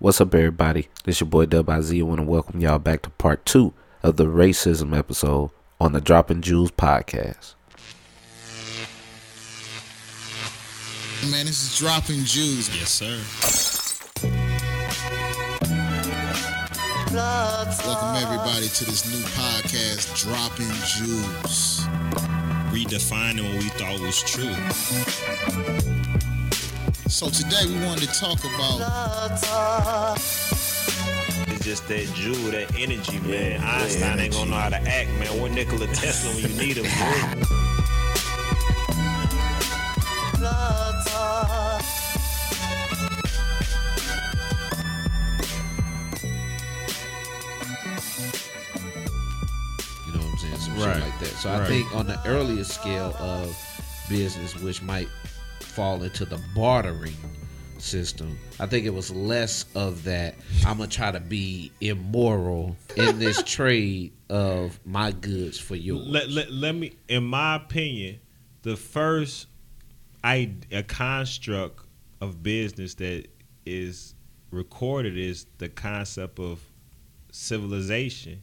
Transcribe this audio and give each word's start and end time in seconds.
What's 0.00 0.20
up, 0.20 0.32
everybody? 0.32 0.86
This 1.02 1.18
your 1.20 1.28
boy 1.28 1.46
Dub 1.46 1.68
IZ. 1.68 1.92
I 1.92 2.02
want 2.02 2.20
to 2.20 2.24
welcome 2.24 2.60
y'all 2.60 2.78
back 2.78 3.02
to 3.02 3.10
part 3.10 3.44
two 3.44 3.74
of 4.00 4.16
the 4.16 4.26
racism 4.26 4.96
episode 4.96 5.50
on 5.80 5.90
the 5.90 6.00
Dropping 6.00 6.40
Jewels 6.40 6.70
podcast. 6.70 7.54
Man, 11.28 11.46
this 11.46 11.64
is 11.64 11.76
Dropping 11.76 12.22
Jewels. 12.22 12.68
Yes, 12.78 12.90
sir. 12.90 13.18
Welcome 17.84 18.22
everybody 18.22 18.68
to 18.68 18.84
this 18.84 19.04
new 19.10 19.24
podcast, 19.34 20.14
Dropping 20.22 20.70
Jewels. 20.86 21.80
Redefining 22.70 23.52
what 23.52 23.64
we 23.64 23.68
thought 23.70 23.98
was 23.98 24.22
true. 24.22 24.54
So 27.08 27.30
today 27.30 27.64
we 27.66 27.74
wanted 27.86 28.08
to 28.08 28.20
talk 28.20 28.38
about 28.44 29.32
It's 31.48 31.64
just 31.64 31.88
that 31.88 32.06
Jew, 32.14 32.34
that 32.50 32.74
energy, 32.78 33.18
man. 33.20 33.60
Einstein 33.62 34.18
ain't 34.20 34.32
gonna 34.34 34.50
know 34.50 34.56
how 34.56 34.68
to 34.68 34.76
act, 34.76 35.08
man. 35.18 35.40
We're 35.40 35.48
Nikola 35.48 35.86
Tesla 35.88 36.34
when 36.34 36.50
you 36.52 36.58
need 36.58 36.76
him. 36.76 36.84
bro. 36.84 37.44
You 50.06 50.12
know 50.14 50.20
what 50.20 50.32
I'm 50.32 50.38
saying? 50.38 50.56
Some 50.56 50.74
Right. 50.78 50.94
shit 50.94 51.02
like 51.04 51.18
that. 51.20 51.36
So 51.38 51.50
I 51.50 51.58
Right. 51.60 51.68
think 51.68 51.94
on 51.94 52.06
the 52.06 52.18
earlier 52.26 52.64
scale 52.64 53.14
of 53.18 53.56
business, 54.08 54.54
which 54.56 54.82
might 54.82 55.08
fall 55.78 56.02
into 56.02 56.24
the 56.24 56.40
bartering 56.56 57.14
system, 57.78 58.36
I 58.58 58.66
think 58.66 58.84
it 58.84 58.92
was 58.92 59.12
less 59.12 59.64
of 59.76 60.02
that. 60.02 60.34
I'm 60.66 60.78
gonna 60.78 60.90
try 60.90 61.12
to 61.12 61.20
be 61.20 61.70
immoral 61.80 62.74
in 62.96 63.20
this 63.20 63.40
trade 63.46 64.10
of 64.28 64.80
my 64.84 65.12
goods 65.12 65.56
for 65.56 65.76
yours. 65.76 66.04
Let, 66.04 66.30
let, 66.30 66.50
let 66.50 66.74
me, 66.74 66.96
in 67.06 67.22
my 67.22 67.54
opinion, 67.54 68.18
the 68.62 68.74
first 68.74 69.46
I 70.24 70.50
a 70.72 70.82
construct 70.82 71.86
of 72.20 72.42
business 72.42 72.94
that 72.94 73.28
is 73.64 74.16
recorded 74.50 75.16
is 75.16 75.46
the 75.58 75.68
concept 75.68 76.40
of 76.40 76.60
civilization. 77.30 78.42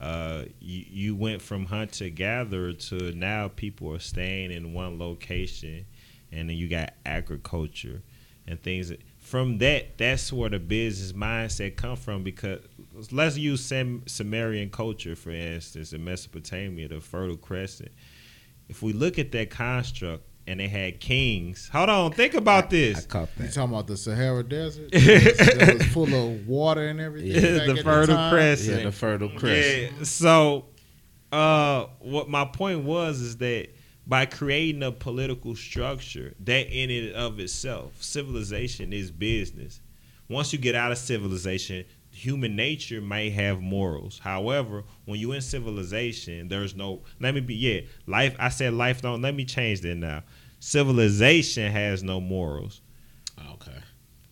Uh, 0.00 0.46
you, 0.58 0.84
you 0.90 1.14
went 1.14 1.40
from 1.40 1.66
hunter 1.66 2.08
gatherer 2.08 2.72
to 2.72 3.12
now 3.12 3.46
people 3.46 3.94
are 3.94 4.00
staying 4.00 4.50
in 4.50 4.72
one 4.72 4.98
location, 4.98 5.86
and 6.34 6.48
then 6.48 6.56
you 6.56 6.68
got 6.68 6.94
agriculture 7.06 8.02
and 8.46 8.62
things. 8.62 8.92
From 9.20 9.58
that, 9.58 9.96
that's 9.96 10.32
where 10.32 10.50
the 10.50 10.58
business 10.58 11.12
mindset 11.12 11.76
come 11.76 11.96
from. 11.96 12.22
Because 12.24 12.60
let's 13.10 13.36
use 13.38 13.64
Sam, 13.64 14.02
Sumerian 14.06 14.70
culture 14.70 15.16
for 15.16 15.30
instance 15.30 15.92
in 15.92 16.04
Mesopotamia, 16.04 16.88
the 16.88 17.00
Fertile 17.00 17.36
Crescent. 17.36 17.92
If 18.68 18.82
we 18.82 18.92
look 18.92 19.18
at 19.18 19.32
that 19.32 19.50
construct, 19.50 20.24
and 20.46 20.60
they 20.60 20.68
had 20.68 21.00
kings. 21.00 21.68
Hold 21.72 21.88
on, 21.88 22.12
think 22.12 22.34
about 22.34 22.64
I 22.64 22.68
this. 22.68 23.06
caught 23.06 23.28
you 23.38 23.44
that. 23.46 23.54
talking 23.54 23.72
about 23.72 23.86
the 23.86 23.96
Sahara 23.96 24.42
Desert 24.42 24.90
that 24.92 25.76
was 25.78 25.86
full 25.88 26.14
of 26.14 26.46
water 26.46 26.86
and 26.86 27.00
everything. 27.00 27.32
back 27.32 27.76
the 27.76 27.82
Fertile 27.82 28.16
time? 28.16 28.32
Crescent. 28.32 28.78
Yeah, 28.78 28.84
the 28.84 28.92
fertile 28.92 29.30
crescent. 29.30 29.92
Yeah. 29.98 30.04
So, 30.04 30.66
uh, 31.32 31.86
what 32.00 32.28
my 32.28 32.44
point 32.44 32.84
was 32.84 33.20
is 33.20 33.38
that 33.38 33.73
by 34.06 34.26
creating 34.26 34.82
a 34.82 34.92
political 34.92 35.56
structure, 35.56 36.34
that 36.40 36.68
in 36.68 36.90
and 36.90 37.14
of 37.14 37.40
itself, 37.40 38.02
civilization 38.02 38.92
is 38.92 39.10
business. 39.10 39.80
Once 40.28 40.52
you 40.52 40.58
get 40.58 40.74
out 40.74 40.92
of 40.92 40.98
civilization, 40.98 41.84
human 42.10 42.54
nature 42.56 43.00
may 43.00 43.30
have 43.30 43.60
morals. 43.60 44.18
However, 44.18 44.84
when 45.04 45.18
you 45.18 45.32
in 45.32 45.40
civilization, 45.40 46.48
there's 46.48 46.74
no. 46.74 47.02
Let 47.20 47.34
me 47.34 47.40
be 47.40 47.54
yeah. 47.54 47.80
Life. 48.06 48.36
I 48.38 48.48
said 48.50 48.74
life 48.74 49.02
don't. 49.02 49.22
Let 49.22 49.34
me 49.34 49.44
change 49.44 49.80
that 49.82 49.96
now. 49.96 50.22
Civilization 50.60 51.70
has 51.70 52.02
no 52.02 52.20
morals 52.20 52.80
Okay. 53.52 53.78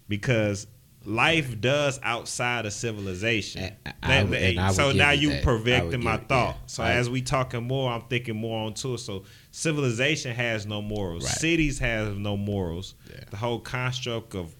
because 0.08 0.66
life 1.06 1.60
does 1.60 1.98
outside 2.02 2.66
of 2.66 2.72
civilization. 2.72 3.72
I- 3.86 3.92
I 4.02 4.22
would- 4.24 4.34
and 4.34 4.60
I 4.60 4.68
would 4.68 4.76
so 4.76 4.92
now 4.92 5.10
you 5.10 5.28
you 5.28 5.30
that. 5.30 5.42
Perfecting 5.44 6.02
my 6.04 6.16
give- 6.18 6.28
thought. 6.28 6.56
yeah. 6.56 6.66
So 6.66 6.82
I- 6.82 6.92
as 6.92 7.08
we 7.10 7.22
talking 7.22 7.64
more, 7.64 7.92
I'm 7.92 8.02
thinking 8.08 8.36
more 8.36 8.66
onto 8.66 8.94
it. 8.94 8.98
So 8.98 9.24
civilization 9.50 10.34
has 10.34 10.66
no 10.66 10.82
morals. 10.82 11.24
Right. 11.24 11.34
Cities 11.38 11.78
have 11.78 12.16
no 12.18 12.36
morals. 12.36 12.94
Yeah. 13.10 13.20
The 13.30 13.36
whole 13.36 13.60
construct 13.60 14.34
of 14.34 14.54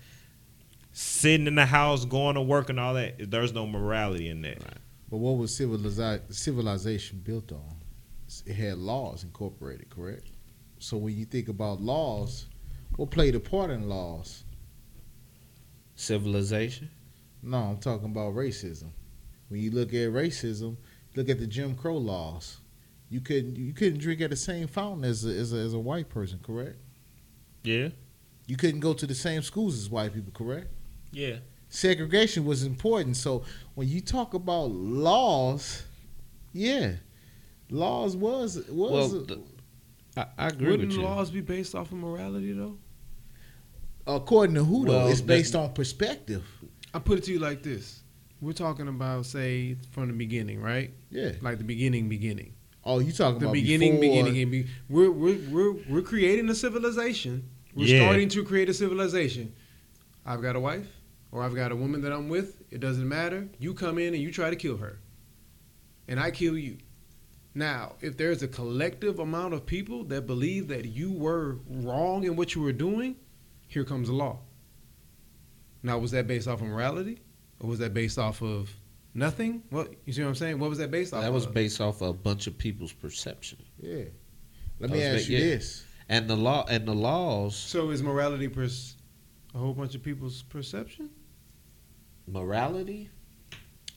sitting 0.93 1.47
in 1.47 1.55
the 1.55 1.67
house, 1.67 2.05
going 2.05 2.35
to 2.35 2.43
work, 2.43 2.69
and 2.71 2.79
all 2.79 2.95
that. 2.95 3.31
There's 3.31 3.53
no 3.53 3.67
morality 3.67 4.29
in 4.29 4.43
that. 4.43 4.63
Right. 4.63 4.79
But 5.11 5.19
what 5.19 5.37
was 5.39 5.53
civiliza- 5.59 6.21
civilization 6.33 7.21
built 7.25 7.53
on? 7.53 7.77
It 8.47 8.55
had 8.55 8.79
laws 8.79 9.25
incorporated, 9.25 9.91
correct? 9.91 10.29
So 10.79 10.97
when 10.97 11.17
you 11.17 11.25
think 11.25 11.49
about 11.49 11.81
laws, 11.83 12.47
what 12.97 13.11
played 13.11 13.35
a 13.35 13.41
part 13.41 13.71
in 13.71 13.89
laws? 13.89 14.45
Civilization. 16.03 16.91
No, 17.45 17.59
I'm 17.59 17.79
talking 17.79 18.07
about 18.11 18.35
racism. 18.35 18.89
When 19.49 19.61
you 19.61 19.71
look 19.71 19.91
at 19.91 20.11
racism, 20.11 20.77
look 21.15 21.29
at 21.29 21.39
the 21.39 21.47
Jim 21.47 21.77
Crow 21.77 21.97
laws. 21.97 22.59
You 23.09 23.21
couldn't 23.21 23.55
you 23.57 23.73
couldn't 23.73 23.99
drink 24.01 24.21
at 24.21 24.31
the 24.31 24.37
same 24.37 24.67
fountain 24.67 25.05
as 25.05 25.25
a, 25.25 25.29
as 25.29 25.53
a, 25.53 25.57
as 25.59 25.75
a 25.75 25.79
white 25.79 26.09
person, 26.09 26.41
correct? 26.43 26.77
Yeah. 27.63 27.91
You 28.49 28.57
couldn't 28.57 28.81
go 28.81 28.95
to 28.95 29.07
the 29.07 29.15
same 29.15 29.43
schools 29.43 29.79
as 29.79 29.89
white 29.91 30.13
people, 30.13 30.33
correct? 30.33 30.69
Yeah. 31.13 31.37
Segregation 31.69 32.45
was 32.45 32.65
important. 32.65 33.17
So 33.17 33.45
when 33.77 33.89
you 33.89 34.01
talk 34.01 34.35
about 34.35 34.71
laws, 34.73 35.85
yeah, 36.53 36.95
laws 37.71 38.17
was 38.17 38.57
was 38.69 38.91
Well, 38.93 39.09
the- 39.25 39.43
I, 40.17 40.27
I 40.37 40.47
agree 40.49 40.71
Wouldn't 40.73 40.89
with 40.89 40.97
you. 40.99 41.05
laws 41.05 41.31
be 41.31 41.41
based 41.43 41.75
off 41.77 41.93
of 41.93 41.99
morality 41.99 42.53
though? 42.53 42.77
According 44.07 44.55
to 44.57 44.65
who 44.65 44.85
though? 44.85 44.93
Well, 44.93 45.09
it's 45.09 45.21
the- 45.21 45.27
based 45.27 45.55
on 45.55 45.73
perspective. 45.73 46.45
I 46.95 46.99
put 46.99 47.19
it 47.19 47.25
to 47.25 47.33
you 47.33 47.39
like 47.39 47.63
this: 47.63 48.03
We're 48.41 48.53
talking 48.53 48.89
about, 48.89 49.27
say, 49.27 49.77
from 49.93 50.09
the 50.09 50.15
beginning, 50.15 50.61
right? 50.61 50.91
Yeah. 51.11 51.33
Like 51.41 51.59
the 51.59 51.65
beginning, 51.65 52.09
beginning, 52.09 52.53
Oh, 52.85 52.99
you 52.99 53.13
talking 53.13 53.37
about 53.37 53.41
the 53.41 53.47
about 53.47 53.53
beginning, 53.55 54.01
before, 54.01 54.25
beginning. 54.25 54.43
And 54.43 54.51
be, 54.51 54.67
we're 54.89 55.11
we're 55.11 55.39
we're 55.51 55.73
we're 55.89 56.03
creating 56.03 56.49
a 56.51 56.55
civilization. 56.55 57.49
We're 57.75 57.87
Yeah. 57.87 58.03
starting 58.05 58.29
to 58.31 58.45
create 58.45 58.69
a 58.69 58.75
civilization. 58.75 59.53
I've 60.27 60.43
got 60.43 60.57
a 60.57 60.61
wife, 60.61 60.87
or 61.31 61.43
I've 61.43 61.55
got 61.55 61.73
a 61.73 61.77
woman 61.77 62.03
that 62.03 62.13
I'm 62.13 62.29
with. 62.29 62.61
It 62.71 62.81
doesn't 62.81 63.09
matter. 63.09 63.49
You 63.59 63.73
come 63.75 63.99
in 63.99 64.13
and 64.15 64.23
you 64.23 64.31
try 64.31 64.51
to 64.51 64.57
kill 64.57 64.77
her, 64.79 64.99
and 66.09 66.21
I 66.21 66.31
kill 66.31 66.59
you. 66.59 66.77
Now, 67.55 67.95
if 68.01 68.17
there's 68.17 68.43
a 68.43 68.49
collective 68.49 69.19
amount 69.19 69.53
of 69.55 69.65
people 69.67 70.05
that 70.05 70.27
believe 70.27 70.69
that 70.69 70.85
you 70.87 71.13
were 71.13 71.59
wrong 71.69 72.25
in 72.25 72.35
what 72.37 72.55
you 72.55 72.63
were 72.63 72.73
doing, 72.73 73.17
here 73.73 73.85
comes 73.85 74.09
the 74.09 74.15
law. 74.15 74.39
Now, 75.83 75.99
was 75.99 76.11
that 76.13 76.27
based 76.27 76.47
off 76.47 76.61
of 76.61 76.69
morality, 76.69 77.21
or 77.61 77.69
was 77.71 77.79
that 77.81 77.93
based 77.95 78.19
off 78.19 78.41
of 78.43 78.71
nothing? 79.15 79.63
What 79.71 79.93
you 80.05 80.13
see 80.13 80.23
what 80.23 80.29
I'm 80.29 80.35
saying? 80.35 80.59
What 80.59 80.71
was 80.71 80.79
that 80.79 80.91
based 80.91 81.13
off? 81.13 81.19
Of 81.19 81.25
That 81.25 81.33
was 81.33 81.47
of? 81.47 81.55
based 81.55 81.81
off 81.81 82.01
of 82.03 82.09
a 82.11 82.13
bunch 82.13 82.47
of 82.47 82.57
people's 82.57 82.93
perception, 82.93 83.59
Yeah. 83.81 84.05
Let 84.79 84.91
me 84.91 85.03
ask 85.03 85.27
ba- 85.27 85.33
you 85.33 85.39
yeah. 85.39 85.45
this. 85.45 85.85
and 86.09 86.29
the 86.29 86.37
law 86.37 86.65
and 86.69 86.87
the 86.87 86.95
laws. 86.95 87.57
So 87.57 87.91
is 87.91 88.03
morality 88.03 88.49
pers- 88.49 88.97
a 89.55 89.59
whole 89.59 89.75
bunch 89.75 89.95
of 89.95 90.03
people's 90.03 90.43
perception? 90.43 91.11
Morality, 92.27 93.11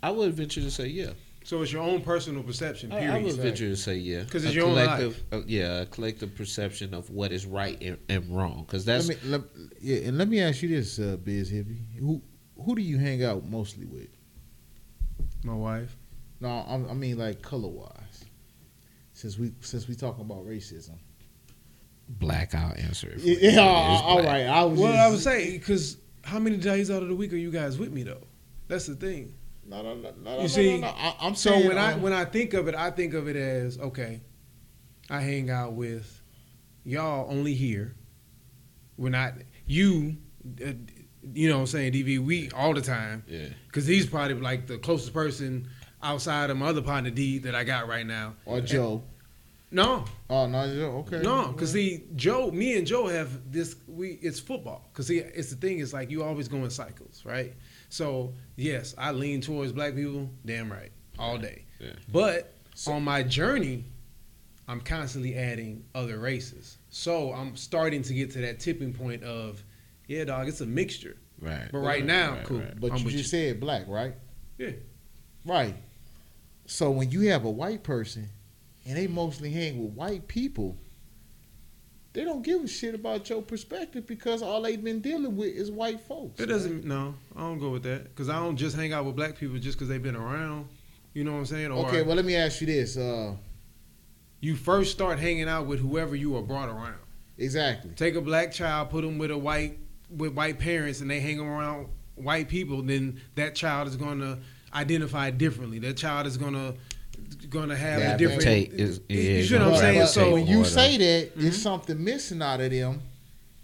I 0.01 0.09
would 0.11 0.33
venture 0.33 0.61
to 0.61 0.71
say 0.71 0.87
yeah. 0.87 1.11
So 1.45 1.61
it's 1.61 1.71
your 1.71 1.83
own 1.83 2.01
personal 2.01 2.41
perception. 2.41 2.91
I, 2.91 3.01
Period. 3.01 3.13
I 3.15 3.23
would 3.23 3.35
venture 3.35 3.69
to 3.69 3.75
say 3.75 3.97
yeah, 3.97 4.21
because 4.21 4.43
it's 4.45 4.55
your 4.55 4.65
own 4.65 4.73
collective, 4.73 5.23
uh, 5.31 5.41
yeah, 5.45 5.81
a 5.81 5.85
collective 5.85 6.33
perception 6.33 6.95
of 6.95 7.07
what 7.11 7.31
is 7.31 7.45
right 7.45 7.79
and, 7.81 7.99
and 8.09 8.35
wrong. 8.35 8.63
Because 8.65 8.83
that's 8.83 9.07
let 9.09 9.23
me, 9.23 9.29
let, 9.29 9.41
yeah, 9.79 10.07
and 10.07 10.17
let 10.17 10.27
me 10.27 10.41
ask 10.41 10.63
you 10.63 10.69
this, 10.69 10.97
uh, 10.97 11.17
Biz 11.23 11.51
Hippie. 11.51 11.99
Who 11.99 12.19
who 12.59 12.75
do 12.75 12.81
you 12.81 12.97
hang 12.97 13.23
out 13.23 13.45
mostly 13.47 13.85
with? 13.85 14.07
My 15.43 15.53
wife. 15.53 15.95
No, 16.41 16.65
I'm, 16.67 16.89
I 16.89 16.93
mean 16.95 17.19
like 17.19 17.43
color 17.43 17.69
wise. 17.69 18.25
Since 19.13 19.37
we 19.37 19.51
since 19.61 19.87
we 19.87 19.93
talking 19.93 20.25
about 20.25 20.47
racism. 20.47 20.97
black. 22.09 22.55
I'll 22.55 22.73
answer 22.75 23.09
it. 23.09 23.21
For 23.21 23.27
you. 23.27 23.37
Yeah, 23.39 23.49
It 23.49 23.53
is 23.53 24.01
all 24.01 24.15
black. 24.23 24.27
right. 24.27 24.45
I 24.47 24.63
was. 24.63 24.79
Well, 24.79 24.91
just, 24.93 24.99
I 25.03 25.09
would 25.11 25.19
say 25.19 25.51
because 25.59 25.97
how 26.23 26.39
many 26.39 26.57
days 26.57 26.89
out 26.89 27.03
of 27.03 27.09
the 27.09 27.15
week 27.15 27.31
are 27.33 27.37
you 27.37 27.51
guys 27.51 27.77
with 27.77 27.91
me 27.93 28.01
though? 28.01 28.23
That's 28.67 28.87
the 28.87 28.95
thing. 28.95 29.35
No, 29.67 29.81
no, 29.81 29.95
no, 29.95 30.13
no, 30.23 30.35
You 30.35 30.41
no, 30.43 30.47
see, 30.47 30.75
no, 30.79 30.87
no. 30.87 30.93
I, 30.95 31.15
I'm 31.21 31.35
So 31.35 31.49
saying 31.51 31.67
when 31.67 31.77
I 31.77 31.93
um, 31.93 32.01
when 32.01 32.13
I 32.13 32.25
think 32.25 32.53
of 32.53 32.67
it, 32.67 32.75
I 32.75 32.91
think 32.91 33.13
of 33.13 33.27
it 33.27 33.35
as 33.35 33.77
okay. 33.79 34.21
I 35.09 35.21
hang 35.21 35.49
out 35.49 35.73
with 35.73 36.21
y'all 36.83 37.27
only 37.31 37.53
here. 37.55 37.95
We're 38.97 39.09
not 39.09 39.33
you. 39.65 40.17
Uh, 40.63 40.73
you 41.33 41.49
know 41.49 41.55
what 41.55 41.61
I'm 41.61 41.67
saying, 41.67 41.93
DV, 41.93 42.19
we 42.19 42.51
all 42.51 42.73
the 42.75 42.81
time. 42.81 43.23
Yeah. 43.27 43.47
Because 43.67 43.87
he's 43.87 44.05
probably 44.05 44.35
like 44.35 44.67
the 44.67 44.77
closest 44.77 45.13
person 45.13 45.67
outside 46.03 46.51
of 46.51 46.57
my 46.57 46.67
other 46.67 46.83
partner, 46.83 47.09
D, 47.09 47.39
that 47.39 47.55
I 47.55 47.63
got 47.63 47.87
right 47.87 48.05
now. 48.05 48.35
or 48.45 48.61
Joe. 48.61 49.03
No, 49.71 50.05
Oh 50.29 50.45
no, 50.47 50.67
Joe. 50.73 51.05
okay. 51.07 51.21
no, 51.23 51.51
because 51.51 51.71
see, 51.71 52.03
Joe, 52.15 52.51
me 52.51 52.77
and 52.77 52.85
Joe 52.85 53.07
have 53.07 53.51
this. 53.51 53.75
We 53.87 54.11
it's 54.21 54.39
football. 54.39 54.87
Because 54.93 55.07
see, 55.07 55.17
it's 55.17 55.49
the 55.49 55.55
thing 55.55 55.79
is 55.79 55.91
like 55.91 56.11
you 56.11 56.23
always 56.23 56.47
go 56.47 56.57
in 56.57 56.69
cycles, 56.69 57.23
right? 57.25 57.53
So 57.95 58.33
yes, 58.57 58.93
I 58.97 59.11
lean 59.13 59.39
towards 59.39 59.71
black 59.71 59.95
people. 59.95 60.29
Damn 60.45 60.69
right, 60.69 60.91
all 61.17 61.37
day. 61.37 61.63
Yeah. 61.79 61.93
But 62.11 62.53
on 62.87 63.03
my 63.03 63.23
journey, 63.23 63.85
I'm 64.67 64.81
constantly 64.81 65.35
adding 65.35 65.85
other 65.95 66.19
races. 66.19 66.77
So 66.89 67.31
I'm 67.31 67.55
starting 67.55 68.01
to 68.03 68.13
get 68.13 68.31
to 68.31 68.41
that 68.41 68.59
tipping 68.59 68.93
point 68.93 69.23
of, 69.23 69.63
yeah, 70.07 70.25
dog, 70.25 70.49
it's 70.49 70.59
a 70.59 70.65
mixture. 70.65 71.15
Right. 71.39 71.69
But 71.71 71.77
right 71.77 72.05
now, 72.05 72.33
right, 72.33 72.43
cool. 72.43 72.59
right. 72.59 72.77
But 72.77 72.91
I'm 72.91 72.97
you 72.97 73.05
with 73.05 73.13
just 73.13 73.31
said 73.31 73.61
black, 73.61 73.85
right? 73.87 74.13
Yeah. 74.57 74.71
Right. 75.45 75.75
So 76.65 76.91
when 76.91 77.11
you 77.11 77.29
have 77.29 77.45
a 77.45 77.49
white 77.49 77.83
person 77.83 78.27
and 78.85 78.97
they 78.97 79.07
mostly 79.07 79.51
hang 79.51 79.81
with 79.81 79.93
white 79.93 80.27
people, 80.27 80.77
they 82.15 82.23
don't 82.23 82.41
give 82.41 82.63
a 82.63 82.67
shit 82.67 82.95
about 82.95 83.29
your 83.29 83.41
perspective 83.41 84.07
because 84.07 84.41
all 84.41 84.61
they've 84.61 84.81
been 84.83 85.01
dealing 85.01 85.35
with 85.35 85.53
is 85.53 85.69
white 85.69 85.99
folks. 85.99 86.39
It 86.39 86.45
doesn't. 86.47 86.85
No, 86.85 87.13
I 87.35 87.41
don't 87.41 87.59
go 87.59 87.69
with 87.69 87.83
that 87.83 88.05
because 88.05 88.29
I 88.29 88.39
don't 88.39 88.55
just 88.55 88.75
hang 88.75 88.93
out 88.93 89.03
with 89.05 89.15
black 89.17 89.37
people 89.37 89.57
just 89.59 89.77
because 89.77 89.89
they've 89.89 90.01
been 90.01 90.15
around. 90.15 90.67
You 91.13 91.25
know 91.25 91.33
what 91.33 91.39
I'm 91.39 91.45
saying? 91.45 91.71
Or 91.71 91.85
Okay, 91.87 92.01
well 92.01 92.15
let 92.15 92.25
me 92.25 92.35
ask 92.35 92.61
you 92.61 92.67
this. 92.67 92.95
Uh, 92.97 93.33
you 94.39 94.55
first 94.55 94.91
start 94.91 95.19
hanging 95.19 95.49
out 95.49 95.65
with 95.67 95.79
whoever 95.79 96.15
you 96.15 96.35
are 96.37 96.41
brought 96.41 96.69
around. 96.69 96.95
exactly. 97.37 97.91
Take 97.95 98.15
a 98.15 98.21
black 98.21 98.51
child, 98.53 98.89
put 98.89 99.01
them 99.03 99.17
with 99.17 99.31
a 99.31 99.37
white 99.37 99.77
with 100.09 100.33
white 100.33 100.57
parents, 100.57 101.01
and 101.01 101.11
they 101.11 101.19
hang 101.19 101.39
around 101.41 101.87
white 102.15 102.47
people. 102.47 102.81
Then 102.81 103.19
that 103.35 103.55
child 103.55 103.89
is 103.89 103.97
going 103.97 104.19
to 104.21 104.39
identify 104.73 105.31
differently. 105.31 105.79
That 105.79 105.97
child 105.97 106.27
is 106.27 106.37
going 106.37 106.53
to 106.53 106.75
going 107.49 107.69
to 107.69 107.75
have 107.75 107.99
Yeah, 107.99 108.15
a 108.15 108.17
different. 108.17 108.41
Take 108.43 108.73
is- 108.73 108.99
you 109.09 109.57
know 109.59 109.69
what 109.69 109.75
I'm 109.75 109.79
saying? 109.81 110.07
So 110.07 110.33
when 110.33 110.47
you 110.47 110.57
order. 110.59 110.69
say 110.69 110.97
that, 110.97 111.37
Mhm. 111.37 111.41
there's 111.41 111.61
something 111.61 112.03
missing 112.03 112.41
out 112.41 112.59
of 112.61 112.71
them 112.71 113.01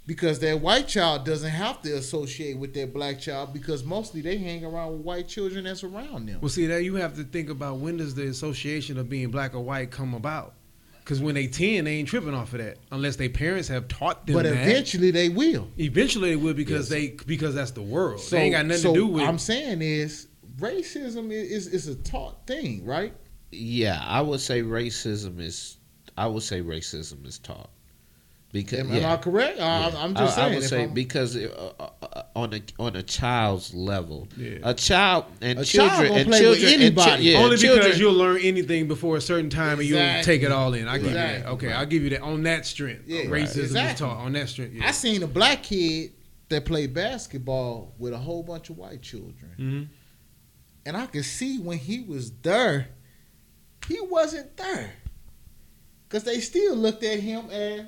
because 0.07 0.39
that 0.39 0.59
white 0.61 0.87
child 0.87 1.25
doesn't 1.25 1.49
have 1.49 1.81
to 1.83 1.91
associate 1.97 2.57
with 2.57 2.73
that 2.73 2.93
black 2.93 3.19
child 3.19 3.53
because 3.53 3.83
mostly 3.83 4.21
they 4.21 4.37
hang 4.37 4.63
around 4.63 4.93
with 4.93 5.01
white 5.01 5.27
children 5.27 5.65
that's 5.65 5.83
around 5.83 6.27
them. 6.27 6.39
Well, 6.41 6.49
see 6.49 6.67
that 6.67 6.83
you 6.83 6.95
have 6.95 7.15
to 7.17 7.23
think 7.23 7.49
about 7.49 7.79
when 7.79 7.97
does 7.97 8.15
the 8.15 8.27
association 8.27 8.97
of 8.97 9.09
being 9.09 9.29
black 9.29 9.53
or 9.55 9.61
white 9.61 9.91
come 9.91 10.13
about? 10.13 10.53
Because 11.03 11.19
when 11.19 11.33
they 11.35 11.47
ten, 11.47 11.85
they 11.85 11.95
ain't 11.95 12.07
tripping 12.07 12.33
off 12.35 12.53
of 12.53 12.59
that 12.59 12.77
unless 12.91 13.15
their 13.15 13.27
parents 13.29 13.67
have 13.67 13.87
taught 13.87 14.27
them 14.27 14.35
But 14.35 14.43
that. 14.43 14.53
eventually 14.53 15.11
they 15.11 15.29
will. 15.29 15.67
Eventually 15.77 16.29
they 16.29 16.35
will 16.35 16.53
because 16.53 16.87
they 16.89 17.15
because 17.25 17.55
that's 17.55 17.71
the 17.71 17.81
world. 17.81 18.21
So, 18.21 18.35
they 18.35 18.43
ain't 18.43 18.53
got 18.53 18.65
nothing 18.67 18.83
so 18.83 18.93
to 18.93 18.99
do 18.99 19.07
with. 19.07 19.21
What 19.23 19.27
I'm 19.29 19.39
saying 19.39 19.81
is 19.81 20.27
racism 20.59 21.31
is, 21.31 21.67
is 21.67 21.67
is 21.67 21.87
a 21.87 21.95
taught 21.95 22.45
thing, 22.47 22.85
right? 22.85 23.13
Yeah, 23.51 24.01
I 24.05 24.21
would 24.21 24.39
say 24.39 24.61
racism 24.61 25.39
is. 25.39 25.77
I 26.17 26.27
would 26.27 26.43
say 26.43 26.61
racism 26.61 27.25
is 27.25 27.39
taught 27.39 27.69
because 28.51 28.79
Am, 28.79 28.89
yeah, 28.93 28.99
am 28.99 29.11
I 29.13 29.17
correct? 29.17 29.59
I- 29.59 29.87
I'm, 29.87 29.95
I'm 29.95 30.15
just 30.15 30.37
I, 30.37 30.41
saying. 30.41 30.51
I 30.51 30.55
would 30.55 30.63
say 30.67 30.79
I'm- 30.81 30.93
because 30.93 31.35
uh, 31.37 31.71
uh, 31.79 31.89
uh, 32.01 32.23
on 32.35 32.53
a 32.53 32.61
on 32.79 32.95
a 32.97 33.03
child's 33.03 33.73
level, 33.73 34.27
Yeah. 34.37 34.57
a 34.63 34.73
child 34.73 35.25
and 35.41 35.59
A 35.59 35.65
children 35.65 36.07
gonna 36.09 36.19
and 36.21 36.29
play 36.29 36.47
with 36.47 36.59
children 36.59 36.81
and 36.83 36.95
chi- 36.97 37.03
anybody. 37.05 37.23
yeah, 37.23 37.37
Only 37.39 37.57
children, 37.57 37.85
because 37.85 37.99
you'll 37.99 38.13
learn 38.13 38.39
anything 38.41 38.87
before 38.87 39.17
a 39.17 39.21
certain 39.21 39.49
time 39.49 39.79
and 39.79 39.87
you'll 39.87 40.23
take 40.23 40.43
it 40.43 40.51
all 40.51 40.73
in. 40.73 40.87
I 40.87 40.97
give 40.97 41.07
you 41.07 41.13
that. 41.13 41.29
Exactly. 41.35 41.53
Okay, 41.53 41.73
I'll 41.73 41.85
give 41.85 42.03
you 42.03 42.09
that 42.11 42.21
on 42.21 42.43
that 42.43 42.65
strength. 42.65 43.03
Yeah, 43.07 43.23
Racism 43.23 43.75
right. 43.75 43.91
is 43.93 43.99
taught 43.99 44.17
on 44.17 44.33
that 44.33 44.49
strength. 44.49 44.75
Yeah. 44.75 44.87
I 44.87 44.91
seen 44.91 45.23
a 45.23 45.27
black 45.27 45.63
kid 45.63 46.11
that 46.49 46.65
played 46.65 46.93
basketball 46.93 47.93
with 47.97 48.13
a 48.13 48.17
whole 48.17 48.43
bunch 48.43 48.69
of 48.69 48.77
white 48.77 49.01
children, 49.01 49.51
Mhm. 49.57 49.87
and 50.85 50.97
I 50.97 51.05
could 51.05 51.25
see 51.25 51.57
when 51.59 51.77
he 51.77 52.01
was 52.01 52.31
there, 52.43 52.89
he 53.87 53.99
wasn't 54.01 54.55
there, 54.57 54.93
cause 56.09 56.23
they 56.23 56.39
still 56.39 56.75
looked 56.75 57.03
at 57.03 57.19
him 57.19 57.49
as 57.49 57.85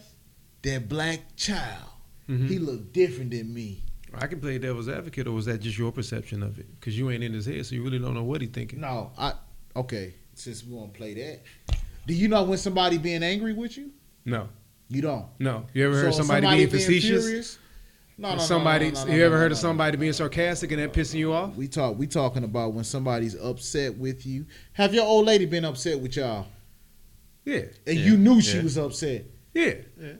that 0.64 0.88
black 0.90 1.36
child. 1.36 1.90
Mhm. 2.30 2.48
He 2.50 2.60
looked 2.60 2.94
different 2.94 3.32
than 3.32 3.54
me. 3.54 3.84
I 4.16 4.28
can 4.28 4.40
play 4.40 4.58
devil's 4.60 4.88
advocate, 4.88 5.28
or 5.28 5.32
was 5.32 5.46
that 5.48 5.60
just 5.60 5.78
your 5.78 5.92
perception 5.92 6.44
of 6.44 6.60
it? 6.60 6.68
Because 6.80 6.98
you 6.98 7.10
ain't 7.10 7.24
in 7.24 7.34
his 7.34 7.46
head, 7.48 7.66
so 7.66 7.74
you 7.76 7.84
really 7.84 8.00
don't 8.00 8.14
know 8.14 8.24
what 8.24 8.42
he's 8.42 8.52
thinking. 8.52 8.80
No, 8.82 9.12
I 9.18 9.34
okay. 9.76 10.14
Since 10.36 10.64
we 10.66 10.74
won't 10.74 10.94
play 10.94 11.14
that, 11.16 11.42
do 12.08 12.14
you 12.14 12.28
know 12.28 12.44
when 12.44 12.58
somebody 12.58 12.98
being 12.98 13.24
angry 13.24 13.54
with 13.54 13.78
you? 13.78 13.92
No, 14.26 14.50
You 14.90 15.02
don't. 15.02 15.26
no. 15.40 15.66
You 15.74 15.86
ever 15.86 15.96
heard 15.96 16.14
So 16.14 16.20
somebody, 16.24 16.48
being 16.48 16.70
facetious? 16.70 17.24
furious? 17.26 17.58
No, 18.18 18.30
no, 18.30 18.36
no, 18.36 18.42
somebody, 18.42 18.92
no, 18.92 19.00
no, 19.02 19.06
no, 19.06 19.12
you 19.14 19.20
no, 19.20 19.26
ever 19.26 19.36
no, 19.36 19.42
heard 19.42 19.50
no, 19.52 19.54
of 19.58 19.58
no. 19.64 19.70
somebody 19.70 19.98
being 19.98 20.14
sarcastic 20.14 20.72
and 20.72 20.80
that 20.82 20.94
pissing 20.94 21.16
you 21.16 21.34
off? 21.34 21.56
We 21.56 21.68
talk. 21.68 21.98
We 21.98 22.08
talking 22.08 22.44
about 22.44 22.74
when 22.74 22.84
somebody's 22.84 23.36
upset 23.36 23.98
with 23.98 24.26
you. 24.26 24.46
Have 24.74 24.94
your 24.94 25.06
old 25.06 25.26
lady 25.26 25.46
been 25.46 25.66
upset 25.66 26.00
with 26.00 26.16
y'all, 26.16 26.48
Yeah, 27.46 27.56
and 27.88 27.98
Yeah, 27.98 28.06
you 28.06 28.18
knew 28.18 28.40
she 28.42 28.58
yeah. 28.58 28.64
was 28.64 28.78
upset? 28.78 29.26
yeah, 29.54 29.74
Yeah. 30.00 30.14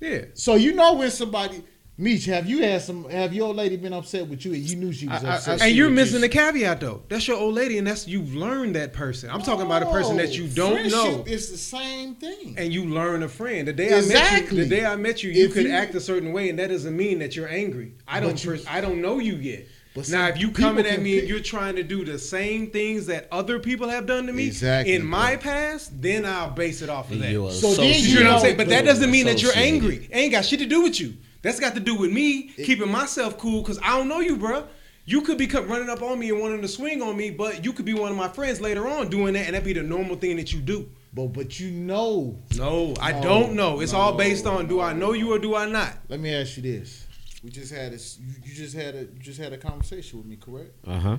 yeah. 0.00 0.24
So 0.34 0.54
you 0.56 0.74
know 0.74 0.94
when 0.94 1.10
somebody. 1.10 1.64
Meech, 1.98 2.26
have 2.26 2.46
you 2.46 2.62
had 2.62 2.82
some? 2.82 3.08
Have 3.08 3.32
your 3.32 3.46
old 3.46 3.56
lady 3.56 3.76
been 3.78 3.94
upset 3.94 4.26
with 4.28 4.44
you, 4.44 4.52
and 4.52 4.62
you 4.68 4.76
knew 4.76 4.92
she 4.92 5.08
was 5.08 5.24
I- 5.24 5.28
I- 5.30 5.34
upset? 5.36 5.62
I 5.62 5.66
And 5.68 5.76
you're 5.76 5.88
missing 5.88 6.16
you're- 6.20 6.28
the 6.28 6.34
caveat 6.34 6.78
though. 6.78 7.02
That's 7.08 7.26
your 7.26 7.38
old 7.38 7.54
lady, 7.54 7.78
and 7.78 7.86
that's 7.86 8.06
you've 8.06 8.34
learned 8.34 8.76
that 8.76 8.92
person. 8.92 9.30
I'm 9.30 9.40
talking 9.40 9.64
about 9.64 9.82
a 9.82 9.86
person 9.86 10.18
that 10.18 10.36
you 10.36 10.46
don't 10.46 10.88
know. 10.90 11.04
friendship 11.04 11.32
It's 11.32 11.48
the 11.48 11.56
same 11.56 12.14
thing. 12.16 12.54
and 12.58 12.70
you 12.70 12.84
learn 12.84 13.22
a 13.22 13.28
friend. 13.28 13.66
The 13.66 13.72
day 13.72 13.86
I 13.88 13.90
met 13.92 13.98
Exactly. 14.04 14.58
you, 14.58 14.64
the 14.64 14.68
day 14.76 14.84
I 14.84 14.96
met 14.96 15.22
you, 15.22 15.30
you 15.30 15.46
If 15.46 15.54
could 15.54 15.64
you- 15.64 15.70
act 15.72 15.94
a 15.94 16.00
certain 16.00 16.32
way, 16.34 16.50
and 16.50 16.58
that 16.58 16.68
doesn't 16.68 16.94
mean 16.94 17.18
that 17.20 17.34
you're 17.34 17.48
angry. 17.48 17.92
I 18.06 18.20
don't, 18.20 18.42
you- 18.44 18.50
pers- 18.50 18.64
I 18.68 18.82
don't 18.82 19.00
know 19.00 19.18
you 19.18 19.36
yet. 19.36 19.66
But 19.94 20.10
now, 20.10 20.28
if 20.28 20.38
you 20.38 20.48
people 20.48 20.64
coming 20.64 20.84
at 20.84 20.96
can 20.96 21.02
me 21.04 21.18
and 21.20 21.26
you're 21.26 21.40
trying 21.40 21.76
to 21.76 21.82
do 21.82 22.04
the 22.04 22.18
same 22.18 22.66
things 22.66 23.06
that 23.06 23.26
other 23.32 23.58
people 23.58 23.88
have 23.88 24.04
done 24.04 24.26
to 24.26 24.32
me 24.34 24.48
Exactly, 24.48 24.92
in 24.92 25.06
my 25.06 25.36
bro. 25.36 25.44
past, 25.44 26.02
then 26.02 26.26
I'll 26.26 26.50
base 26.50 26.82
it 26.82 26.90
off 26.90 27.10
of 27.10 27.20
that. 27.20 27.32
you 27.32 27.50
So 27.50 27.72
then 27.72 27.94
You 28.04 28.16
know 28.20 28.24
what 28.26 28.34
I'm 28.34 28.40
saying? 28.42 28.56
But 28.58 28.68
that 28.68 28.84
doesn't 28.84 29.10
mean 29.10 29.24
that 29.24 29.40
you're 29.40 29.56
angry. 29.56 30.06
It 30.10 30.14
ain't 30.14 30.32
got 30.32 30.44
shit 30.44 30.58
to 30.58 30.66
do 30.66 30.82
with 30.82 31.00
you. 31.00 31.14
That's 31.46 31.60
got 31.60 31.74
to 31.74 31.80
do 31.80 31.94
with 31.94 32.10
me 32.10 32.48
keeping 32.48 32.90
myself 32.90 33.38
cool 33.38 33.62
because 33.62 33.78
I 33.80 33.96
don't 33.96 34.08
know 34.08 34.18
you, 34.18 34.36
bruh. 34.36 34.66
You 35.04 35.22
could 35.22 35.38
be 35.38 35.46
running 35.46 35.88
up 35.88 36.02
on 36.02 36.18
me 36.18 36.30
and 36.30 36.40
wanting 36.40 36.60
to 36.60 36.66
swing 36.66 37.00
on 37.00 37.16
me, 37.16 37.30
but 37.30 37.64
you 37.64 37.72
could 37.72 37.84
be 37.84 37.94
one 37.94 38.10
of 38.10 38.16
my 38.16 38.26
friends 38.26 38.60
later 38.60 38.88
on 38.88 39.08
doing 39.10 39.34
that, 39.34 39.46
and 39.46 39.54
that'd 39.54 39.64
be 39.64 39.72
the 39.72 39.84
normal 39.84 40.16
thing 40.16 40.38
that 40.38 40.52
you 40.52 40.60
do. 40.60 40.90
But 41.14 41.28
but 41.28 41.60
you 41.60 41.70
know. 41.70 42.36
No, 42.56 42.94
I 43.00 43.12
No, 43.12 43.22
don't 43.22 43.54
know. 43.54 43.78
It's 43.78 43.92
all 43.92 44.16
based 44.16 44.44
on 44.44 44.66
do 44.66 44.80
I 44.80 44.92
know 44.92 45.12
you 45.12 45.32
or 45.32 45.38
do 45.38 45.54
I 45.54 45.66
not? 45.66 45.96
Let 46.08 46.18
me 46.18 46.34
ask 46.34 46.56
you 46.56 46.64
this: 46.64 47.06
We 47.44 47.50
just 47.50 47.72
had 47.72 47.92
this. 47.92 48.18
You, 48.18 48.34
you 48.44 48.52
just 48.52 48.74
had 48.74 48.96
a 48.96 49.02
you 49.02 49.20
just 49.20 49.38
had 49.38 49.52
a 49.52 49.58
conversation 49.58 50.18
with 50.18 50.26
me, 50.26 50.34
correct? 50.34 50.72
Uh 50.84 50.98
huh. 50.98 51.18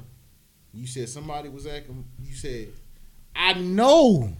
You 0.73 0.87
said 0.87 1.07
somebody 1.07 1.47
was 1.47 1.65
acting. 1.65 2.03
You 2.21 2.35
said, 2.35 2.73
I 3.33 3.53
know 3.53 4.33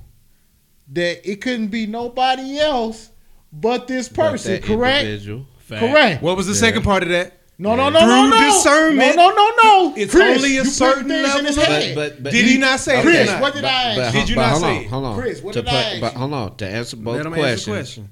that 0.89 1.31
it 1.31 1.39
couldn't 1.39 1.69
be 1.69 1.85
nobody 1.85 2.59
else 2.59 3.09
but 3.53 3.87
this 3.87 4.09
person, 4.09 4.61
correct? 4.61 5.05
Individual. 5.05 5.45
Correct. 5.69 6.21
What 6.23 6.37
was 6.37 6.47
the 6.47 6.53
Yeah. 6.53 6.59
second 6.59 6.83
part 6.83 7.03
of 7.03 7.09
that? 7.09 7.33
No, 7.59 7.75
no, 7.75 7.89
no, 7.89 7.99
Through 7.99 8.07
no, 8.07 8.29
no. 8.29 8.39
discernment, 8.39 9.15
No, 9.15 9.29
no, 9.29 9.35
no, 9.35 9.63
no. 9.89 9.93
it's 9.97 10.13
Chris, 10.13 10.37
only 10.37 10.57
a 10.57 10.65
certain 10.65 11.07
things 11.07 11.35
in 11.35 11.45
his 11.45 11.57
level 11.57 11.75
of- 11.75 11.81
head. 11.81 11.95
But, 11.95 12.09
but, 12.17 12.23
but 12.23 12.31
Did 12.31 12.45
he 12.45 12.57
not 12.59 12.79
say 12.79 13.01
Chris, 13.01 13.27
that? 13.27 13.41
what 13.41 13.55
did 13.55 13.63
I 13.65 13.95
but, 13.95 14.03
ask? 14.05 14.13
Did 14.13 14.29
you 14.29 14.35
but 14.35 14.41
not 14.41 14.49
hold 14.51 14.61
say 14.61 14.67
on, 14.69 14.75
it? 14.83 14.87
hold 14.87 15.05
on. 15.05 15.19
Chris, 15.19 15.41
what 15.41 15.53
to 15.53 15.61
did 15.63 15.69
I 15.73 15.81
ask 15.81 16.01
But 16.01 16.13
hold 16.13 16.33
on 16.33 16.55
to 16.57 16.67
answer 16.67 16.97
both 16.97 17.17
Let 17.17 17.25
him 17.25 17.33
answer 17.33 17.41
questions 17.41 17.65
question. 17.75 18.09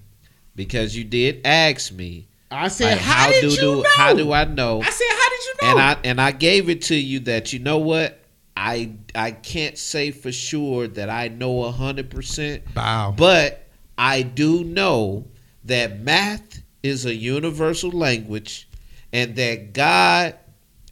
because 0.55 0.95
you 0.97 1.03
did 1.03 1.41
ask 1.45 1.91
me. 1.91 2.25
I 2.49 2.69
said, 2.69 2.93
like, 2.93 3.01
how, 3.01 3.29
did 3.29 3.41
do 3.41 3.47
you 3.49 3.55
do 3.55 3.61
know? 3.75 3.85
how 3.95 4.13
do 4.15 4.31
I 4.31 4.45
know? 4.45 4.81
I 4.81 4.89
said, 4.89 5.05
how 5.11 5.29
did 5.29 5.45
you 5.45 5.53
know? 5.61 5.67
and 5.71 5.79
I 5.79 5.97
and 6.05 6.21
I 6.21 6.31
gave 6.31 6.69
it 6.69 6.81
to 6.83 6.95
you 6.95 7.19
that 7.21 7.53
you 7.53 7.59
know 7.59 7.77
what 7.77 8.19
I 8.57 8.91
I 9.13 9.29
can't 9.31 9.77
say 9.77 10.09
for 10.11 10.31
sure 10.31 10.87
that 10.87 11.09
I 11.09 11.27
know 11.27 11.63
a 11.65 11.71
hundred 11.71 12.09
percent, 12.09 12.63
Wow. 12.75 13.13
but 13.15 13.67
I 13.97 14.23
do 14.23 14.63
know 14.63 15.25
that 15.65 15.99
math 16.01 16.61
is 16.85 17.05
a 17.05 17.13
universal 17.15 17.91
language, 17.91 18.67
and 19.11 19.35
that 19.35 19.73
God, 19.73 20.35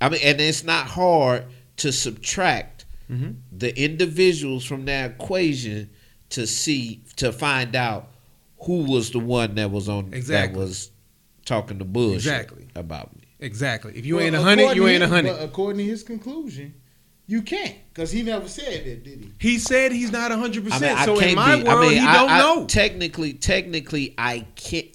I 0.02 0.10
mean, 0.10 0.22
and 0.24 0.40
it's 0.42 0.64
not 0.64 0.88
hard 0.88 1.46
to 1.78 1.92
subtract 1.92 2.86
Mhm. 3.12 3.36
the 3.52 3.78
individuals 3.82 4.64
from 4.66 4.86
that 4.86 5.12
equation 5.12 5.90
to 6.30 6.48
see 6.48 7.02
to 7.18 7.32
find 7.32 7.76
out 7.76 8.10
who 8.62 8.84
was 8.84 9.12
the 9.12 9.20
one 9.20 9.56
that 9.56 9.70
was 9.72 9.90
on 9.90 10.14
Exactly. 10.14 10.54
that 10.56 10.60
was 10.66 10.90
talking 11.46 11.78
the 11.78 11.86
bullshit 11.86 12.16
Exactly. 12.18 12.66
about 12.76 13.14
me. 13.16 13.22
Exactly. 13.40 13.94
If 13.96 14.06
you 14.06 14.16
Well, 14.16 14.26
ain't 14.26 14.36
a 14.36 14.42
hundred, 14.42 14.76
you 14.76 14.88
ain't 14.88 15.04
a 15.04 15.08
hundred. 15.08 15.32
According 15.42 15.80
to 15.80 15.84
his 15.84 16.02
conclusion, 16.02 16.74
you 17.28 17.42
can't 17.42 17.76
because 17.94 18.12
he 18.12 18.22
never 18.22 18.48
said 18.48 18.86
that, 18.86 19.04
did 19.04 19.20
he? 19.20 19.30
He 19.50 19.60
said 19.60 19.92
he's 19.92 20.12
not 20.12 20.32
hundred 20.32 20.66
I 20.68 20.70
percent. 20.70 20.82
mean, 20.84 20.98
I 20.98 21.06
So 21.06 21.20
in 21.20 21.36
my 21.36 21.58
be. 21.58 21.64
world, 21.64 21.78
I 21.78 21.82
mean, 21.90 21.92
he 22.02 22.08
I, 22.08 22.14
don't 22.14 22.30
I- 22.30 22.40
know. 22.40 22.66
Technically, 22.66 23.34
technically, 23.34 24.14
I 24.18 24.46
can't. 24.56 24.88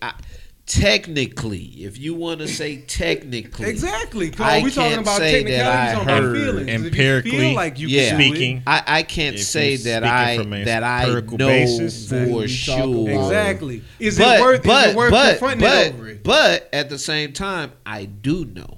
I, 0.69 0.81
technically, 0.81 1.65
if 1.85 1.99
you 1.99 2.15
want 2.15 2.41
to 2.41 2.49
say 2.49 2.83
technically, 2.83 3.69
Exactly. 3.69 4.31
Come 4.31 4.47
I 4.47 4.59
on, 4.59 4.65
we 4.65 4.71
talking 4.71 4.91
can't 4.91 5.03
about 5.03 5.19
say 5.19 5.43
that 5.43 5.49
technicalities 5.51 5.97
I 5.97 6.01
on 6.01 6.23
heard 6.23 6.37
feelings. 6.37 6.69
If 6.69 6.81
you 6.81 6.87
empirically 6.87 7.31
feel 7.31 7.55
like 7.55 7.79
you 7.79 7.89
Yeah. 7.89 8.11
can 8.11 8.19
do 8.19 8.25
it- 8.25 8.29
Speaking. 8.29 8.63
I, 8.67 8.83
I 8.87 9.03
can't 9.03 9.39
say 9.39 9.77
that 9.77 10.05
I 10.05 10.37
that 10.65 10.83
I 10.83 11.03
empirical 11.05 11.39
know 11.39 11.49
basis, 11.49 12.09
for 12.09 12.49
sure. 12.49 13.09
Exactly. 13.11 13.83
Is 13.99 14.19
but, 14.19 14.39
it 14.39 14.43
worth? 14.43 14.63
but, 14.63 14.89
is 14.89 14.93
it 14.95 14.97
worth 14.97 15.11
but, 15.11 15.29
confronting 15.31 15.61
but, 15.61 15.87
it 15.87 15.95
over 15.95 16.09
it? 16.09 16.23
But 16.23 16.69
at 16.73 16.89
the 16.89 16.99
same 16.99 17.33
time, 17.33 17.73
I 17.87 18.05
do 18.05 18.45
know 18.45 18.78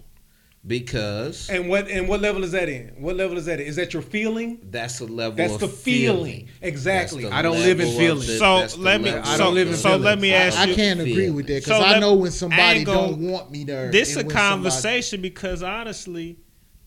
because 0.67 1.49
And 1.49 1.69
what 1.69 1.89
and 1.89 2.07
what 2.07 2.21
level 2.21 2.45
is 2.45 2.53
that 2.53 2.69
in? 2.69 2.89
What 2.99 3.17
level 3.17 3.39
is 3.39 3.47
that 3.47 3.61
in? 3.61 3.67
Is 3.67 3.77
that 3.77 3.95
your 3.95 4.03
feeling? 4.03 4.59
that's 4.71 5.01
a 5.01 5.07
level. 5.07 5.37
That's 5.37 5.55
of 5.55 5.61
the 5.61 5.69
feeling. 5.69 6.49
Exactly. 6.61 7.25
The 7.25 7.33
I 7.35 7.41
don't 7.43 7.59
live 7.59 7.81
in 7.81 7.87
level 7.89 7.99
feelings. 8.01 8.27
the- 8.27 8.37
So, 8.69 8.79
let 8.81 9.01
me- 9.01 9.11
level 9.11 9.29
I 9.31 9.37
don't 9.39 9.55
live 9.55 9.69
in 9.69 9.77
so 9.77 9.89
feelings. 9.89 10.05
let 10.05 10.21
me 10.21 10.33
ask 10.35 10.59
I 10.59 10.67
you. 10.67 10.75
can't 10.75 11.01
agree 11.01 11.15
feel. 11.15 11.33
with 11.33 11.47
that 11.47 11.65
because 11.65 11.81
So 11.81 11.83
I 11.85 11.99
know 11.99 12.15
when 12.15 12.31
somebody 12.31 12.79
ain't 12.81 12.87
don't 12.87 13.19
want 13.21 13.51
me 13.51 13.65
there. 13.65 13.91
this 13.91 14.11
is 14.11 14.17
a 14.17 14.21
and 14.21 14.29
when 14.29 14.37
somebody- 14.37 14.51
conversation 14.71 15.21
because 15.23 15.63
honestly, 15.63 16.37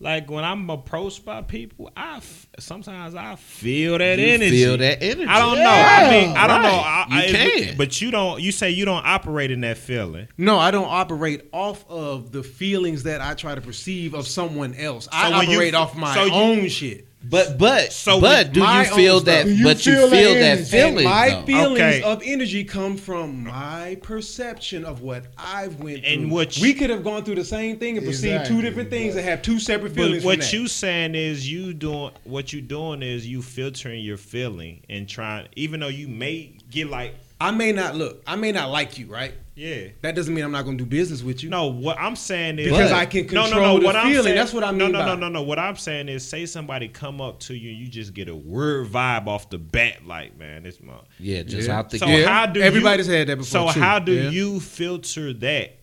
like 0.03 0.29
when 0.29 0.43
I'm 0.43 0.69
approached 0.69 1.25
by 1.25 1.41
people, 1.41 1.91
I 1.97 2.17
f- 2.17 2.47
sometimes 2.59 3.15
I 3.15 3.35
feel 3.35 3.97
that 3.97 4.19
You 4.19 4.25
energy. 4.27 4.49
feel 4.51 4.77
that 4.77 5.01
energy. 5.01 5.25
I 5.25 5.39
don't 5.39 5.57
know. 5.57 5.69
I 5.69 6.09
mean, 6.11 6.37
I 6.37 6.47
don't 6.47 6.61
know. 6.61 6.69
I, 6.69 7.05
You 7.09 7.19
I- 7.19 7.31
can. 7.31 7.77
but 7.77 8.01
you 8.01 8.11
don't. 8.11 8.41
You 8.41 8.51
say 8.51 8.69
you 8.71 8.85
don't 8.85 9.05
operate 9.05 9.49
in 9.51 9.61
that 9.61 9.77
feeling. 9.77 10.27
No, 10.37 10.59
I 10.59 10.71
don't 10.71 10.87
operate 10.89 11.47
off 11.53 11.85
of 11.89 12.31
the 12.31 12.43
feelings 12.43 13.03
that 13.03 13.21
I 13.21 13.33
try 13.33 13.55
to 13.55 13.61
perceive 13.61 14.13
of 14.13 14.27
someone 14.27 14.73
else. 14.75 15.07
I 15.11 15.29
So 15.31 15.37
when 15.37 15.49
you- 15.49 15.55
operate 15.57 15.73
off 15.75 15.95
my 15.95 16.13
so 16.13 16.25
you- 16.25 16.33
own 16.33 16.69
shit. 16.69 17.07
But 17.25 17.57
but 17.57 17.93
So 17.93 18.19
but 18.19 18.51
do 18.51 18.59
you 18.61 18.83
feel 18.85 19.19
that? 19.21 19.47
you 19.47 19.63
but 19.63 19.85
you 19.85 19.93
feel 19.93 20.09
feel 20.09 20.33
the 20.33 20.39
that 20.41 20.67
feeling. 20.67 20.97
and 20.97 21.05
my 21.05 21.29
though. 21.29 21.45
feelings 21.45 21.79
Okay. 21.79 22.01
of 22.01 22.21
energy 22.25 22.63
come 22.65 22.97
from 22.97 23.45
my 23.45 23.97
perception 24.01 24.83
of 24.83 25.01
what 25.01 25.27
I've 25.37 25.79
went 25.79 26.03
And 26.05 26.23
through. 26.23 26.29
what 26.31 26.57
you- 26.57 26.63
we 26.63 26.73
could 26.73 26.89
have 26.89 27.03
gone 27.03 27.23
through 27.23 27.35
the 27.35 27.45
same 27.45 27.77
thing 27.77 27.97
and 27.97 28.05
perceived 28.05 28.33
Exactly, 28.33 28.55
two 28.57 28.61
different 28.61 28.89
things 28.89 29.13
but- 29.13 29.19
and 29.21 29.29
have 29.29 29.41
two 29.41 29.59
separate 29.59 29.93
feelings. 29.95 29.95
But 29.95 30.21
feelings. 30.21 30.25
what 30.25 30.33
from 30.35 30.41
that. 30.41 30.53
you 30.53 30.67
saying 30.67 31.15
is 31.15 31.49
you 31.49 31.73
doing 31.73 32.11
what 32.25 32.51
you 32.51 32.61
doing 32.61 33.01
is 33.01 33.25
you 33.25 33.41
filtering 33.41 34.03
your 34.03 34.17
feeling 34.17 34.81
and 34.89 35.07
trying. 35.07 35.47
Even 35.55 35.79
though 35.79 35.87
you 35.87 36.09
may 36.09 36.51
get 36.71 36.89
like, 36.89 37.15
I 37.43 37.51
may 37.51 37.71
not 37.71 37.95
look. 37.95 38.23
I 38.25 38.35
may 38.35 38.51
not 38.51 38.69
like 38.69 38.97
you, 38.97 39.07
right? 39.07 39.33
yeah. 39.55 39.89
That 40.01 40.15
doesn't 40.15 40.33
mean 40.33 40.43
I'm 40.43 40.51
not 40.51 40.63
going 40.65 40.77
to 40.79 40.83
do 40.83 40.89
business 40.89 41.21
with 41.21 41.43
you. 41.43 41.49
No, 41.49 41.67
what 41.67 41.99
I'm 41.99 42.15
saying 42.15 42.57
is 42.57 42.69
Because 42.71 42.91
I 42.91 43.05
can 43.05 43.27
no, 43.27 43.43
control 43.43 43.49
no, 43.51 43.73
no. 43.73 43.79
the 43.79 43.85
What 43.85 43.95
I'm 43.95 44.07
feeling. 44.07 44.23
saying, 44.23 44.35
That's 44.35 44.53
what 44.53 44.63
I 44.63 44.71
mean. 44.71 44.79
No, 44.79 44.87
no, 44.87 44.99
by 44.99 45.05
no, 45.05 45.13
it. 45.13 45.17
no, 45.17 45.29
no. 45.29 45.43
What 45.43 45.59
I'm 45.59 45.75
saying 45.75 46.09
is, 46.09 46.27
say 46.27 46.45
somebody 46.47 46.87
come 46.87 47.21
up 47.21 47.39
to 47.41 47.53
you 47.53 47.69
and 47.71 47.77
you 47.79 47.87
just 47.87 48.13
get 48.15 48.29
a 48.29 48.35
weird 48.35 48.87
vibe 48.87 49.27
off 49.27 49.49
the 49.51 49.59
bat, 49.59 50.07
like 50.07 50.35
man, 50.39 50.63
this 50.63 50.81
month. 50.81 51.03
Yeah, 51.19 51.43
just 51.43 51.67
Yeah. 51.67 51.77
out 51.77 51.89
the 51.91 51.99
So 51.99 52.07
gate. 52.07 52.25
how 52.25 52.47
do 52.47 52.61
Everybody's 52.61 53.07
you, 53.07 53.13
had 53.13 53.27
that 53.27 53.37
before, 53.37 53.69
So 53.69 53.73
too. 53.73 53.79
how 53.79 53.99
do 53.99 54.11
Yeah. 54.13 54.29
you 54.31 54.59
filter 54.59 55.33
that? 55.33 55.77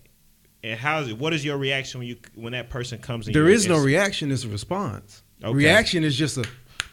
And 0.65 0.79
how's 0.79 1.09
it? 1.09 1.17
What 1.19 1.33
is 1.33 1.45
your 1.45 1.57
reaction 1.57 2.01
when 2.01 2.09
you 2.09 2.17
when 2.35 2.53
that 2.55 2.71
person 2.71 2.99
comes 2.99 3.27
in? 3.29 3.33
There 3.33 3.43
your 3.45 3.53
is 3.53 3.69
no 3.69 3.79
reaction. 3.79 4.33
It's 4.33 4.45
a 4.45 4.49
response. 4.49 5.23
Okay. 5.45 5.55
Reaction 5.55 6.05
is 6.05 6.17
just 6.17 6.37
a, 6.39 6.45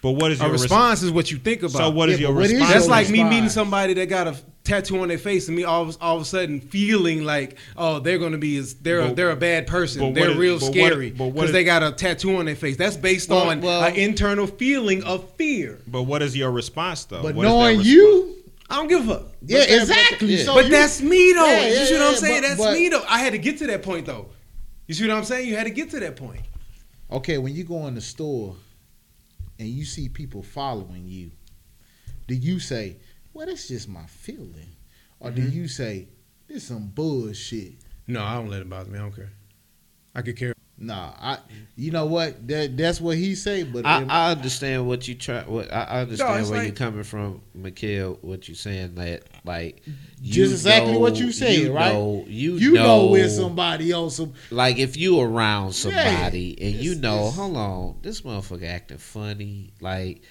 But 0.01 0.11
what 0.11 0.31
is 0.31 0.39
a 0.39 0.43
your 0.43 0.51
res- 0.53 0.61
response. 0.61 1.01
Is 1.03 1.11
what 1.11 1.31
you 1.31 1.37
think 1.37 1.61
about. 1.63 1.71
So 1.71 1.89
what 1.89 2.07
is 2.09 2.19
Yeah, 2.19 2.27
your 2.27 2.33
but 2.33 2.41
what 2.41 2.45
is 2.45 2.51
response? 2.53 2.69
your 2.69 2.79
That's 2.79 2.89
like 2.89 3.09
me 3.09 3.23
meeting 3.23 3.49
somebody 3.49 3.93
that 3.95 4.05
got 4.07 4.27
a 4.27 4.37
tattoo 4.67 4.99
on 4.99 5.07
their 5.07 5.17
face, 5.17 5.47
and 5.47 5.55
me 5.57 5.63
all, 5.63 5.83
of- 5.89 5.97
all 6.01 6.15
of 6.17 6.21
a 6.21 6.25
sudden 6.25 6.59
feeling 6.61 7.23
like, 7.23 7.57
oh, 7.77 7.99
they're 7.99 8.17
gonna 8.19 8.37
be, 8.37 8.59
they're 8.59 8.99
a, 8.99 9.07
But- 9.07 9.15
they're 9.15 9.31
a 9.31 9.35
bad 9.35 9.65
person. 9.67 10.01
but 10.01 10.13
They're 10.13 10.31
is- 10.31 10.37
real 10.37 10.59
but 10.59 10.71
scary 10.71 11.09
because 11.11 11.51
they 11.51 11.63
got 11.63 11.81
a 11.83 11.91
tattoo 11.91 12.35
on 12.37 12.45
their 12.45 12.55
face. 12.55 12.77
That's 12.77 12.97
based 12.97 13.29
Well, 13.29 13.49
on 13.49 13.61
well- 13.61 13.83
an 13.83 13.95
internal 13.95 14.45
feeling 14.47 15.03
of 15.03 15.29
fear. 15.31 15.79
But 15.87 16.03
what 16.03 16.21
is 16.21 16.35
your 16.35 16.51
response 16.51 17.05
though? 17.05 17.23
But 17.23 17.35
What 17.35 17.45
is 17.45 17.51
that 17.51 17.57
knowing 17.57 17.77
response? 17.79 17.87
you, 17.87 18.35
I 18.69 18.75
don't 18.75 18.87
give 18.89 19.09
a 19.09 19.13
fuck. 19.15 19.27
yeah, 19.45 19.59
but- 19.59 19.69
exactly. 19.81 20.27
yeah. 20.35 20.43
So 20.43 20.53
but 20.55 20.65
you- 20.65 20.71
that's 20.71 21.01
me 21.01 21.33
though. 21.33 21.45
Yeah, 21.45 21.67
you 21.67 21.73
yeah, 21.73 21.85
see 21.85 21.93
what 21.93 22.01
I'm 22.01 22.13
yeah, 22.13 22.19
saying? 22.19 22.41
but- 22.41 22.47
that's 22.49 22.59
but- 22.59 22.73
me 22.73 22.89
though. 22.89 23.03
I 23.07 23.19
had 23.19 23.31
to 23.31 23.39
get 23.39 23.57
to 23.59 23.67
that 23.67 23.81
point 23.83 24.05
though. 24.05 24.27
You 24.87 24.93
see 24.93 25.07
what 25.07 25.17
I'm 25.17 25.23
saying? 25.25 25.47
You 25.49 25.55
had 25.55 25.63
to 25.65 25.69
get 25.71 25.89
to 25.91 25.99
that 26.01 26.15
point. 26.17 26.41
okay. 27.11 27.37
When 27.37 27.53
you 27.55 27.63
go 27.63 27.87
in 27.87 27.95
the 27.95 28.01
store 28.01 28.55
and 29.59 29.67
you 29.69 29.85
see 29.85 30.07
people 30.09 30.43
following 30.43 31.07
you, 31.07 31.31
do 32.27 32.35
you 32.35 32.59
say, 32.59 32.97
"Well, 33.37 33.45
that's 33.45 33.67
just 33.67 33.87
my 33.87 34.05
feeling," 34.07 34.75
or 35.19 35.29
do 35.31 35.41
Mhm. 35.43 35.53
you 35.53 35.67
say, 35.67 36.07
"This 36.47 36.63
some 36.65 36.87
bullshit"? 36.87 37.73
No, 38.07 38.23
I 38.23 38.33
don't 38.35 38.49
let 38.49 38.61
it 38.61 38.69
bother 38.69 38.89
me. 38.89 38.97
I 38.97 39.01
don't 39.03 39.15
care. 39.15 39.31
I 40.15 40.21
could 40.23 40.35
care. 40.37 40.53
Nah, 40.79 41.13
I. 41.19 41.39
You 41.75 41.89
know 41.91 42.05
what? 42.05 42.47
That 42.47 42.77
that's 42.77 43.01
what 43.01 43.17
he 43.17 43.33
say. 43.33 43.63
But 43.63 43.83
I, 43.85 44.01
in- 44.03 44.09
I 44.11 44.31
understand 44.31 44.87
what 44.87 45.07
you 45.07 45.15
try. 45.15 45.41
What 45.43 45.71
I 45.73 45.83
I 45.83 46.01
understand 46.01 46.39
it's 46.41 46.49
where 46.49 46.59
like- 46.59 46.67
you're 46.67 46.75
coming 46.75 47.03
from, 47.03 47.41
Mikhail. 47.55 48.19
What 48.21 48.47
you're 48.47 48.55
saying 48.55 48.93
that 48.95 49.23
like 49.43 49.81
you 50.21 50.33
Just 50.33 50.51
exactly 50.53 50.95
what 50.97 51.15
you 51.19 51.31
said, 51.31 51.53
you 51.59 51.73
right? 51.73 51.93
Know, 51.93 52.25
you, 52.27 52.57
you 52.57 52.73
know, 52.73 53.05
know 53.05 53.11
when 53.11 53.27
somebody 53.29 53.91
on 53.91 54.09
some 54.11 54.33
like 54.51 54.77
if 54.77 54.97
you 54.97 55.19
around 55.19 55.73
somebody 55.73 56.55
and 56.61 56.75
you 56.75 56.93
know, 56.95 57.15
it's- 57.21 57.35
hold 57.35 57.57
on, 57.57 57.95
this 58.03 58.21
motherfucker 58.21 58.67
acting 58.67 58.97
funny. 58.99 59.71
Like 59.81 60.21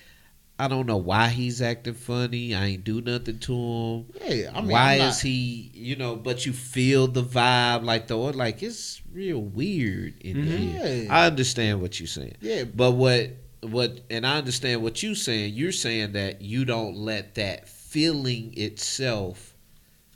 I 0.59 0.69
don't 0.69 0.87
know 0.87 0.97
why 0.97 1.29
he's 1.29 1.61
acting 1.61 1.93
funny. 1.95 2.55
I 2.55 2.67
ain't 2.67 2.85
do 2.85 3.03
nothing 3.03 3.39
to 3.41 3.53
him. 3.55 4.07
yeah. 4.27 4.51
I 4.55 4.61
mean, 4.63 4.71
why 4.71 4.97
not- 4.99 5.09
is 5.11 5.21
he? 5.21 5.71
You 5.75 5.97
know, 5.97 6.17
but 6.17 6.47
you 6.47 6.53
feel 6.55 7.07
the 7.09 7.23
vibe, 7.23 7.85
like 7.85 8.07
the 8.07 8.17
like 8.17 8.63
it's 8.63 9.03
real 9.13 9.41
weird 9.43 10.15
in 10.23 10.37
Mhm. 10.39 10.59
here. 10.59 11.03
Yeah. 11.05 11.15
I 11.15 11.27
understand 11.27 11.83
what 11.83 12.01
you're 12.01 12.07
saying. 12.07 12.37
Yeah, 12.41 12.65
But 12.65 12.93
what 12.93 13.31
what 13.63 14.01
and 14.11 14.27
I 14.27 14.39
understand 14.39 14.83
what 14.83 15.03
you're 15.03 15.15
saying. 15.15 15.55
You're 15.55 15.73
saying 15.73 16.13
that 16.13 16.41
you 16.41 16.65
don't 16.65 16.97
let 16.97 17.35
that 17.35 17.69
feeling 17.69 18.55
itself 18.57 19.55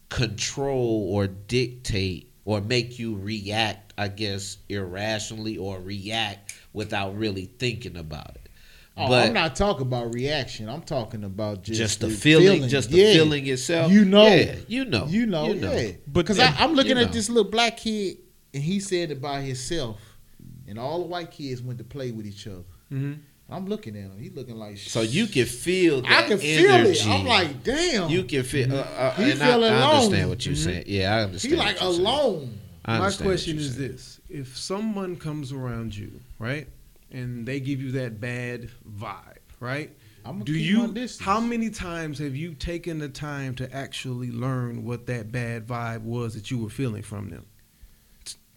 control 0.09 1.09
or 1.13 1.27
dictate 1.27 2.33
or 2.45 2.61
make 2.61 2.99
you 2.99 3.15
react, 3.17 3.93
I 3.99 4.09
guess, 4.09 4.57
irrationally 4.69 5.57
or 5.57 5.81
react 5.81 6.55
without 6.73 7.17
really 7.17 7.47
thinking 7.59 7.97
about 7.97 8.31
it. 8.37 8.40
Oh, 9.01 9.09
but 9.09 9.27
I'm 9.29 9.33
not 9.33 9.57
talking 9.57 9.83
about 9.87 10.15
reaction. 10.15 10.69
I'm 10.69 10.83
talking 10.83 11.25
about 11.25 11.63
just, 11.63 11.79
just, 11.79 12.01
the, 12.01 12.09
feeling, 12.11 12.69
just 12.69 12.91
the 12.91 12.99
Yeah. 12.99 13.13
feeling 13.15 13.47
itself. 13.47 13.91
You 13.93 14.05
know. 14.05 14.27
Yeah, 14.27 14.57
you 14.69 14.85
know, 14.85 15.07
You 15.07 15.27
know, 15.27 15.49
you 15.49 15.55
know. 15.55 15.73
yeah. 15.73 15.93
Because 16.13 16.37
then- 16.37 16.55
I'm 16.59 16.75
looking 16.75 16.97
you 16.97 17.03
at 17.03 17.07
know. 17.07 17.13
this 17.13 17.29
little 17.29 17.51
black 17.51 17.77
kid, 17.79 18.19
and 18.55 18.63
he 18.63 18.81
said 18.81 19.11
it 19.11 19.21
by 19.21 19.41
himself, 19.43 19.99
and 20.69 20.79
all 20.79 20.99
the 21.01 21.07
white 21.07 21.31
kids 21.31 21.63
went 21.63 21.79
to 21.79 21.85
play 21.85 22.11
with 22.11 22.27
each 22.27 22.47
other. 22.47 22.65
Mm-hmm. 22.93 23.13
I'm 23.53 23.67
looking 23.67 23.97
at 23.97 24.03
him. 24.03 24.19
He 24.21 24.31
looking 24.31 24.55
like 24.57 24.79
So 24.79 25.01
you 25.01 25.27
can 25.27 25.45
feel. 25.45 26.03
I 26.07 26.23
can 26.23 26.39
feel 26.39 26.71
energy. 26.71 27.01
it. 27.01 27.07
I'm 27.09 27.27
like, 27.27 27.65
damn. 27.65 28.09
you 28.09 28.23
can 28.23 28.45
feel. 28.45 28.73
Uh, 28.73 28.77
uh, 28.77 29.15
He 29.17 29.31
and 29.33 29.43
I, 29.43 29.47
feel 29.47 29.65
I 29.65 29.69
alone. 29.69 29.83
understand 29.95 30.29
what 30.31 30.47
you're 30.47 30.55
Mhm. 30.55 30.65
saying. 30.65 30.85
Yeah, 30.87 31.17
I 31.17 31.23
understand. 31.25 31.55
he 31.55 31.59
like 31.59 31.81
you're 31.81 31.93
saying. 31.93 32.07
alone. 32.07 32.59
My 32.87 33.11
question 33.11 33.59
is 33.59 33.75
saying. 33.75 33.89
this: 33.93 34.21
If 34.29 34.57
someone 34.57 35.17
comes 35.17 35.51
around 35.53 35.97
you, 35.97 36.13
right, 36.39 36.69
and 37.11 37.47
they 37.47 37.61
give 37.61 37.81
you 37.81 37.93
that 37.93 38.21
bad 38.21 38.69
vibe, 38.89 39.39
right? 39.61 39.91
I'm 40.25 40.33
gonna 40.35 40.45
Do 40.45 40.53
keep 40.55 40.63
you? 40.63 40.79
my 40.81 40.87
distance. 40.89 41.21
How 41.21 41.41
many 41.41 41.71
times 41.71 42.19
have 42.19 42.37
you 42.37 42.55
taken 42.55 42.99
the 42.99 43.09
time 43.09 43.55
to 43.57 43.75
actually 43.75 44.31
learn 44.31 44.85
what 44.85 45.07
that 45.07 45.33
bad 45.33 45.67
vibe 45.67 46.03
was 46.03 46.35
that 46.35 46.51
you 46.51 46.59
were 46.59 46.69
feeling 46.71 47.03
from 47.03 47.31
them? 47.31 47.47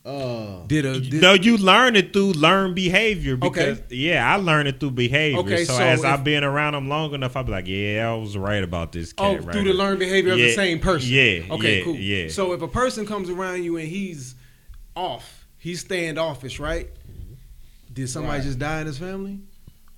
Uh, 0.06 0.66
Did 0.68 0.84
a 0.86 1.00
did, 1.00 1.22
No, 1.22 1.32
you 1.34 1.56
learn 1.56 1.96
it 1.96 2.12
through 2.12 2.34
learned 2.34 2.76
behavior. 2.76 3.38
Okay. 3.42 3.72
Because, 3.72 3.82
Yeah, 3.90 4.30
I 4.30 4.36
learned 4.36 4.68
it 4.68 4.82
through 4.82 4.92
behavior. 4.92 5.40
Okay, 5.40 5.64
so, 5.64 5.78
so 5.78 5.82
as 5.82 6.00
if- 6.02 6.06
I've 6.06 6.26
been 6.26 6.44
around 6.44 6.74
them 6.74 6.90
long 6.90 7.14
enough, 7.14 7.38
I'll 7.38 7.46
be 7.46 7.54
like, 7.54 7.68
yeah, 7.70 8.10
I 8.12 8.16
was 8.18 8.36
right 8.38 8.62
about 8.62 8.92
this 8.92 9.14
cat 9.14 9.26
Oh, 9.26 9.36
right 9.38 9.54
through 9.54 9.64
the 9.64 9.74
learned 9.74 10.00
behavior 10.00 10.34
of 10.34 10.40
the 10.40 10.52
same 10.54 10.80
person. 10.80 11.10
yeah, 11.10 11.44
Okay, 11.52 11.78
yeah, 11.78 11.84
cool. 11.86 11.96
yeah. 11.96 12.28
So 12.28 12.52
if 12.52 12.62
a 12.62 12.68
person 12.68 13.06
comes 13.06 13.30
around 13.30 13.64
you 13.64 13.78
and 13.78 13.88
he's 13.88 14.36
off, 14.94 15.48
he's 15.58 15.80
standoffish, 15.80 16.60
right? 16.60 16.90
Did 17.94 18.10
somebody 18.10 18.40
Right. 18.40 18.46
just 18.46 18.60
die 18.60 18.82
in 18.82 18.88
his 18.88 18.98
family? 18.98 19.40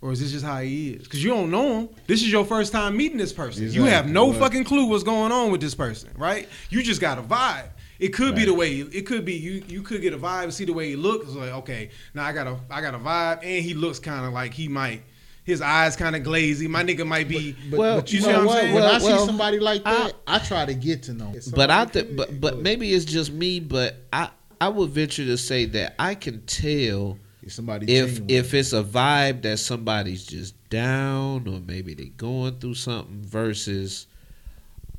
Or 0.02 0.12
is 0.12 0.20
this 0.20 0.32
just 0.32 0.46
how 0.46 0.60
he 0.62 0.92
is? 0.92 1.04
Because 1.04 1.24
you 1.24 1.30
don't 1.32 1.50
know 1.50 1.80
him. 1.80 1.90
This 2.06 2.22
is 2.22 2.32
your 2.32 2.46
first 2.46 2.72
time 2.72 2.96
meeting 2.96 3.18
this 3.18 3.34
person. 3.34 3.72
You 3.72 3.86
have 3.86 4.08
no 4.08 4.30
Right. 4.32 4.40
fucking 4.40 4.64
clue 4.66 4.86
what's 4.86 5.04
going 5.04 5.32
on 5.32 5.52
with 5.52 5.62
this 5.62 5.74
person, 5.74 6.10
right? 6.18 6.48
You 6.70 6.84
just 6.84 7.02
got 7.02 7.18
a 7.18 7.22
vibe. 7.24 7.70
It 7.98 8.10
could 8.10 8.36
be 8.36 8.44
the 8.46 8.54
way 8.54 8.76
it 8.82 9.06
could 9.06 9.24
be 9.24 9.34
you. 9.34 9.64
You 9.70 9.82
could 9.82 10.02
get 10.02 10.14
a 10.14 10.18
vibe, 10.18 10.44
and 10.44 10.54
see 10.54 10.66
the 10.66 10.74
way 10.74 10.90
he 10.90 10.96
looks. 10.98 11.28
It's 11.28 11.36
like 11.36 11.52
okay, 11.54 11.90
now 12.14 12.26
I 12.26 12.34
got 12.34 12.46
a 12.46 12.58
I 12.70 12.82
got 12.82 12.94
a 12.94 13.00
vibe, 13.00 13.40
and 13.42 13.64
he 13.64 13.74
looks 13.74 14.00
kind 14.00 14.26
of 14.26 14.34
like 14.34 14.54
he 14.54 14.68
might. 14.68 15.02
His 15.46 15.62
eyes 15.62 15.96
kind 15.96 16.16
of 16.16 16.24
glazy. 16.24 16.68
My 16.68 16.84
nigga 16.84 17.08
might 17.08 17.30
be. 17.30 17.56
but, 17.70 17.80
Well, 17.80 17.96
but 18.02 18.12
you, 18.12 18.18
you 18.18 18.22
see 18.26 18.28
know 18.32 18.34
what 18.34 18.40
I'm 18.42 18.46
what? 18.48 18.62
saying? 18.62 18.74
When 18.74 18.84
I 18.84 18.98
Well, 19.00 19.20
see 19.20 19.26
somebody 19.26 19.60
like 19.60 19.84
that, 19.86 20.14
I, 20.28 20.40
try 20.40 20.66
to 20.66 20.74
get 20.74 21.04
to 21.04 21.14
know. 21.14 21.34
But 21.56 21.70
I 21.70 21.86
Somebody 21.86 21.92
think, 21.92 22.18
but 22.18 22.42
but 22.42 22.62
maybe 22.62 22.94
it's 22.94 23.06
just 23.06 23.32
me. 23.32 23.60
But 23.62 23.96
I 24.12 24.30
I 24.60 24.68
would 24.70 24.90
venture 24.90 25.24
to 25.26 25.38
say 25.38 25.64
that 25.66 25.96
I 25.98 26.16
can 26.16 26.42
tell 26.48 27.18
If 27.46 27.54
somebody 27.54 27.86
if 27.94 28.16
genuine. 28.16 28.30
if 28.30 28.54
it's 28.54 28.74
a 28.74 28.84
vibe 28.84 29.44
that 29.44 29.60
somebody's 29.60 30.26
just 30.26 30.56
down 30.70 31.48
or 31.48 31.60
maybe 31.60 31.94
they 31.94 32.06
going 32.06 32.60
through 32.60 32.74
something 32.74 33.22
versus 33.24 34.08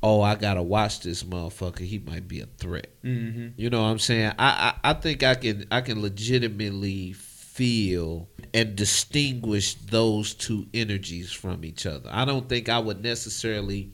oh 0.01 0.21
I 0.21 0.35
gotta 0.35 0.61
watch 0.63 1.01
this 1.01 1.23
motherfucker 1.23 1.79
he 1.81 1.99
might 1.99 2.27
be 2.27 2.39
a 2.41 2.45
threat 2.57 2.87
Mm-hmm. 3.03 3.49
you 3.57 3.69
know 3.69 3.81
what 3.81 3.89
I'm 3.89 3.99
saying 3.99 4.31
I 4.39 4.73
I, 4.83 4.91
I 4.91 4.93
think 4.93 5.23
I 5.23 5.35
can 5.35 5.65
I 5.71 5.81
can 5.81 6.01
legitimately 6.01 7.13
feel 7.13 8.29
and 8.53 8.75
distinguish 8.75 9.73
those 9.75 10.33
two 10.33 10.67
energies 10.73 11.31
from 11.31 11.65
each 11.65 11.85
other 11.85 12.09
I 12.13 12.23
don't 12.25 12.47
think 12.47 12.69
I 12.69 12.79
would 12.79 13.03
necessarily 13.03 13.91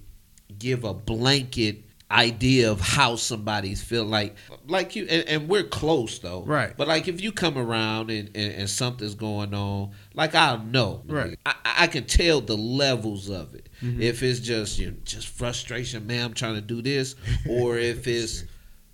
give 0.59 0.83
a 0.83 0.93
blanket 0.93 1.83
idea 2.13 2.71
of 2.71 2.79
how 2.79 3.15
somebody's 3.15 3.81
feel 3.81 4.05
like 4.05 4.35
like 4.67 4.95
you 4.95 5.07
and, 5.09 5.27
and 5.27 5.49
we're 5.49 5.63
close 5.63 6.19
though 6.19 6.43
Right. 6.43 6.73
but 6.77 6.87
like 6.87 7.07
if 7.07 7.21
you 7.21 7.31
come 7.31 7.57
around 7.57 8.11
and, 8.11 8.29
and, 8.35 8.53
and 8.53 8.69
something's 8.69 9.15
going 9.15 9.53
on 9.53 9.91
like 10.13 10.35
i'll 10.35 10.59
know 10.63 11.01
Right. 11.07 11.39
I, 11.45 11.55
I 11.79 11.87
can 11.87 12.03
tell 12.05 12.39
the 12.41 12.55
levels 12.57 13.29
of 13.29 13.55
it 13.55 13.67
Mhm. 13.81 13.99
if 13.99 14.21
it's 14.21 14.39
just 14.39 14.77
you 14.79 14.91
know, 14.91 14.97
just 15.03 15.27
frustration 15.27 16.05
man 16.05 16.25
i'm 16.25 16.33
trying 16.33 16.55
to 16.55 16.61
do 16.61 16.81
this 16.81 17.15
or 17.49 17.77
if 17.93 18.05
it's 18.07 18.43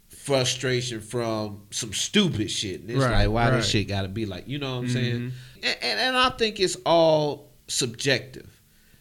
frustration 0.07 0.99
from 1.01 1.61
some 1.71 1.93
stupid 1.93 2.51
shit. 2.51 2.81
And 2.81 2.91
it's 2.91 2.99
Right, 3.03 3.25
like, 3.25 3.29
why 3.33 3.49
right. 3.49 3.57
this 3.57 3.69
shit 3.69 3.87
got 3.87 4.03
to 4.03 4.07
be 4.07 4.25
like, 4.25 4.47
you 4.47 4.59
know 4.59 4.75
what 4.75 4.83
I'm 4.85 4.89
saying? 4.89 5.15
Mhm. 5.15 5.31
And, 5.63 5.77
and, 5.81 5.99
and 5.99 6.17
I 6.17 6.29
think 6.31 6.59
it's 6.59 6.75
all 6.85 7.49
subjective. 7.67 8.47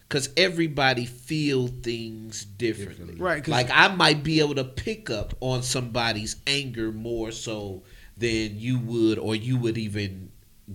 Cause 0.08 0.30
everybody 0.38 1.04
feel 1.04 1.66
things 1.66 2.44
differently, 2.44 3.16
Right. 3.16 3.46
Like 3.46 3.68
I 3.70 3.88
might 3.94 4.22
be 4.22 4.40
able 4.40 4.54
to 4.54 4.64
pick 4.64 5.10
up 5.10 5.34
on 5.40 5.62
somebody's 5.62 6.36
anger 6.46 6.90
more 6.92 7.30
so 7.30 7.82
than 8.16 8.58
you 8.58 8.78
would, 8.78 9.18
or 9.18 9.34
you 9.36 9.58
would 9.58 9.76
even 9.76 10.30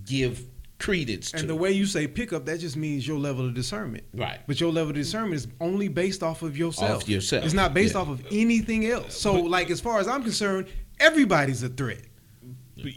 give 0.06 0.46
credence 0.78 1.32
to. 1.32 1.38
And 1.38 1.48
the 1.48 1.54
way 1.54 1.72
you 1.72 1.84
say 1.86 2.06
pick 2.06 2.32
up, 2.32 2.46
that 2.46 2.60
just 2.60 2.76
means 2.76 3.08
your 3.08 3.18
level 3.18 3.44
of 3.46 3.54
discernment. 3.54 4.04
right, 4.14 4.38
But 4.46 4.60
your 4.60 4.70
level 4.70 4.90
of 4.90 4.96
discernment 4.96 5.34
is 5.34 5.48
only 5.60 5.88
based 5.88 6.22
off 6.22 6.42
of 6.42 6.56
yourself. 6.56 7.02
Off 7.02 7.08
yourself, 7.08 7.44
It's 7.44 7.54
not 7.54 7.74
based 7.74 7.94
yeah. 7.94 8.00
off 8.02 8.08
of 8.10 8.24
anything 8.30 8.86
else. 8.86 9.18
So, 9.18 9.34
like, 9.34 9.68
as 9.70 9.80
far 9.80 9.98
as 9.98 10.06
I'm 10.06 10.22
concerned, 10.22 10.68
everybody's 11.00 11.62
a 11.62 11.68
threat. 11.68 12.02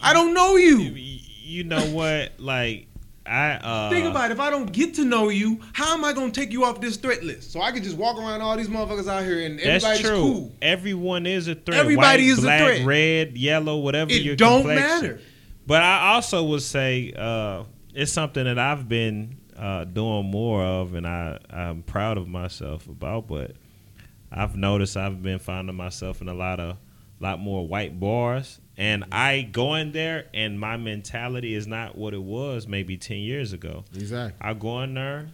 I 0.02 0.12
don't 0.12 0.34
know 0.34 0.56
You, 0.56 0.78
you. 0.80 1.20
you 1.42 1.64
know 1.64 1.84
what? 1.92 2.32
Like 2.38 2.87
I 3.28 3.52
uh, 3.56 3.90
Think 3.90 4.06
about 4.06 4.30
it. 4.30 4.34
If 4.34 4.40
I 4.40 4.50
don't 4.50 4.72
get 4.72 4.94
to 4.94 5.04
know 5.04 5.28
you, 5.28 5.60
how 5.72 5.94
am 5.94 6.04
I 6.04 6.12
going 6.12 6.32
to 6.32 6.40
take 6.40 6.52
you 6.52 6.64
off 6.64 6.80
this 6.80 6.96
threat 6.96 7.22
list? 7.22 7.52
So 7.52 7.60
I 7.60 7.70
could 7.72 7.82
just 7.82 7.96
walk 7.96 8.16
around 8.16 8.40
all 8.40 8.56
these 8.56 8.68
motherfuckers 8.68 9.06
out 9.08 9.24
here 9.24 9.44
and 9.44 9.58
That's 9.58 9.84
everybody's 9.84 10.00
true. 10.08 10.16
cool. 10.20 10.52
Everyone 10.62 11.26
is 11.26 11.48
a 11.48 11.54
threat. 11.54 11.78
Everybody 11.78 12.22
White, 12.24 12.30
is 12.30 12.38
a 12.38 12.42
threat. 12.42 12.84
Red, 12.86 13.36
yellow, 13.36 13.76
whatever 13.78 14.12
your 14.12 14.32
It 14.34 14.38
don't 14.38 14.62
complexion. 14.62 15.02
matter. 15.02 15.20
But 15.66 15.82
I 15.82 16.14
also 16.14 16.44
would 16.44 16.62
say 16.62 17.12
uh, 17.16 17.64
it's 17.94 18.10
something 18.12 18.44
that 18.44 18.58
I've 18.58 18.88
been 18.88 19.36
uh, 19.56 19.84
doing 19.84 20.30
more 20.30 20.62
of, 20.64 20.94
and 20.94 21.06
I 21.06 21.38
I'm 21.50 21.82
proud 21.82 22.16
of 22.16 22.26
myself 22.28 22.86
about. 22.86 23.26
But 23.28 23.56
I've 24.32 24.56
noticed 24.56 24.96
I've 24.96 25.22
been 25.22 25.38
finding 25.38 25.76
myself 25.76 26.22
in 26.22 26.28
a 26.28 26.34
lot 26.34 26.58
of 26.60 26.78
lot 27.20 27.38
more 27.40 27.66
white 27.66 27.98
bars, 28.00 28.60
and 28.78 29.04
I 29.12 29.42
go 29.42 29.74
in 29.74 29.92
there, 29.92 30.26
and 30.32 30.58
my 30.58 30.76
mentality 30.78 31.52
is 31.54 31.66
not 31.66 31.98
what 31.98 32.14
it 32.14 32.22
was 32.22 32.66
maybe 32.66 32.96
ten 32.96 33.18
years 33.18 33.52
ago. 33.52 33.84
Exactly. 33.94 34.38
I 34.40 34.54
go 34.54 34.80
in 34.82 34.94
there 34.94 35.28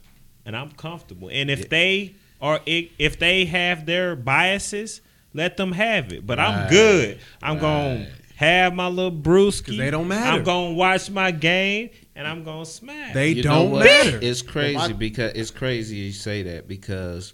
and 0.47 0.57
I'm 0.57 0.71
comfortable. 0.73 1.29
And 1.31 1.49
if 1.51 1.69
they 1.69 2.15
are 2.41 2.61
if 2.67 3.19
they 3.19 3.45
have 3.45 3.87
their 3.87 4.17
biases, 4.17 5.01
let 5.33 5.57
them 5.57 5.73
have 5.73 6.13
it. 6.13 6.27
But 6.27 6.39
I'm 6.41 6.69
good. 6.71 7.19
I'm 7.43 7.55
Right. 7.55 7.61
gonna 7.61 8.07
have 8.37 8.75
my 8.75 8.89
little 8.89 9.13
brewski. 9.13 9.67
'Cause 9.67 9.77
they 9.77 9.91
don't 9.91 10.09
matter. 10.09 10.39
I'm 10.39 10.43
gonna 10.43 10.75
watch 10.75 11.09
my 11.11 11.31
game 11.31 11.91
and 12.17 12.27
I'm 12.27 12.45
gonna 12.45 12.67
smash. 12.67 13.15
They 13.15 13.31
You 13.31 13.43
don't 13.43 13.79
matter. 13.79 14.19
It's 14.23 14.43
crazy 14.43 14.77
my- 14.77 14.93
because 14.93 15.33
it's 15.35 15.51
crazy 15.51 15.97
you 15.97 16.13
say 16.13 16.43
that 16.45 16.67
because 16.67 17.33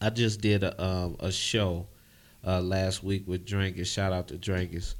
I 0.00 0.10
just 0.10 0.40
did 0.40 0.62
a 0.62 0.82
um, 0.82 1.16
a 1.20 1.32
show 1.32 1.86
uh, 2.46 2.60
last 2.60 3.02
week 3.02 3.24
with 3.26 3.44
Drinkers. 3.44 3.88
Shout 3.88 4.12
out 4.12 4.28
to 4.28 4.36
Drinkers. 4.36 4.94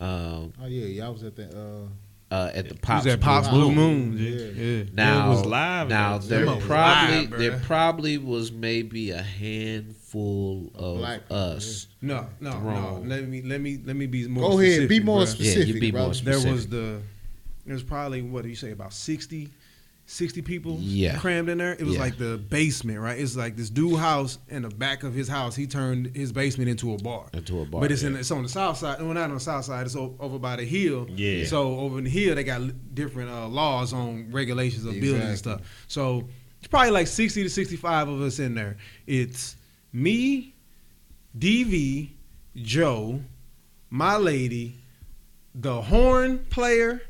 Um, 0.00 0.52
Oh 0.62 0.66
yeah, 0.66 0.86
y'all 0.86 1.12
was 1.12 1.24
at 1.24 1.36
the 1.36 1.46
uh, 1.48 2.34
uh, 2.34 2.50
at 2.54 2.64
the 2.68 2.74
Who's 2.74 2.80
Pops 2.80 3.04
that 3.04 3.20
Pops 3.20 3.48
Blue 3.48 3.66
Blue 3.66 3.72
Moon. 3.74 4.14
Moon? 4.14 4.18
Yeah. 4.18 4.62
Yeah. 4.64 4.84
Now 4.92 5.26
It 5.26 5.30
was 5.30 5.46
live, 5.46 5.88
Now 5.88 6.18
though. 6.18 6.26
there 6.26 6.44
Them 6.44 6.60
probably 6.60 7.26
live, 7.26 7.38
there 7.38 7.60
probably 7.64 8.18
was 8.18 8.52
maybe 8.52 9.10
a 9.12 9.22
handful 9.22 10.70
of 10.74 10.98
Black 10.98 11.22
people, 11.22 11.36
us. 11.36 11.86
No, 12.02 12.26
no, 12.40 12.58
no. 12.60 13.02
Let 13.04 13.26
me 13.28 13.42
let 13.42 13.60
me 13.60 13.78
let 13.84 13.96
me 13.96 14.06
be 14.06 14.26
more. 14.28 14.52
Specific. 14.52 14.58
Go 14.58 14.76
ahead, 14.78 14.88
be 14.88 15.00
more 15.00 15.22
bruh. 15.22 15.26
specific. 15.26 15.68
Yeah, 15.68 15.74
you 15.74 15.80
be 15.80 15.92
more 15.92 16.14
specific. 16.14 16.42
There 16.42 16.52
was 16.52 16.66
the 16.68 17.00
there 17.66 17.74
was 17.74 17.82
probably 17.82 18.22
what 18.22 18.42
do 18.44 18.48
you 18.48 18.56
say 18.56 18.70
about 18.72 18.92
60, 18.92 19.48
60 20.10 20.40
people 20.40 20.78
Yeah. 20.80 21.18
crammed 21.18 21.50
in 21.50 21.58
there. 21.58 21.74
It 21.74 21.82
was 21.82 21.94
Yeah. 21.96 22.00
like 22.00 22.16
the 22.16 22.38
basement, 22.38 22.98
right? 22.98 23.18
It's 23.20 23.36
like 23.36 23.56
this 23.56 23.68
dude 23.68 23.98
house 23.98 24.38
in 24.48 24.62
the 24.62 24.70
back 24.70 25.02
of 25.02 25.12
his 25.12 25.28
house. 25.28 25.54
He 25.54 25.66
turned 25.66 26.16
his 26.16 26.32
basement 26.32 26.70
into 26.70 26.94
a 26.94 26.96
bar. 26.96 27.26
Into 27.34 27.60
a 27.60 27.66
bar, 27.66 27.82
But 27.82 27.92
it's 27.92 28.02
in 28.02 28.16
it's 28.16 28.30
on 28.30 28.42
the 28.42 28.48
south 28.48 28.78
side. 28.78 29.02
Well, 29.02 29.12
not 29.12 29.24
on 29.28 29.34
the 29.34 29.40
south 29.40 29.66
side. 29.66 29.84
It's 29.84 29.94
over 29.94 30.38
by 30.38 30.56
the 30.56 30.64
hill. 30.64 31.06
Yeah. 31.14 31.44
So 31.44 31.78
over 31.80 31.98
in 31.98 32.04
the 32.04 32.10
hill, 32.10 32.34
they 32.34 32.42
got 32.42 32.62
different 32.94 33.28
uh, 33.30 33.48
laws 33.48 33.92
on 33.92 34.32
regulations 34.32 34.86
of 34.86 34.98
buildings 34.98 35.24
and 35.28 35.38
stuff. 35.38 35.60
So 35.88 36.26
it's 36.58 36.68
probably 36.68 36.90
like 36.92 37.06
sixty 37.06 37.42
to 37.42 37.50
sixty-five 37.50 38.08
of 38.08 38.22
us 38.22 38.38
in 38.38 38.54
there. 38.54 38.78
It's 39.06 39.56
me, 39.92 40.54
DV, 41.38 42.08
Joe, 42.56 43.20
my 43.90 44.16
lady, 44.16 44.80
the 45.54 45.82
horn 45.82 46.38
player. 46.48 47.02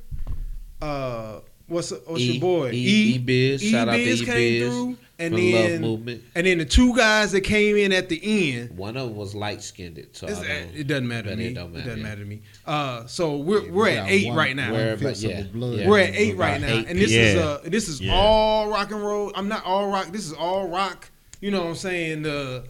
Uh, 0.83 1.40
what's 1.69 1.91
what's 1.91 2.21
E- 2.21 2.33
your 2.33 2.41
boy? 2.41 2.71
E- 2.73 3.15
E 3.15 3.19
Biz. 3.19 3.63
Shout 3.63 3.89
out 3.89 3.93
to 3.93 3.99
Biz 4.05 4.23
E 4.23 4.25
Biz 4.27 4.69
through, 4.69 4.97
and 5.21 5.35
for 5.35 5.40
the 5.40 5.53
Love 5.73 5.81
Movement. 5.81 6.23
and 6.35 6.47
then 6.47 6.59
the 6.59 6.64
two 6.64 6.95
guys 6.97 7.33
that 7.33 7.42
came 7.42 7.77
in 7.77 7.92
at 7.92 8.09
the 8.09 8.21
end. 8.55 8.77
One 8.77 8.97
of 8.97 9.09
them 9.09 9.16
was 9.16 9.35
light 9.35 9.62
skinned, 9.62 10.05
so 10.12 10.27
I 10.27 10.31
It's- 10.31 10.47
don't- 10.47 10.77
it 10.81 10.87
doesn't 10.87 11.09
matter 11.09 11.31
to 11.31 11.37
me. 11.37 11.45
It 11.47 11.51
It, 11.51 11.55
don't 11.55 11.73
matter. 11.73 11.85
doesn't 11.85 12.01
yeah. 12.01 12.09
matter 12.09 12.21
to 12.23 12.27
me. 12.29 12.40
Uh, 12.66 13.07
so 13.07 13.37
we're 13.37 13.64
Yeah, 13.64 13.71
we're 13.71 13.85
we 13.85 13.90
at 13.92 14.11
eight 14.11 14.27
one- 14.29 14.37
right 14.37 14.57
now. 14.57 14.73
Where- 14.73 14.97
fifth 14.97 15.23
but 15.23 15.31
yeah, 15.31 15.45
yeah. 15.55 15.88
We're 15.88 15.99
at 15.99 16.14
eight 16.14 16.35
About 16.35 16.40
right 16.45 16.61
now, 16.61 16.69
eight 16.79 16.87
and 16.88 16.99
this 16.99 17.11
is 17.12 17.35
Yeah. 17.35 17.40
uh 17.40 17.59
this 17.64 17.88
is 17.88 18.01
Yeah. 18.01 18.14
all 18.14 18.69
rock 18.69 18.90
and 18.90 19.03
roll. 19.05 19.33
I'm 19.35 19.49
not 19.49 19.64
all 19.64 19.88
rock. 19.90 20.12
This 20.12 20.27
is 20.27 20.33
all 20.33 20.69
rock. 20.69 21.11
You 21.40 21.51
know 21.51 21.61
what 21.62 21.69
I'm 21.71 21.75
saying? 21.77 22.23
The 22.23 22.64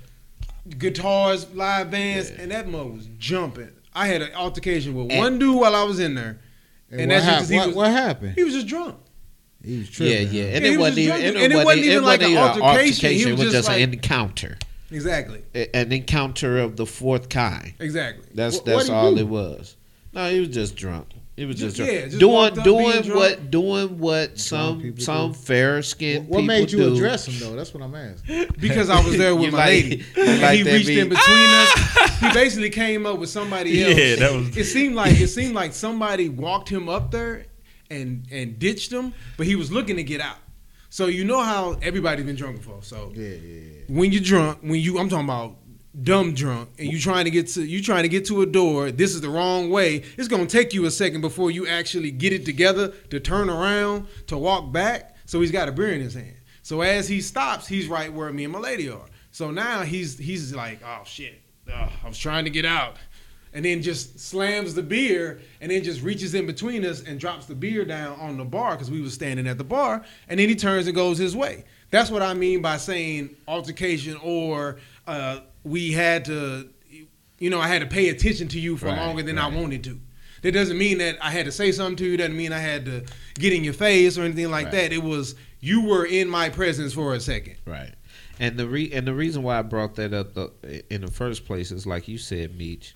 guitars, 0.77 1.47
live 1.55 1.91
bands, 1.91 2.31
and 2.31 2.51
that 2.51 2.69
mug 2.69 2.95
was 2.95 3.09
jumping. 3.19 3.69
I 3.95 4.07
had 4.07 4.23
an 4.23 4.33
altercation 4.35 4.95
with 4.95 5.11
And- 5.11 5.19
one 5.19 5.39
dude 5.39 5.57
while 5.57 5.75
I 5.75 5.83
was 5.83 5.99
in 5.99 6.15
there, 6.15 6.39
And, 6.91 7.01
and 7.03 7.11
what, 7.11 7.17
that's 7.23 7.27
just 7.27 7.41
hap- 7.41 7.51
he 7.51 7.57
what, 7.59 7.67
was 7.69 7.77
what 7.77 7.91
happened? 7.91 8.35
he 8.35 8.45
was 8.45 8.55
just 8.55 8.67
drunk. 8.67 8.97
He 9.65 9.79
was 9.79 9.89
Yeah, 10.01 10.07
tripping. 10.19 10.35
yeah, 10.35 10.43
huh? 10.45 10.49
and 10.57 10.65
Yeah, 10.65 10.71
it 10.71 10.71
was 10.71 10.79
wasn't 10.79 10.99
even, 10.99 11.17
and 11.17 11.37
it 11.37 11.53
it 11.53 11.65
wasn't 11.65 11.85
even 11.87 12.05
like 12.05 12.21
wasn't 12.21 12.37
an 12.39 12.63
altercation. 12.63 13.11
He 13.11 13.23
It 13.23 13.31
was 13.33 13.45
was 13.45 13.53
just 13.53 13.69
like- 13.69 13.81
an 13.83 13.93
encounter, 13.93 14.59
Exactly. 14.91 15.43
A- 15.55 15.77
an 15.77 15.93
encounter 15.93 16.59
of 16.59 16.77
the 16.77 16.87
fourth 16.87 17.29
kind. 17.29 17.75
Exactly. 17.79 18.27
That's 18.35 18.61
that's 18.61 18.89
all 18.89 19.15
do? 19.15 19.21
it 19.21 19.29
was. 19.29 19.77
No, 20.15 20.31
he 20.31 20.41
was 20.41 20.49
just 20.49 20.77
drunk. 20.77 21.09
He 21.39 21.45
was 21.45 21.57
just, 21.57 21.77
Just- 21.77 21.93
yeah, 21.93 22.01
just 22.07 22.19
doing 22.19 22.33
walked 22.35 22.59
up 22.59 22.65
being 22.65 23.03
doing 23.03 23.15
what 23.17 23.51
doing 23.51 23.99
what 23.99 24.39
some 24.41 24.83
people 24.83 25.05
some 25.05 25.33
fair 25.35 25.83
skinned 25.83 26.29
What, 26.29 26.39
what 26.39 26.45
made 26.45 26.73
you 26.73 26.79
do. 26.79 26.95
address 26.95 27.29
him 27.29 27.39
though? 27.39 27.55
That's 27.55 27.73
what 27.73 27.83
I'm 27.83 27.95
asking. 27.95 28.47
because 28.59 28.91
I 28.91 29.01
was 29.05 29.17
there 29.17 29.37
with 29.37 29.53
my 29.53 29.59
like- 29.59 29.69
lady. 29.69 30.05
And 30.17 30.43
like 30.43 30.57
he 30.57 30.63
that 30.65 30.73
reached 30.73 30.89
in 30.89 31.09
beat? 31.09 31.17
between 31.17 31.37
us. 31.39 32.19
He 32.21 32.33
basically 32.33 32.71
came 32.71 33.07
up 33.07 33.19
with 33.19 33.31
somebody 33.31 33.83
else. 33.85 33.97
Yeah, 33.97 34.17
that 34.17 34.33
was- 34.35 34.57
It 34.57 34.65
seemed 34.65 34.97
like 34.97 35.21
it 35.21 35.29
seemed 35.29 35.55
like 35.55 35.73
somebody 35.75 36.29
walked 36.29 36.69
him 36.69 36.89
up 36.89 37.13
there 37.13 37.47
and 37.89 38.27
and 38.33 38.59
ditched 38.59 38.91
him, 38.93 39.15
but 39.37 39.47
he 39.47 39.55
was 39.55 39.71
looking 39.71 39.95
to 39.97 40.03
get 40.03 40.21
out. 40.21 40.39
So 40.91 41.07
you 41.07 41.25
know 41.25 41.41
how 41.43 41.79
everybody's 41.83 42.27
been 42.27 42.35
drunk 42.35 42.57
before. 42.59 42.83
So 42.83 43.13
Yeah, 43.15 43.29
yeah, 43.29 43.35
yeah. 43.37 43.71
when 43.89 44.11
you're 44.11 44.23
drunk, 44.23 44.59
when 44.63 44.81
you 44.81 44.99
I'm 44.99 45.09
talking 45.09 45.25
about 45.27 45.57
dumb 46.03 46.35
drunk, 46.35 46.71
and 46.79 46.91
you 46.91 46.99
trying 46.99 47.25
to 47.25 47.31
get 47.31 47.49
to 47.49 47.65
you 47.65 47.83
trying 47.83 48.03
to 48.03 48.09
get 48.09 48.27
to 48.27 48.43
a 48.43 48.47
door, 48.47 48.91
this 48.91 49.15
is 49.15 49.21
the 49.21 49.29
wrong 49.29 49.71
way. 49.71 50.03
It's 50.17 50.29
gonna 50.29 50.47
take 50.47 50.75
you 50.75 50.85
a 50.87 50.91
second 50.91 51.21
before 51.21 51.51
you 51.51 51.67
actually 51.67 52.11
get 52.11 52.33
it 52.33 52.45
together 52.45 52.89
to 53.11 53.21
turn 53.21 53.51
around 53.51 54.07
to 54.29 54.37
walk 54.37 54.73
back. 54.73 55.17
So 55.27 55.41
he's 55.41 55.51
got 55.51 55.69
a 55.69 55.73
beer 55.73 55.93
in 55.93 56.01
his 56.01 56.15
hand. 56.15 56.37
So 56.63 56.81
as 56.83 57.09
he 57.09 57.21
stops, 57.21 57.67
he's 57.67 57.87
right 57.89 58.13
where 58.13 58.33
me 58.33 58.45
and 58.45 58.53
my 58.53 58.59
lady 58.59 58.89
are. 58.91 59.07
So 59.31 59.51
now 59.51 59.83
he's 59.83 60.19
he's 60.19 60.55
like, 60.55 60.81
oh 60.85 61.03
shit, 61.05 61.41
Ugh, 61.73 61.91
I 62.05 62.09
was 62.09 62.19
trying 62.19 62.45
to 62.45 62.51
get 62.51 62.65
out. 62.65 62.97
And 63.55 63.65
then 63.65 63.81
just 63.81 64.21
slams 64.21 64.75
the 64.75 64.83
beer 64.83 65.41
and 65.61 65.71
then 65.71 65.83
just 65.83 66.03
reaches 66.03 66.35
in 66.35 66.47
between 66.47 66.85
us 66.85 67.03
and 67.03 67.19
drops 67.19 67.47
the 67.47 67.55
beer 67.55 67.85
down 67.85 68.21
on 68.21 68.37
the 68.37 68.45
bar 68.45 68.73
because 68.73 68.91
we 68.91 69.01
was 69.01 69.15
standing 69.15 69.47
at 69.47 69.57
the 69.57 69.65
bar. 69.65 70.05
And 70.29 70.39
then 70.39 70.49
he 70.51 70.55
turns 70.55 70.87
and 70.87 70.95
goes 70.95 71.17
his 71.17 71.35
way. 71.35 71.65
That's 71.91 72.11
what 72.11 72.21
I 72.21 72.35
mean 72.35 72.61
by 72.61 72.77
saying 72.77 73.35
altercation 73.49 74.19
or 74.23 74.77
uh, 75.07 75.41
we 75.65 75.93
had 75.93 76.25
to, 76.27 76.69
you 77.39 77.51
know, 77.51 77.61
I 77.61 77.69
had 77.69 77.81
to 77.81 77.87
pay 77.87 78.09
attention 78.09 78.49
to 78.49 78.61
you 78.61 78.77
for 78.77 78.87
Right, 78.87 78.97
longer 78.99 79.23
than 79.23 79.39
I 79.39 79.49
wanted 79.49 79.85
to. 79.85 80.01
That 80.43 80.53
doesn't 80.53 80.79
mean 80.79 80.99
that 80.99 81.19
I 81.21 81.31
had 81.31 81.47
to 81.47 81.53
say 81.53 81.73
something 81.73 81.97
to 81.97 82.07
you. 82.07 82.17
Doesn't 82.17 82.37
mean 82.37 82.53
I 82.53 82.59
had 82.61 82.85
to 82.87 83.05
get 83.35 83.53
in 83.53 83.65
your 83.65 83.73
face 83.75 84.17
or 84.17 84.23
anything 84.23 84.51
like 84.51 84.67
Right. 84.67 84.73
that. 84.73 84.93
It 84.93 85.03
was 85.03 85.35
you 85.61 85.83
were 85.87 86.05
in 86.05 86.29
my 86.29 86.49
presence 86.49 86.93
for 86.93 87.15
a 87.15 87.21
second. 87.21 87.57
Right. 87.65 87.93
And 88.39 88.57
the 88.57 88.69
re- 88.69 88.93
and 88.93 89.05
the 89.07 89.15
reason 89.15 89.43
why 89.43 89.59
I 89.59 89.63
brought 89.63 89.97
that 89.97 90.15
up 90.15 90.35
the, 90.35 90.53
in 90.95 91.01
the 91.01 91.11
first 91.11 91.45
place 91.45 91.73
is 91.73 91.87
like 91.87 92.07
you 92.07 92.19
said, 92.19 92.57
Meech. 92.57 92.95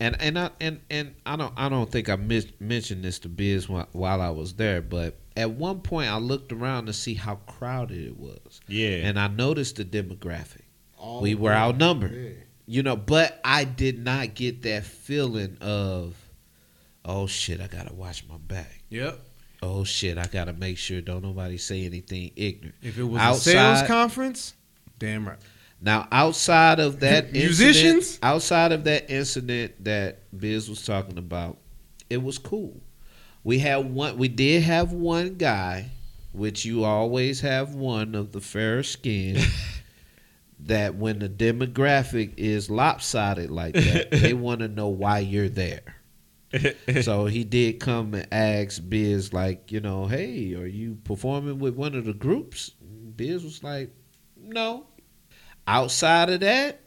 And 0.00 0.16
and 0.20 0.38
I 0.38 0.50
and, 0.60 0.80
and 0.90 1.14
I 1.26 1.36
don't 1.36 1.52
I 1.58 1.68
don't 1.68 1.90
think 1.90 2.08
I 2.08 2.16
mis- 2.16 2.46
mentioned 2.58 3.04
this 3.04 3.18
to 3.20 3.28
Biz 3.28 3.68
while, 3.68 3.88
while 3.92 4.20
I 4.22 4.30
was 4.30 4.54
there, 4.54 4.80
but 4.80 5.18
at 5.36 5.50
one 5.50 5.80
point 5.80 6.10
I 6.10 6.16
looked 6.18 6.52
around 6.52 6.86
to 6.86 6.94
see 6.94 7.12
how 7.14 7.36
crowded 7.46 7.98
it 8.06 8.16
was, 8.18 8.60
Yeah. 8.66 9.06
and 9.06 9.18
I 9.18 9.28
noticed 9.28 9.76
the 9.76 9.84
demographic. 9.84 10.62
All 10.98 11.20
We 11.20 11.34
were 11.34 11.52
outnumbered. 11.52 12.12
yeah. 12.14 12.30
You 12.68 12.82
know, 12.82 12.96
but 12.96 13.40
I 13.44 13.62
did 13.64 13.98
not 14.02 14.34
get 14.34 14.62
that 14.62 14.84
feeling 14.84 15.56
of, 15.60 16.16
oh 17.04 17.26
shit, 17.28 17.60
I 17.60 17.68
gotta 17.68 17.94
watch 17.94 18.24
my 18.28 18.36
back. 18.38 18.82
Yep. 18.90 19.20
Oh 19.62 19.84
shit, 19.84 20.18
I 20.18 20.26
gotta 20.26 20.52
make 20.52 20.76
sure 20.76 21.00
don't 21.00 21.22
nobody 21.22 21.58
say 21.58 21.84
anything 21.84 22.32
ignorant. 22.34 22.74
If 22.82 22.98
it 22.98 23.04
was 23.04 23.20
Outside- 23.22 23.50
a 23.52 23.76
sales 23.76 23.86
conference, 23.88 24.54
damn 24.98 25.28
right. 25.28 25.38
Now, 25.80 26.08
outside 26.10 26.80
of 26.80 27.00
that 27.00 27.32
Musicians? 27.34 27.94
incident, 27.96 28.18
outside 28.24 28.72
of 28.72 28.84
that 28.84 29.10
incident 29.10 29.84
that 29.84 30.22
Biz 30.36 30.68
was 30.68 30.84
talking 30.84 31.18
about, 31.18 31.58
it 32.10 32.22
was 32.22 32.38
cool. 32.38 32.80
We 33.44 33.58
had 33.60 33.76
one. 33.92 34.18
We 34.18 34.26
did 34.28 34.62
have 34.64 34.92
one 34.92 35.34
guy, 35.36 35.90
which 36.32 36.64
you 36.64 36.82
always 36.84 37.40
have 37.42 37.74
one 37.76 38.14
of 38.16 38.32
the 38.32 38.40
fair 38.40 38.82
skin, 38.82 39.36
that 40.66 40.94
when 40.96 41.18
the 41.18 41.28
demographic 41.28 42.34
is 42.36 42.70
lopsided 42.70 43.50
like 43.50 43.74
that, 43.74 44.10
they 44.12 44.34
want 44.34 44.60
to 44.60 44.68
know 44.68 44.88
why 44.88 45.20
you're 45.20 45.48
there. 45.48 45.80
so 47.02 47.26
he 47.26 47.44
did 47.44 47.80
come 47.80 48.14
and 48.14 48.26
ask 48.32 48.80
Biz, 48.88 49.32
like, 49.32 49.70
you 49.72 49.80
know, 49.80 50.06
hey, 50.06 50.54
are 50.54 50.66
you 50.66 50.96
performing 51.04 51.58
with 51.58 51.74
one 51.74 51.94
of 51.94 52.04
the 52.04 52.12
groups? 52.14 52.70
Biz 53.16 53.44
was 53.44 53.62
like, 53.64 53.90
no. 54.36 54.86
Outside 55.66 56.30
of 56.30 56.40
that, 56.40 56.80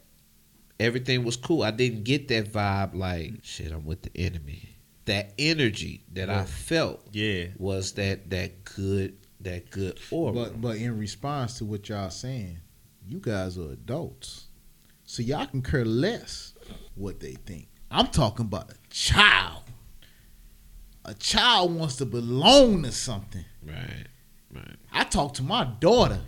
everything 0.78 1.24
was 1.24 1.36
cool. 1.36 1.62
I 1.62 1.70
didn't 1.70 2.04
get 2.04 2.28
that 2.28 2.50
vibe 2.52 2.94
like, 2.94 3.32
shit, 3.42 3.70
I'm 3.72 3.84
with 3.84 4.02
the 4.02 4.10
enemy. 4.16 4.76
That 5.04 5.32
energy 5.38 6.04
that 6.12 6.30
I 6.30 6.44
felt 6.44 7.02
Yeah. 7.12 7.46
was 7.58 7.92
that 7.92 8.30
that 8.30 8.64
good 8.64 9.16
that 9.40 9.70
good 9.70 9.98
aura. 10.10 10.32
But 10.32 10.60
but 10.60 10.76
in 10.76 10.98
response 10.98 11.58
to 11.58 11.64
what 11.64 11.88
y'all 11.88 12.10
saying, 12.10 12.58
you 13.08 13.18
guys 13.20 13.58
are 13.58 13.70
adults, 13.72 14.46
so 15.04 15.22
y'all 15.22 15.46
can 15.46 15.62
care 15.62 15.84
less 15.84 16.54
what 16.94 17.20
they 17.20 17.32
think. 17.46 17.68
I'm 17.90 18.06
talking 18.08 18.46
about 18.46 18.70
a 18.70 18.76
child. 18.90 19.62
A 21.04 21.14
child 21.14 21.74
wants 21.74 21.96
to 21.96 22.06
belong 22.06 22.82
to 22.84 22.92
something. 22.92 23.44
right, 23.66 24.06
right. 24.54 24.76
I 24.92 25.04
talk 25.04 25.34
to 25.34 25.42
my 25.42 25.64
daughter. 25.80 26.20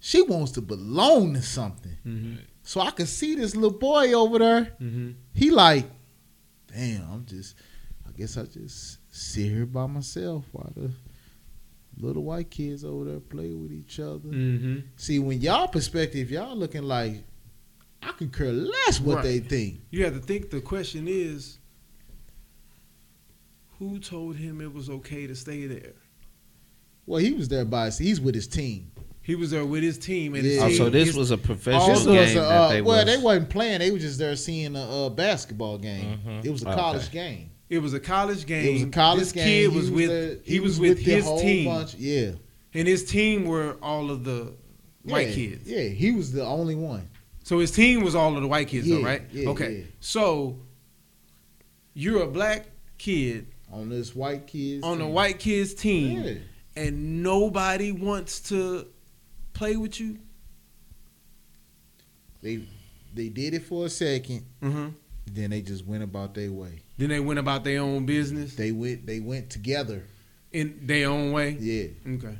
She 0.00 0.22
wants 0.22 0.52
to 0.52 0.60
belong 0.60 1.34
to 1.34 1.42
something. 1.42 1.96
Mhm. 2.04 2.38
So 2.62 2.80
I 2.80 2.90
can 2.90 3.06
see 3.06 3.34
this 3.36 3.54
little 3.54 3.78
boy 3.78 4.12
over 4.12 4.38
there. 4.38 4.76
Mhm. 4.80 5.14
He 5.34 5.50
like, 5.50 5.88
damn, 6.72 7.10
I'm 7.10 7.26
just 7.26 7.54
I 8.08 8.12
guess 8.12 8.36
I 8.36 8.44
just 8.44 8.98
sit 9.10 9.50
here 9.50 9.66
by 9.66 9.86
myself 9.86 10.44
while 10.52 10.72
the 10.74 10.90
little 11.98 12.22
white 12.24 12.50
kids 12.50 12.84
over 12.84 13.04
there 13.04 13.20
play 13.20 13.52
with 13.54 13.72
each 13.72 13.98
other. 14.00 14.28
Mhm. 14.28 14.82
See, 14.96 15.18
when 15.18 15.40
y'all 15.40 15.66
perspective, 15.68 16.30
y'all 16.30 16.56
looking 16.56 16.82
like 16.82 17.22
I 18.02 18.12
could 18.12 18.32
care 18.32 18.52
less 18.52 19.00
what 19.00 19.16
Right. 19.16 19.22
they 19.24 19.38
think. 19.40 19.80
You 19.90 20.04
have 20.04 20.14
to 20.14 20.20
think. 20.20 20.50
The 20.50 20.60
question 20.60 21.06
is, 21.08 21.58
who 23.78 23.98
told 23.98 24.36
him 24.36 24.60
it 24.60 24.72
was 24.72 24.88
okay 24.88 25.26
to 25.26 25.34
stay 25.34 25.66
there? 25.66 25.92
Well, 27.06 27.20
he 27.20 27.32
was 27.32 27.48
there 27.48 27.64
by 27.64 27.90
he's 27.90 28.20
with 28.20 28.34
his 28.34 28.46
team. 28.46 28.90
He 29.22 29.34
was 29.34 29.50
there 29.50 29.64
with 29.66 29.82
his 29.82 29.98
team, 29.98 30.34
and 30.34 30.44
his 30.44 30.56
Yeah. 30.56 30.64
Oh, 30.66 30.70
so 30.72 30.90
this 30.90 31.08
his- 31.08 31.16
was 31.16 31.30
a 31.32 31.38
professional 31.38 31.86
game 31.86 32.16
was 32.16 32.30
a, 32.32 32.34
that 32.34 32.42
uh, 32.44 32.68
they 32.68 32.82
well, 32.82 33.04
was. 33.04 33.16
they 33.16 33.22
wasn't 33.22 33.50
playing. 33.50 33.78
They 33.80 33.90
was 33.90 34.02
just 34.02 34.18
there 34.18 34.36
seeing 34.36 34.76
a 34.76 35.06
uh, 35.06 35.08
basketball 35.10 35.78
game. 35.78 36.20
It 36.44 36.50
was 36.50 36.62
a 36.62 36.68
Okay. 36.68 36.76
college 36.80 37.10
game. 37.10 37.50
It 37.68 37.78
was 37.80 37.94
a 37.94 38.00
college 38.00 38.46
game. 38.46 38.64
It 38.66 38.72
was 38.74 38.82
a 38.82 38.86
college 38.86 39.18
this 39.20 39.32
game. 39.32 39.44
kid 39.44 39.70
He 39.72 39.76
was, 39.76 39.90
with 39.90 40.08
there- 40.08 40.38
he, 40.44 40.60
was, 40.60 40.78
with, 40.80 40.98
the 41.04 41.10
his 41.12 41.24
whole 41.24 41.40
team, 41.40 41.64
bunch. 41.66 41.94
Yeah, 41.94 42.32
and 42.74 42.86
his 42.88 43.04
team 43.04 43.44
were 43.46 43.76
all 43.82 44.10
of 44.10 44.24
the 44.24 44.54
white 45.02 45.32
kids. 45.32 45.68
Yeah, 45.68 45.82
he 45.88 46.12
was 46.12 46.32
the 46.32 46.44
only 46.44 46.74
one. 46.74 47.08
So 47.44 47.58
his 47.60 47.70
team 47.70 48.02
was 48.02 48.14
all 48.14 48.34
of 48.36 48.42
the 48.42 48.48
white 48.48 48.68
kids, 48.68 48.88
though, 48.88 49.02
right? 49.02 49.22
yeah, 49.32 49.48
okay. 49.50 49.76
yeah. 49.78 49.84
So 50.00 50.58
you're 51.94 52.22
a 52.22 52.26
black 52.28 52.66
kid 52.98 53.46
on 53.72 53.88
this 53.88 54.14
white 54.16 54.46
kids 54.46 54.84
on 54.84 54.98
team. 54.98 55.12
white 55.12 55.38
kid's 55.38 55.74
team, 55.74 56.22
Yeah. 56.22 56.34
and 56.76 57.22
nobody 57.22 57.92
wants 57.92 58.40
to 58.48 58.88
play 59.52 59.76
with 59.76 59.98
you. 60.00 60.18
They 62.42 62.60
they 63.14 63.28
did 63.28 63.54
it 63.54 63.62
for 63.62 63.86
a 63.86 63.88
second, 63.88 64.44
Mm-hmm. 64.62 64.88
Then 65.30 65.50
they 65.50 65.60
just 65.62 65.84
went 65.86 66.02
about 66.02 66.34
their 66.34 66.52
way. 66.52 66.80
Then 66.98 67.08
they 67.10 67.20
went 67.20 67.38
about 67.38 67.64
their 67.64 67.80
own 67.80 68.06
business 68.06 68.54
They 68.54 68.72
went 68.72 69.06
they 69.06 69.20
went 69.20 69.50
together. 69.50 70.04
in 70.52 70.78
their 70.82 71.08
own 71.08 71.32
way. 71.32 71.56
Yeah. 71.60 71.88
Okay. 72.14 72.38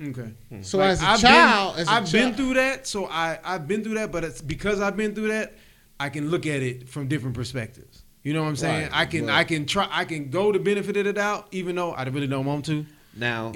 Okay. 0.00 0.32
Hmm. 0.48 0.62
So 0.62 0.78
Like, 0.78 0.90
as 0.90 1.02
a 1.02 1.06
I've 1.06 1.20
child, 1.20 1.72
been, 1.74 1.80
as 1.82 1.88
a 1.88 1.90
I've 1.92 2.12
been 2.12 2.34
through 2.34 2.54
that, 2.54 2.86
so 2.86 3.06
I 3.06 3.38
I've 3.42 3.66
been 3.66 3.82
through 3.82 3.94
that, 3.94 4.12
but 4.12 4.22
it's 4.24 4.40
because 4.40 4.80
I've 4.80 4.96
been 4.96 5.14
through 5.14 5.28
that, 5.28 5.54
I 5.98 6.08
can 6.10 6.30
look 6.30 6.46
at 6.46 6.62
it 6.62 6.88
from 6.88 7.08
different 7.08 7.34
perspectives. 7.34 8.04
You 8.22 8.32
know 8.34 8.42
what 8.42 8.48
I'm 8.50 8.56
saying? 8.56 8.82
Right, 8.82 8.90
I 8.92 9.06
can 9.06 9.26
but- 9.26 9.34
I 9.34 9.44
can 9.44 9.66
try 9.66 9.88
I 9.90 10.04
can 10.04 10.30
go 10.30 10.52
the 10.52 10.58
benefit 10.60 10.96
of 10.98 11.04
the 11.04 11.12
doubt, 11.12 11.48
even 11.50 11.74
though 11.76 11.92
I 11.92 12.04
really 12.04 12.26
don't 12.28 12.44
want 12.46 12.64
to. 12.66 12.86
now, 13.16 13.54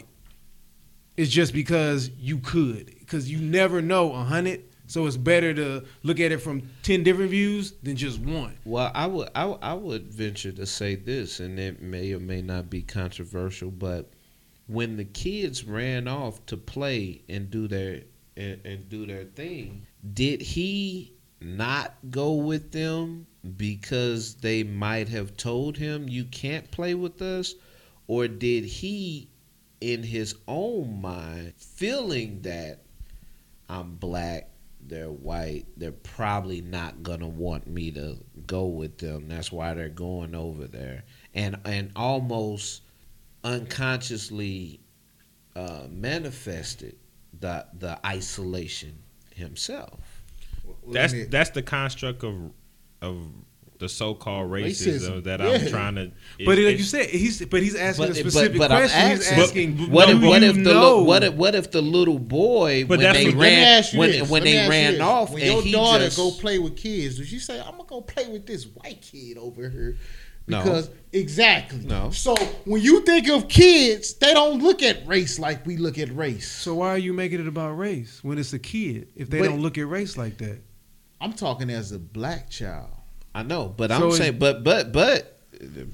It's 1.16 1.30
just 1.30 1.52
because 1.52 2.10
you 2.18 2.38
could, 2.38 2.86
because 2.98 3.30
you 3.30 3.38
never 3.38 3.80
know 3.82 4.12
a 4.12 4.24
hundred. 4.24 4.64
So 4.92 5.06
it's 5.06 5.16
better 5.16 5.54
to 5.54 5.84
look 6.02 6.20
at 6.20 6.32
it 6.32 6.42
from 6.42 6.68
ten 6.82 7.02
different 7.02 7.30
views 7.30 7.72
than 7.82 7.96
just 7.96 8.20
one. 8.20 8.58
well, 8.66 8.92
I 8.94 9.06
would 9.06 9.30
I, 9.34 9.44
I 9.44 9.72
would 9.72 10.12
venture 10.12 10.52
to 10.52 10.66
say 10.66 10.96
this, 10.96 11.40
and 11.40 11.58
it 11.58 11.80
may 11.80 12.12
or 12.12 12.20
may 12.20 12.42
not 12.42 12.68
be 12.68 12.82
controversial, 12.82 13.70
but 13.70 14.12
when 14.66 14.98
the 14.98 15.06
kids 15.06 15.64
ran 15.64 16.08
off 16.08 16.44
to 16.44 16.58
play 16.58 17.22
and 17.26 17.50
do 17.50 17.68
their 17.68 18.02
and, 18.36 18.60
and 18.66 18.90
do 18.90 19.06
their 19.06 19.24
thing, 19.24 19.86
did 20.12 20.42
he 20.42 21.14
not 21.40 21.94
go 22.10 22.34
with 22.34 22.70
them 22.72 23.26
because 23.56 24.34
they 24.34 24.62
might 24.62 25.08
have 25.08 25.38
told 25.38 25.78
him 25.78 26.06
you 26.06 26.26
can't 26.26 26.70
play 26.70 26.92
with 26.92 27.22
us, 27.22 27.54
or 28.08 28.28
did 28.28 28.66
he, 28.66 29.30
in 29.80 30.02
his 30.02 30.34
own 30.46 31.00
mind, 31.00 31.54
feeling 31.56 32.42
that 32.42 32.82
I'm 33.70 33.94
black, 33.94 34.51
they're 34.86 35.10
white, 35.10 35.64
they're 35.76 35.92
probably 35.92 36.60
not 36.60 37.02
gonna 37.02 37.28
want 37.28 37.66
me 37.66 37.90
to 37.92 38.16
go 38.46 38.66
with 38.66 38.98
them. 38.98 39.28
That's 39.28 39.52
why 39.52 39.74
they're 39.74 39.88
going 39.88 40.34
over 40.34 40.66
there, 40.66 41.04
and 41.34 41.56
and 41.64 41.90
almost 41.96 42.82
unconsciously 43.44 44.80
uh, 45.56 45.86
manifested 45.90 46.96
the 47.40 47.66
the 47.78 48.04
isolation 48.06 48.98
himself. 49.34 50.22
That's 50.88 51.12
me- 51.12 51.24
that's 51.24 51.50
the 51.50 51.62
construct 51.62 52.24
of 52.24 52.52
of 53.00 53.26
the 53.82 53.88
so-called 53.88 54.50
racism, 54.50 54.98
Racism, 54.98 55.24
that 55.24 55.40
yeah. 55.40 55.46
I'm 55.50 55.68
trying 55.68 55.94
to. 55.96 56.10
But 56.38 56.56
like 56.58 56.78
you 56.78 56.84
said, 56.84 57.10
he's 57.10 57.44
but 57.44 57.62
he's 57.62 57.74
asking 57.74 58.04
a 58.04 58.08
But- 58.08 58.14
but- 58.14 58.30
specific 58.32 58.58
but 58.58 58.72
I'm 58.72 58.78
question. 58.88 59.10
he's 59.10 59.28
asking- 59.30 59.76
asking, 59.78 59.90
What 59.90 60.08
do 60.08 60.16
if 60.16 60.22
what 60.22 60.40
you 60.42 60.48
if 60.48 60.54
the 60.56 60.62
know? 60.62 61.02
what 61.02 61.22
if 61.24 61.34
what 61.34 61.54
if 61.54 61.70
the 61.70 61.82
little 61.82 62.18
boy 62.18 62.84
But 62.84 62.98
when 62.98 63.00
that's 63.00 63.18
they 63.18 63.24
Let 63.26 63.34
me 63.34 63.40
ran 63.40 63.78
ask 63.78 63.92
you 63.92 63.98
when 63.98 64.10
this. 64.12 64.30
when 64.30 64.44
they 64.44 64.68
ran 64.68 64.92
this. 64.94 65.02
off 65.02 65.32
when 65.32 65.42
and 65.42 65.52
your 65.52 65.62
he 65.62 65.72
daughter 65.72 66.04
just 66.04 66.16
go 66.16 66.30
play 66.30 66.58
with 66.58 66.76
kids, 66.76 67.18
did 67.18 67.30
you 67.30 67.38
say 67.40 67.60
I'm 67.60 67.72
gonna 67.72 67.84
go 67.86 68.00
play 68.00 68.28
with 68.28 68.46
this 68.46 68.64
white 68.64 69.02
kid 69.02 69.36
over 69.36 69.68
here? 69.68 69.98
No. 70.48 70.62
Because 70.62 70.90
exactly. 71.12 71.84
No. 71.84 72.10
So 72.10 72.34
when 72.64 72.82
you 72.82 73.02
think 73.02 73.28
of 73.28 73.46
kids, 73.48 74.14
they 74.14 74.32
don't 74.34 74.60
look 74.62 74.82
at 74.82 75.06
race 75.06 75.38
like 75.38 75.64
we 75.66 75.76
look 75.76 75.98
at 75.98 76.14
race. 76.16 76.50
So 76.50 76.74
why 76.76 76.88
are 76.88 76.98
you 76.98 77.12
making 77.12 77.40
it 77.40 77.46
about 77.46 77.78
race 77.78 78.20
when 78.22 78.38
it's 78.38 78.52
a 78.52 78.58
kid? 78.58 79.08
If 79.14 79.30
they 79.30 79.38
But- 79.40 79.46
don't 79.50 79.60
look 79.62 79.78
at 79.78 79.86
race 79.88 80.16
like 80.16 80.38
that, 80.38 80.58
I'm 81.20 81.32
talking 81.32 81.70
as 81.70 81.92
a 81.92 81.98
black 82.00 82.50
child. 82.50 82.90
I 83.34 83.42
know, 83.42 83.72
but 83.76 83.90
So 83.90 83.96
I'm 83.96 84.02
it's- 84.04 84.18
saying, 84.18 84.38
but 84.38 84.62
but 84.64 84.92
but 84.92 85.28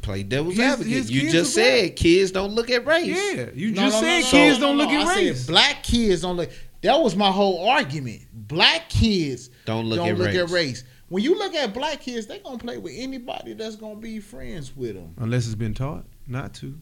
play 0.03 0.23
devil's 0.23 0.57
His- 0.57 0.65
advocate. 0.65 0.93
his 0.93 1.11
You 1.11 1.31
just 1.31 1.57
are 1.57 1.61
black. 1.61 1.71
said 1.81 1.97
kids 1.97 2.31
don't 2.33 2.55
look 2.55 2.71
at 2.71 2.87
race. 2.87 3.07
yeah, 3.07 3.47
you 3.55 3.71
No, 3.73 3.83
just 3.83 4.01
no, 4.03 4.09
no, 4.09 4.21
said 4.21 4.21
no, 4.23 4.31
kids 4.31 4.59
no, 4.59 4.67
don't 4.67 4.79
no, 4.79 4.85
look 4.85 4.93
at 4.93 5.07
I 5.07 5.15
race. 5.17 5.41
Said 5.41 5.47
black 5.53 5.83
kids 5.83 6.23
don't 6.23 6.37
look. 6.37 6.51
That 6.83 7.01
was 7.01 7.15
my 7.17 7.31
whole 7.31 7.69
argument. 7.69 8.23
Black 8.33 8.89
kids 8.89 9.51
Don't 9.67 9.87
look 9.87 9.99
don't 9.99 10.09
at 10.11 10.19
look 10.19 10.29
race. 10.29 10.37
at 10.37 10.51
race. 10.51 10.85
When 11.09 11.23
you 11.25 11.37
look 11.39 11.55
at 11.55 11.75
black 11.75 12.01
kids, 12.01 12.27
they 12.27 12.39
gonna 12.39 12.59
play 12.59 12.79
with 12.79 12.93
anybody 12.97 13.55
that's 13.55 13.77
gonna 13.77 13.97
be 13.97 14.21
friends 14.21 14.77
with 14.77 14.95
them. 14.95 15.15
Unless 15.19 15.47
it's 15.47 15.55
been 15.55 15.75
taught 15.75 16.05
not 16.27 16.55
to. 16.55 16.79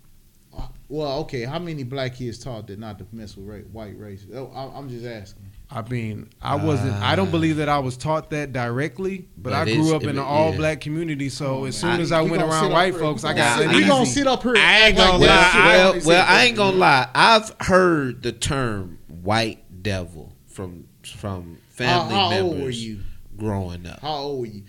Uh, 0.57 0.69
well, 0.89 1.19
okay. 1.21 1.43
How 1.45 1.59
many 1.59 1.83
black 1.83 2.15
kids 2.17 2.39
taught 2.39 2.67
that 2.69 2.79
not 2.79 2.99
to 2.99 3.07
mess 3.13 3.37
with 3.37 3.47
ra- 3.47 3.59
white 3.73 3.99
race? 3.99 4.27
Oh, 4.35 4.51
I- 4.55 4.79
I'm 4.79 4.89
just 4.89 5.05
asking. 5.05 5.43
I 5.69 5.83
mean, 5.89 6.31
I 6.41 6.55
wasn't. 6.55 6.93
I 6.95 7.17
don't 7.17 7.29
Ah. 7.29 7.33
believe 7.33 7.57
that 7.57 7.69
I 7.69 7.81
was 7.81 7.97
taught 7.97 8.31
that 8.31 8.53
directly, 8.53 9.27
but, 9.37 9.51
But 9.51 9.53
I 9.55 9.65
grew 9.75 9.97
up 9.97 10.05
in 10.05 10.11
an 10.11 10.17
yeah. 10.17 10.23
all 10.23 10.53
black 10.55 10.81
community. 10.81 11.29
So 11.29 11.47
Oh, 11.47 11.65
as 11.65 11.83
man. 11.83 11.95
soon 11.97 12.01
as 12.03 12.13
I 12.13 12.23
We 12.23 12.31
went 12.31 12.43
around 12.45 12.71
white 12.71 12.93
here- 12.93 13.01
folks, 13.01 13.25
I 13.25 13.33
got 13.35 13.59
sit- 13.59 13.71
it 13.71 13.75
We 13.77 13.85
gonna 13.85 14.07
sit 14.07 14.27
up 14.29 14.43
here. 14.45 14.55
I 14.57 14.87
ain't 14.89 14.97
gonna 14.97 15.13
like 15.19 15.21
Well, 15.23 15.29
lie, 15.37 15.77
that 15.77 15.95
well, 15.95 16.03
well, 16.07 16.27
I 16.29 16.45
ain't 16.45 16.57
gonna 16.57 16.77
lie. 16.77 17.09
I've 17.15 17.53
heard 17.61 18.23
the 18.23 18.31
term 18.33 18.99
"white 19.09 19.83
devil" 19.83 20.35
from 20.47 20.85
from 21.03 21.59
How, 21.79 21.85
family 21.85 22.15
how 22.15 22.31
members 22.31 22.53
old 22.53 22.63
were 22.63 22.71
you? 22.71 23.01
growing 23.37 23.87
up. 23.87 24.01
How 24.03 24.15
old 24.15 24.41
were 24.41 24.47
you? 24.47 24.63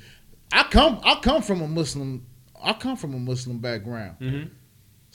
I 0.51 0.63
come. 0.63 0.99
I 1.03 1.15
come 1.21 1.41
from 1.43 1.61
a 1.61 1.67
Muslim. 1.67 2.25
I 2.61 2.73
come 2.73 2.97
from 2.97 3.13
a 3.13 3.19
Muslim 3.19 3.59
background. 3.59 4.15
Mhm. 4.19 4.49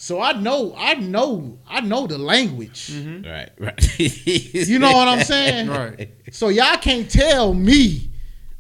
So 0.02 0.20
I 0.20 0.32
know. 0.32 0.74
I 0.76 0.94
know. 0.94 1.60
I 1.68 1.80
know 1.80 2.08
the 2.08 2.18
language. 2.18 2.88
Mhm. 2.90 3.24
Right, 3.24 3.50
right. 3.56 3.98
You 4.68 4.80
know 4.80 4.90
what 4.90 5.06
I'm 5.06 5.22
saying? 5.22 5.68
Right. 5.68 6.10
So 6.32 6.48
y'all 6.48 6.76
can't 6.78 7.08
tell 7.08 7.54
me 7.54 8.10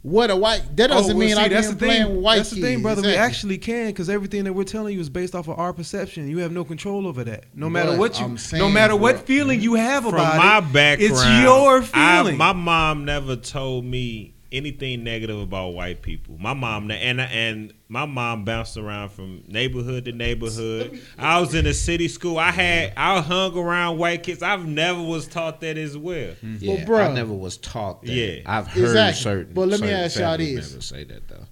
what 0.02 0.30
a 0.30 0.36
white. 0.36 0.62
That 0.76 0.90
doesn't 0.90 1.16
Oh, 1.16 1.18
well, 1.18 1.26
mean 1.26 1.34
see, 1.34 1.42
I 1.42 1.48
that's 1.48 1.66
been 1.66 1.78
the 1.78 1.84
playing 1.84 2.02
thing. 2.04 2.14
with 2.14 2.24
white 2.24 2.36
That's 2.36 2.50
the 2.50 2.60
thing, 2.60 2.74
kids. 2.74 2.82
brother. 2.82 3.02
We 3.02 3.16
actually 3.16 3.58
can 3.58 3.86
because 3.88 4.08
everything 4.08 4.44
that 4.44 4.52
we're 4.52 4.62
telling 4.62 4.94
you 4.94 5.00
is 5.00 5.08
based 5.08 5.34
off 5.34 5.48
of 5.48 5.58
our 5.58 5.72
perception. 5.72 6.28
You 6.30 6.38
have 6.38 6.52
no 6.52 6.62
control 6.62 7.08
over 7.08 7.24
that. 7.24 7.46
No 7.56 7.68
matter 7.68 7.90
But 7.90 7.98
what 7.98 8.18
you, 8.20 8.24
I'm 8.24 8.30
no 8.32 8.36
saying, 8.36 8.72
matter 8.72 8.94
what 8.94 9.16
bro, 9.16 9.24
feeling 9.24 9.60
you 9.60 9.74
have 9.74 10.04
from 10.04 10.14
about 10.14 10.36
it, 10.36 10.38
my 10.38 10.58
it, 10.58 10.72
background, 10.72 11.12
it's 11.12 11.24
your 11.42 11.82
I- 11.92 12.18
feeling. 12.22 12.36
my 12.36 12.52
mom 12.52 13.04
never 13.04 13.34
told 13.34 13.84
me 13.84 14.31
anything 14.52 15.02
negative 15.02 15.40
about 15.40 15.70
white 15.74 16.02
people. 16.02 16.36
My 16.38 16.54
mom 16.54 16.90
and 16.90 17.20
and 17.20 17.72
my 17.88 18.06
mom 18.06 18.44
bounced 18.44 18.76
around 18.76 19.08
from 19.10 19.42
neighborhood 19.48 20.04
to 20.04 20.12
neighborhood. 20.12 21.00
I 21.18 21.40
was 21.40 21.54
in 21.54 21.66
a 21.66 21.74
city 21.74 22.08
school. 22.08 22.38
I 22.38 22.50
had 22.52 22.92
I 22.96 23.20
hung 23.20 23.56
around 23.56 23.98
white 23.98 24.22
kids. 24.22 24.42
I've 24.42 24.66
never 24.66 25.02
was 25.02 25.26
taught 25.26 25.60
that 25.62 25.76
as 25.78 25.96
well. 25.96 26.34
Yeah, 26.42 26.74
Well, 26.76 26.86
bruh. 26.86 27.10
I 27.10 27.12
never 27.12 27.32
was 27.32 27.56
taught 27.56 28.02
that. 28.02 28.12
Yeah. 28.12 28.42
I've 28.46 28.66
heard 28.68 28.84
Exactly. 28.84 29.22
certain. 29.22 29.54
But 29.54 29.68
let 29.68 29.80
me 29.80 29.90
ask 29.90 30.16
y'all 30.18 30.36
family 30.36 30.54
this. 30.56 30.70
members 30.70 30.86
say 30.86 31.04
that 31.04 31.28
though. 31.28 31.46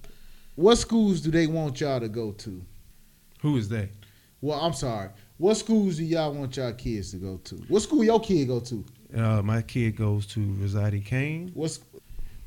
What 0.55 0.77
schools 0.77 1.21
do 1.21 1.31
they 1.31 1.47
want 1.47 1.81
y'all 1.81 1.99
to 1.99 2.07
go 2.09 2.31
to? 2.31 2.61
Who 3.41 3.57
is 3.57 3.67
they? 3.69 3.89
Well, 4.41 4.59
I'm 4.59 4.73
sorry. 4.73 5.09
What 5.37 5.55
schools 5.57 5.97
do 5.97 6.03
y'all 6.03 6.33
want 6.33 6.55
y'all 6.57 6.71
kids 6.73 7.11
to 7.11 7.17
go 7.17 7.37
to? 7.45 7.55
What 7.67 7.81
school 7.81 8.03
your 8.03 8.19
kid 8.19 8.47
go 8.47 8.59
to? 8.59 8.85
Uh, 9.15 9.41
my 9.41 9.61
kid 9.61 9.95
goes 9.95 10.25
to 10.27 10.39
Rosati-Kain. 10.39 11.51
What's 11.53 11.79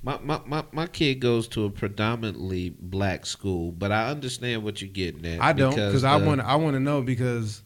My, 0.05 0.19
my, 0.23 0.41
my, 0.45 0.65
my 0.71 0.87
kid 0.87 1.15
goes 1.21 1.49
to 1.49 1.65
a 1.65 1.71
predominantly 1.71 2.71
black 2.79 3.25
school, 3.25 3.73
but 3.73 3.91
I 3.91 4.11
understand 4.11 4.63
what 4.63 4.83
you're 4.83 4.91
getting 4.91 5.25
at. 5.25 5.41
I 5.41 5.55
don't 5.55 5.71
because 5.75 6.05
I 6.05 6.15
uh, 6.17 6.27
want 6.27 6.43
I 6.43 6.57
want 6.57 6.75
to 6.75 6.81
know 6.81 7.01
because 7.01 7.63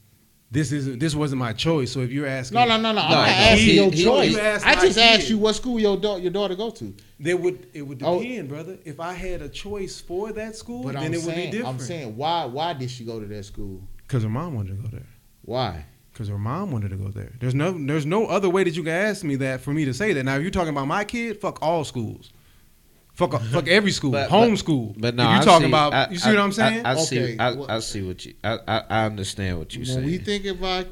this 0.53 0.71
isn't 0.71 1.01
this 1.01 1.17
wasn't 1.17 1.41
my 1.41 1.53
choice. 1.53 1.91
So 1.91 1.99
if 2.01 2.11
you're 2.13 2.29
asking, 2.29 2.55
no, 2.55 2.65
no, 2.65 2.77
no, 2.77 2.93
no. 2.93 3.01
I'm 3.01 3.11
not 3.11 3.29
asking 3.29 3.59
he- 3.67 3.75
your 3.77 3.91
he- 3.91 4.05
choice. 4.05 4.31
you 4.33 4.39
asked 4.39 4.65
I 4.67 4.77
my 4.77 4.81
just 4.83 4.99
asked 4.99 5.29
you 5.29 5.37
what 5.39 5.55
school 5.57 5.81
your 5.81 5.97
daughter 5.97 6.23
your 6.23 6.31
daughter 6.31 6.55
go 6.55 6.71
to. 6.71 6.95
There 7.19 7.37
would 7.37 7.67
it 7.75 7.83
would 7.83 8.01
Oh. 8.05 8.21
depend, 8.23 8.49
brother. 8.49 8.79
If 8.85 9.01
I 9.01 9.15
had 9.15 9.43
a 9.43 9.49
choice 9.49 10.01
for 10.01 10.31
that 10.33 10.55
school, 10.55 10.85
But 10.85 10.95
then 10.95 11.07
I'm 11.07 11.15
it 11.15 11.23
would 11.25 11.35
be 11.35 11.51
different. 11.51 11.67
I'm 11.67 11.79
saying, 11.81 12.17
why 12.17 12.45
why 12.45 12.73
did 12.73 12.89
she 12.91 13.05
go 13.05 13.19
to 13.19 13.27
that 13.27 13.45
school? 13.47 13.83
because 14.07 14.23
her 14.23 14.29
mom 14.31 14.55
wanted 14.55 14.77
to 14.77 14.83
go 14.83 14.89
there. 14.89 15.07
Why? 15.43 15.85
Because 16.19 16.31
her 16.31 16.37
mom 16.39 16.73
wanted 16.73 16.89
to 16.91 16.97
go 16.97 17.11
there. 17.11 17.31
There's 17.39 17.55
no 17.55 17.71
there's 17.71 18.05
no 18.05 18.27
other 18.27 18.51
way 18.51 18.65
that 18.65 18.75
you 18.75 18.83
can 18.83 18.91
ask 18.93 19.23
me 19.23 19.37
that 19.37 19.61
for 19.61 19.73
me 19.73 19.85
to 19.85 19.95
say 19.95 20.13
that. 20.15 20.25
Now, 20.25 20.35
if 20.35 20.43
you're 20.43 20.51
talking 20.51 20.71
about 20.71 20.89
my 20.89 21.05
kid, 21.05 21.41
fuck 21.41 21.63
all 21.63 21.85
schools. 21.85 22.33
Fuck 23.15 23.35
uh, 23.35 23.39
fuck 23.39 23.69
every 23.69 23.93
school, 23.93 24.11
But- 24.11 24.29
homeschool. 24.29 24.97
But 25.01 25.15
no, 25.15 25.33
you're 25.33 25.43
talking 25.43 25.67
see- 25.67 25.71
about, 25.71 25.95
I- 25.95 26.09
you 26.11 26.19
see 26.19 26.31
I- 26.31 26.33
what 26.33 26.41
I'm 26.41 26.51
saying? 26.53 26.85
I, 26.85 26.91
I 26.91 26.95
see. 26.97 27.23
Okay, 27.23 27.37
I, 27.39 27.53
what- 27.55 27.71
I 27.71 27.79
see 27.79 28.03
what 28.03 28.25
you. 28.27 28.35
I, 28.43 28.59
I, 28.67 28.83
I 28.91 29.05
understand 29.07 29.59
what 29.61 29.77
you're 29.77 29.85
saying. 29.85 30.07
we 30.07 30.19
think 30.19 30.45
about, 30.47 30.87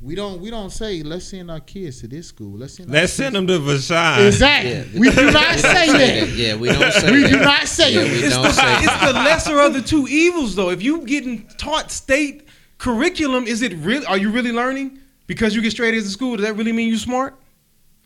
we 0.00 0.14
don't 0.14 0.40
we 0.40 0.50
don't 0.50 0.70
say 0.70 1.02
let's 1.02 1.24
send 1.26 1.50
our 1.50 1.58
kids 1.58 2.00
to 2.02 2.06
this 2.06 2.28
school. 2.28 2.56
Let's 2.56 2.74
send. 2.74 2.90
Let's 2.90 3.12
send 3.12 3.34
them 3.34 3.48
to 3.48 3.58
Vashon. 3.58 4.24
Exactly. 4.28 4.70
Yeah. 4.70 4.84
We 5.00 5.10
do 5.10 5.30
not 5.32 5.56
We 5.56 5.60
say 5.62 5.86
don't 5.86 5.98
that. 5.98 6.28
Yeah, 6.28 6.54
we 6.54 6.68
don't 6.68 6.92
say 6.92 7.10
We 7.10 7.22
that. 7.22 7.30
do 7.30 7.40
not 7.40 7.66
say 7.66 7.92
Yeah, 7.92 8.00
that. 8.04 8.10
we 8.12 8.18
it's, 8.18 8.34
don't 8.36 8.42
the, 8.44 8.52
say 8.52 8.74
it's 8.84 9.04
the 9.04 9.12
lesser 9.14 9.58
of 9.58 9.74
the 9.74 9.82
two 9.82 10.06
evils, 10.08 10.54
though. 10.54 10.70
If 10.70 10.80
you 10.80 11.04
getting 11.06 11.44
taught 11.58 11.90
state 11.90 12.44
curriculum, 12.80 13.46
is 13.46 13.62
it 13.62 13.74
really? 13.74 14.04
Are 14.06 14.18
you 14.18 14.30
really 14.30 14.50
learning 14.50 14.98
because 15.28 15.54
you 15.54 15.62
get 15.62 15.70
straight 15.70 15.94
A's 15.94 16.04
in 16.04 16.10
school? 16.10 16.36
Does 16.36 16.46
that 16.46 16.56
really 16.56 16.72
mean 16.72 16.88
you're 16.88 16.98
smart? 16.98 17.36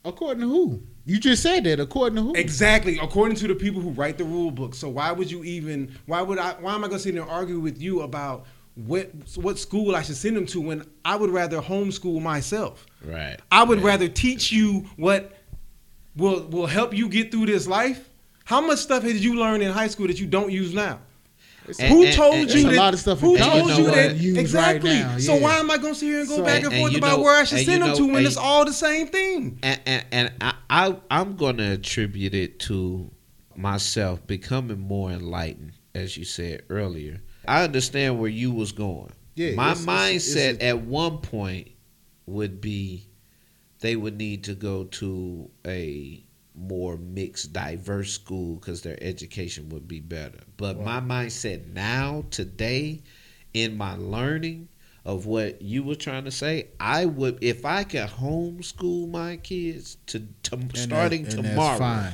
According 0.04 0.42
to 0.42 0.48
who? 0.48 0.82
You 1.06 1.18
just 1.18 1.42
said 1.42 1.64
that. 1.64 1.80
According 1.80 2.16
to 2.16 2.22
who? 2.22 2.34
Exactly, 2.34 2.98
according 3.00 3.36
to 3.38 3.48
the 3.48 3.54
people 3.54 3.80
who 3.80 3.90
write 3.90 4.18
the 4.18 4.24
rule 4.24 4.50
book. 4.50 4.74
So 4.74 4.90
why 4.90 5.12
would 5.12 5.30
you 5.30 5.44
even? 5.44 5.96
Why 6.04 6.20
would 6.20 6.38
I? 6.38 6.52
Why 6.60 6.74
am 6.74 6.84
I 6.84 6.88
going 6.88 6.98
to 6.98 7.02
sit 7.04 7.14
there 7.14 7.22
and 7.22 7.30
argue 7.30 7.60
with 7.60 7.80
you 7.80 8.02
about 8.02 8.44
what 8.74 9.10
what 9.36 9.58
school 9.58 9.94
I 9.94 10.02
should 10.02 10.16
send 10.16 10.36
them 10.36 10.46
to 10.46 10.60
when 10.60 10.84
I 11.04 11.16
would 11.16 11.30
rather 11.30 11.60
homeschool 11.62 12.20
myself? 12.20 12.84
Right. 13.02 13.38
I 13.50 13.62
would 13.62 13.78
right. 13.78 13.92
rather 13.92 14.08
teach 14.08 14.52
you 14.52 14.86
what 14.96 15.32
will 16.16 16.46
will 16.48 16.66
help 16.66 16.92
you 16.92 17.08
get 17.08 17.30
through 17.30 17.46
this 17.46 17.66
life. 17.66 18.10
How 18.44 18.60
much 18.60 18.80
stuff 18.80 19.04
did 19.04 19.22
you 19.24 19.36
learn 19.36 19.62
in 19.62 19.72
high 19.72 19.88
school 19.88 20.06
that 20.08 20.20
you 20.20 20.26
don't 20.26 20.52
use 20.52 20.74
now? 20.74 21.00
And- 21.78 21.88
who 21.94 22.04
and- 22.04 22.14
told 22.14 22.34
and- 22.34 22.42
you 22.42 22.48
There's 22.48 22.64
a 22.64 22.68
that? 22.68 22.76
lot 22.76 22.94
of 22.94 23.00
stuff 23.00 23.20
who 23.20 23.36
told 23.38 23.70
you 23.70 23.76
you 23.76 23.84
that? 23.86 23.94
don't 23.94 24.34
right 24.34 24.38
exactly. 24.38 24.90
now, 24.94 25.18
So 25.18 25.34
yeah. 25.36 25.40
why 25.40 25.56
am 25.58 25.70
I 25.70 25.78
going 25.78 25.94
to 25.94 25.98
sit 26.00 26.06
here 26.06 26.20
and 26.20 26.28
go 26.28 26.36
So- 26.36 26.44
back 26.44 26.62
And- 26.62 26.72
forth 26.74 26.96
about 26.96 27.16
know- 27.18 27.22
where 27.24 27.40
I 27.40 27.44
should 27.44 27.64
send 27.64 27.82
them 27.82 27.96
to 27.96 28.06
when 28.06 28.26
it's 28.26 28.36
all 28.36 28.64
the 28.64 28.72
same 28.72 29.06
thing? 29.08 29.58
and 29.62 29.80
and, 29.86 30.04
and 30.12 30.32
I, 30.40 30.54
I 30.70 30.96
I'm 31.10 31.36
going 31.36 31.56
to 31.58 31.72
attribute 31.72 32.34
it 32.34 32.58
to 32.60 33.10
myself 33.56 34.26
becoming 34.26 34.80
more 34.80 35.10
enlightened, 35.12 35.72
as 35.94 36.16
you 36.16 36.24
said 36.24 36.62
earlier. 36.68 37.20
I 37.46 37.62
understand 37.64 38.18
where 38.18 38.30
you 38.30 38.50
was 38.52 38.72
going. 38.72 39.12
Yeah, 39.36 39.54
my 39.54 39.72
it's- 39.72 39.82
it's- 39.82 40.26
mindset 40.34 40.54
it's 40.54 40.64
at 40.64 40.80
one 40.82 41.18
point 41.18 41.68
would 42.26 42.60
be 42.60 43.08
they 43.80 43.96
would 43.96 44.16
need 44.16 44.44
to 44.44 44.54
go 44.54 44.84
to 44.84 45.50
a 45.66 46.23
more 46.54 46.96
mixed, 46.96 47.52
diverse 47.52 48.12
school 48.12 48.56
because 48.56 48.82
their 48.82 48.96
education 49.02 49.68
would 49.70 49.88
be 49.88 50.00
better. 50.00 50.38
But 50.56 50.80
my 50.80 51.00
mindset 51.00 51.66
now, 51.72 52.24
today, 52.30 53.02
in 53.52 53.76
my 53.76 53.96
learning 53.96 54.68
of 55.04 55.26
what 55.26 55.60
you 55.60 55.82
were 55.82 55.94
trying 55.96 56.24
to 56.24 56.30
say, 56.30 56.68
I 56.80 57.06
would 57.06 57.38
if 57.42 57.64
I 57.64 57.84
could 57.84 58.08
homeschool 58.08 59.10
my 59.10 59.36
kids 59.38 59.96
to, 60.06 60.20
to 60.44 60.58
starting 60.74 61.24
that- 61.24 61.34
and 61.34 61.44
that's 61.44 61.54
tomorrow. 61.54 61.78
fine. 61.78 62.12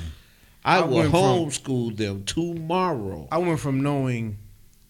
I, 0.65 0.79
I 0.79 0.81
will 0.83 0.97
went 0.99 1.11
from- 1.11 1.21
homeschool 1.21 1.97
them 1.97 2.25
tomorrow. 2.25 3.29
I 3.33 3.39
went 3.39 3.61
from 3.61 3.83
knowing 3.83 4.39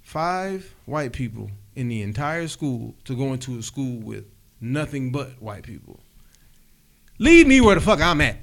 five 0.02 0.74
white 0.86 1.12
people 1.12 1.50
in 1.76 1.88
the 1.88 2.02
entire 2.02 2.48
school 2.48 2.94
to 3.04 3.14
going 3.16 3.38
to 3.40 3.58
a 3.58 3.62
school 3.62 4.00
with 4.00 4.24
nothing 4.60 5.12
but 5.12 5.40
white 5.40 5.62
people. 5.62 6.00
Leave 7.18 7.46
me 7.46 7.60
where 7.60 7.74
the 7.74 7.80
fuck 7.80 8.00
I'm 8.00 8.20
at. 8.20 8.38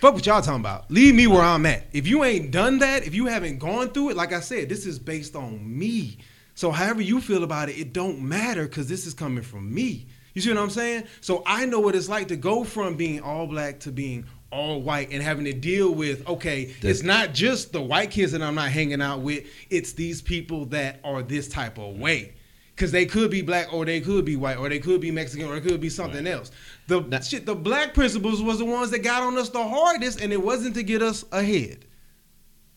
Fuck 0.00 0.14
what 0.14 0.24
y'all 0.26 0.40
talking 0.40 0.60
about. 0.60 0.88
Leave 0.90 1.14
me 1.14 1.26
where 1.26 1.42
I'm 1.42 1.66
at. 1.66 1.86
If 1.92 2.06
you 2.06 2.22
ain't 2.22 2.52
done 2.52 2.78
that, 2.78 3.04
if 3.04 3.14
you 3.14 3.26
haven't 3.26 3.58
gone 3.58 3.90
through 3.90 4.10
it, 4.10 4.16
like 4.16 4.32
I 4.32 4.38
said, 4.40 4.68
this 4.68 4.86
is 4.86 4.96
based 4.98 5.34
on 5.34 5.78
me. 5.78 6.18
So 6.54 6.70
however 6.70 7.02
you 7.02 7.20
feel 7.20 7.42
about 7.42 7.68
it, 7.68 7.78
it 7.78 7.92
don't 7.92 8.20
matter 8.20 8.62
because 8.64 8.88
this 8.88 9.06
is 9.06 9.14
coming 9.14 9.42
from 9.42 9.72
me. 9.72 10.06
You 10.34 10.42
see 10.42 10.50
what 10.50 10.58
I'm 10.58 10.70
saying? 10.70 11.04
So 11.20 11.42
I 11.46 11.66
know 11.66 11.80
what 11.80 11.96
it's 11.96 12.08
like 12.08 12.28
to 12.28 12.36
go 12.36 12.62
from 12.62 12.94
being 12.94 13.20
all 13.20 13.48
black 13.48 13.80
to 13.80 13.90
being 13.92 14.24
all 14.52 14.80
white 14.82 15.10
and 15.10 15.20
having 15.20 15.44
to 15.46 15.52
deal 15.52 15.92
with 15.92 16.26
okay, 16.28 16.66
The- 16.80 16.90
it's 16.90 17.02
not 17.02 17.34
just 17.34 17.72
the 17.72 17.82
white 17.82 18.12
kids 18.12 18.32
that 18.32 18.42
I'm 18.42 18.54
not 18.54 18.70
hanging 18.70 19.02
out 19.02 19.20
with, 19.20 19.44
it's 19.68 19.92
these 19.94 20.22
people 20.22 20.66
that 20.66 21.00
are 21.02 21.22
this 21.24 21.48
type 21.48 21.76
of 21.76 21.98
way. 21.98 22.34
Cause 22.78 22.92
they 22.92 23.06
could 23.06 23.30
be 23.30 23.42
black 23.42 23.72
or 23.72 23.84
they 23.84 24.00
could 24.00 24.24
be 24.24 24.36
white 24.36 24.56
or 24.56 24.68
they 24.68 24.78
could 24.78 25.00
be 25.00 25.10
Mexican 25.10 25.48
or 25.48 25.56
it 25.56 25.62
could 25.62 25.80
be 25.80 25.88
something 25.90 26.26
else. 26.28 26.52
The 26.86 27.00
Now- 27.00 27.20
shit, 27.20 27.44
the 27.44 27.56
black 27.56 27.92
principles 27.92 28.40
was 28.40 28.58
the 28.60 28.64
ones 28.64 28.90
that 28.92 29.00
got 29.00 29.22
on 29.24 29.36
us 29.36 29.48
the 29.48 29.62
hardest, 29.66 30.20
and 30.20 30.32
it 30.32 30.40
wasn't 30.40 30.76
to 30.76 30.84
get 30.84 31.02
us 31.02 31.24
ahead. 31.32 31.84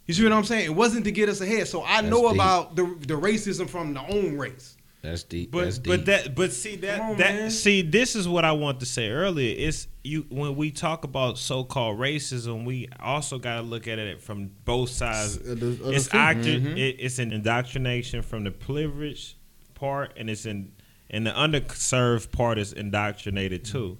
You 0.07 0.13
see 0.15 0.23
what 0.23 0.33
I'm 0.33 0.43
saying? 0.43 0.65
It 0.65 0.75
wasn't 0.75 1.05
to 1.05 1.11
get 1.11 1.29
us 1.29 1.39
ahead. 1.39 1.67
So 1.67 1.83
I 1.85 2.01
know 2.01 2.23
deep. 2.23 2.33
about 2.33 2.75
the 2.75 2.83
the 3.07 3.13
racism 3.13 3.69
from 3.69 3.93
the 3.93 4.01
own 4.01 4.37
race. 4.37 4.75
That's 5.03 5.23
deep. 5.23 5.51
But 5.51 5.65
That's 5.65 5.77
deep. 5.77 5.85
but 5.91 6.05
that 6.07 6.35
but 6.35 6.51
see 6.51 6.75
that 6.77 6.99
on, 6.99 7.17
that 7.17 7.35
man. 7.35 7.51
see 7.51 7.81
this 7.83 8.15
is 8.15 8.27
what 8.27 8.43
I 8.43 8.51
want 8.53 8.79
to 8.81 8.85
say 8.87 9.09
earlier. 9.09 9.55
It's 9.57 9.87
you 10.03 10.25
when 10.29 10.55
we 10.55 10.71
talk 10.71 11.03
about 11.03 11.37
so 11.37 11.63
called 11.63 11.99
racism, 11.99 12.65
we 12.65 12.87
also 12.99 13.37
got 13.39 13.57
to 13.57 13.61
look 13.61 13.87
at 13.87 13.99
it 13.99 14.19
from 14.21 14.49
both 14.65 14.89
sides. 14.89 15.37
Uh, 15.37 15.55
the- 15.57 15.79
uh, 15.85 15.89
It's 15.91 16.07
two- 16.07 16.17
actor, 16.17 16.49
Mm-hmm. 16.49 16.77
it, 16.77 16.95
it's 16.99 17.19
an 17.19 17.31
indoctrination 17.31 18.23
from 18.23 18.43
the 18.43 18.51
privileged 18.51 19.35
part, 19.81 20.13
and 20.15 20.29
it's 20.29 20.45
in 20.45 20.71
and 21.09 21.25
the 21.27 21.31
underserved 21.31 22.31
part 22.31 22.57
is 22.57 22.71
indoctrinated 22.71 23.65
too. 23.65 23.97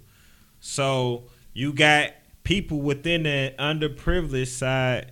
So 0.62 1.24
you 1.54 1.74
got 1.74 2.12
people 2.44 2.82
within 2.82 3.24
the 3.24 3.54
underprivileged 3.60 4.48
side 4.48 5.12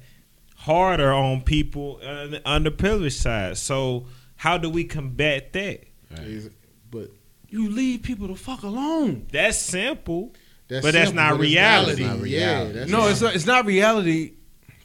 harder 0.55 1.11
on 1.11 1.41
people 1.41 1.99
on 2.05 2.31
the 2.31 2.39
underprivileged 2.41 3.19
side. 3.19 3.57
So 3.57 4.05
how 4.37 4.57
do 4.57 4.69
we 4.69 4.83
combat 4.85 5.51
that? 5.53 5.83
Is- 6.21 6.49
But 6.91 7.11
You 7.49 7.69
leave 7.69 8.03
people 8.03 8.27
to 8.27 8.35
fuck 8.35 8.61
alone. 8.63 9.25
That's 9.31 9.57
simple. 9.57 10.33
that's 10.67 10.85
But 10.85 10.93
that's 10.93 11.11
not 11.11 11.31
but 11.37 11.41
it's 11.45 11.51
reality. 11.51 12.03
Yeah, 12.29 12.63
that's 12.65 12.91
No, 12.91 12.99
not- 12.99 13.11
it's 13.11 13.21
not, 13.21 13.35
it's 13.35 13.45
not 13.45 13.65
reality 13.65 14.33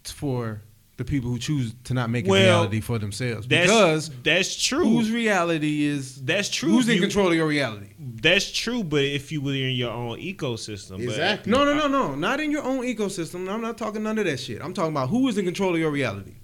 for 0.05 0.63
the 0.97 1.05
people 1.05 1.29
who 1.31 1.39
choose 1.39 1.75
to 1.85 1.93
not 1.95 2.09
make 2.09 2.25
it 2.25 2.29
Well, 2.31 2.43
reality 2.61 2.81
for 2.81 2.99
themselves. 3.01 3.47
That's 3.49 3.67
Because 3.67 4.11
that's 4.23 4.63
true. 4.63 4.85
whose 4.85 5.11
reality 5.11 5.83
is 5.85 6.23
that's 6.23 6.49
true. 6.49 6.71
who's 6.71 6.89
in 6.89 6.97
You- 6.97 7.01
control 7.01 7.29
of 7.29 7.35
your 7.35 7.49
reality? 7.49 7.87
That's 7.99 8.51
true, 8.53 8.85
but 8.85 9.03
if 9.03 9.33
you 9.33 9.41
were 9.41 9.55
in 9.55 9.75
your 9.75 9.91
own 9.91 10.19
ecosystem, 10.21 10.91
but- 10.99 11.01
Exactly. 11.01 11.51
No, 11.51 11.65
no, 11.65 11.75
no, 11.75 11.89
no. 11.89 12.15
Not 12.15 12.39
in 12.41 12.51
your 12.53 12.63
own 12.63 12.85
ecosystem. 12.85 13.49
I'm 13.53 13.61
not 13.61 13.77
talking 13.77 14.03
none 14.05 14.19
of 14.19 14.25
that 14.27 14.39
shit. 14.39 14.63
I'm 14.63 14.73
talking 14.73 14.93
about 14.93 15.09
who 15.11 15.27
is 15.29 15.37
in 15.37 15.45
control 15.45 15.75
of 15.75 15.81
your 15.81 15.91
reality. 15.91 16.35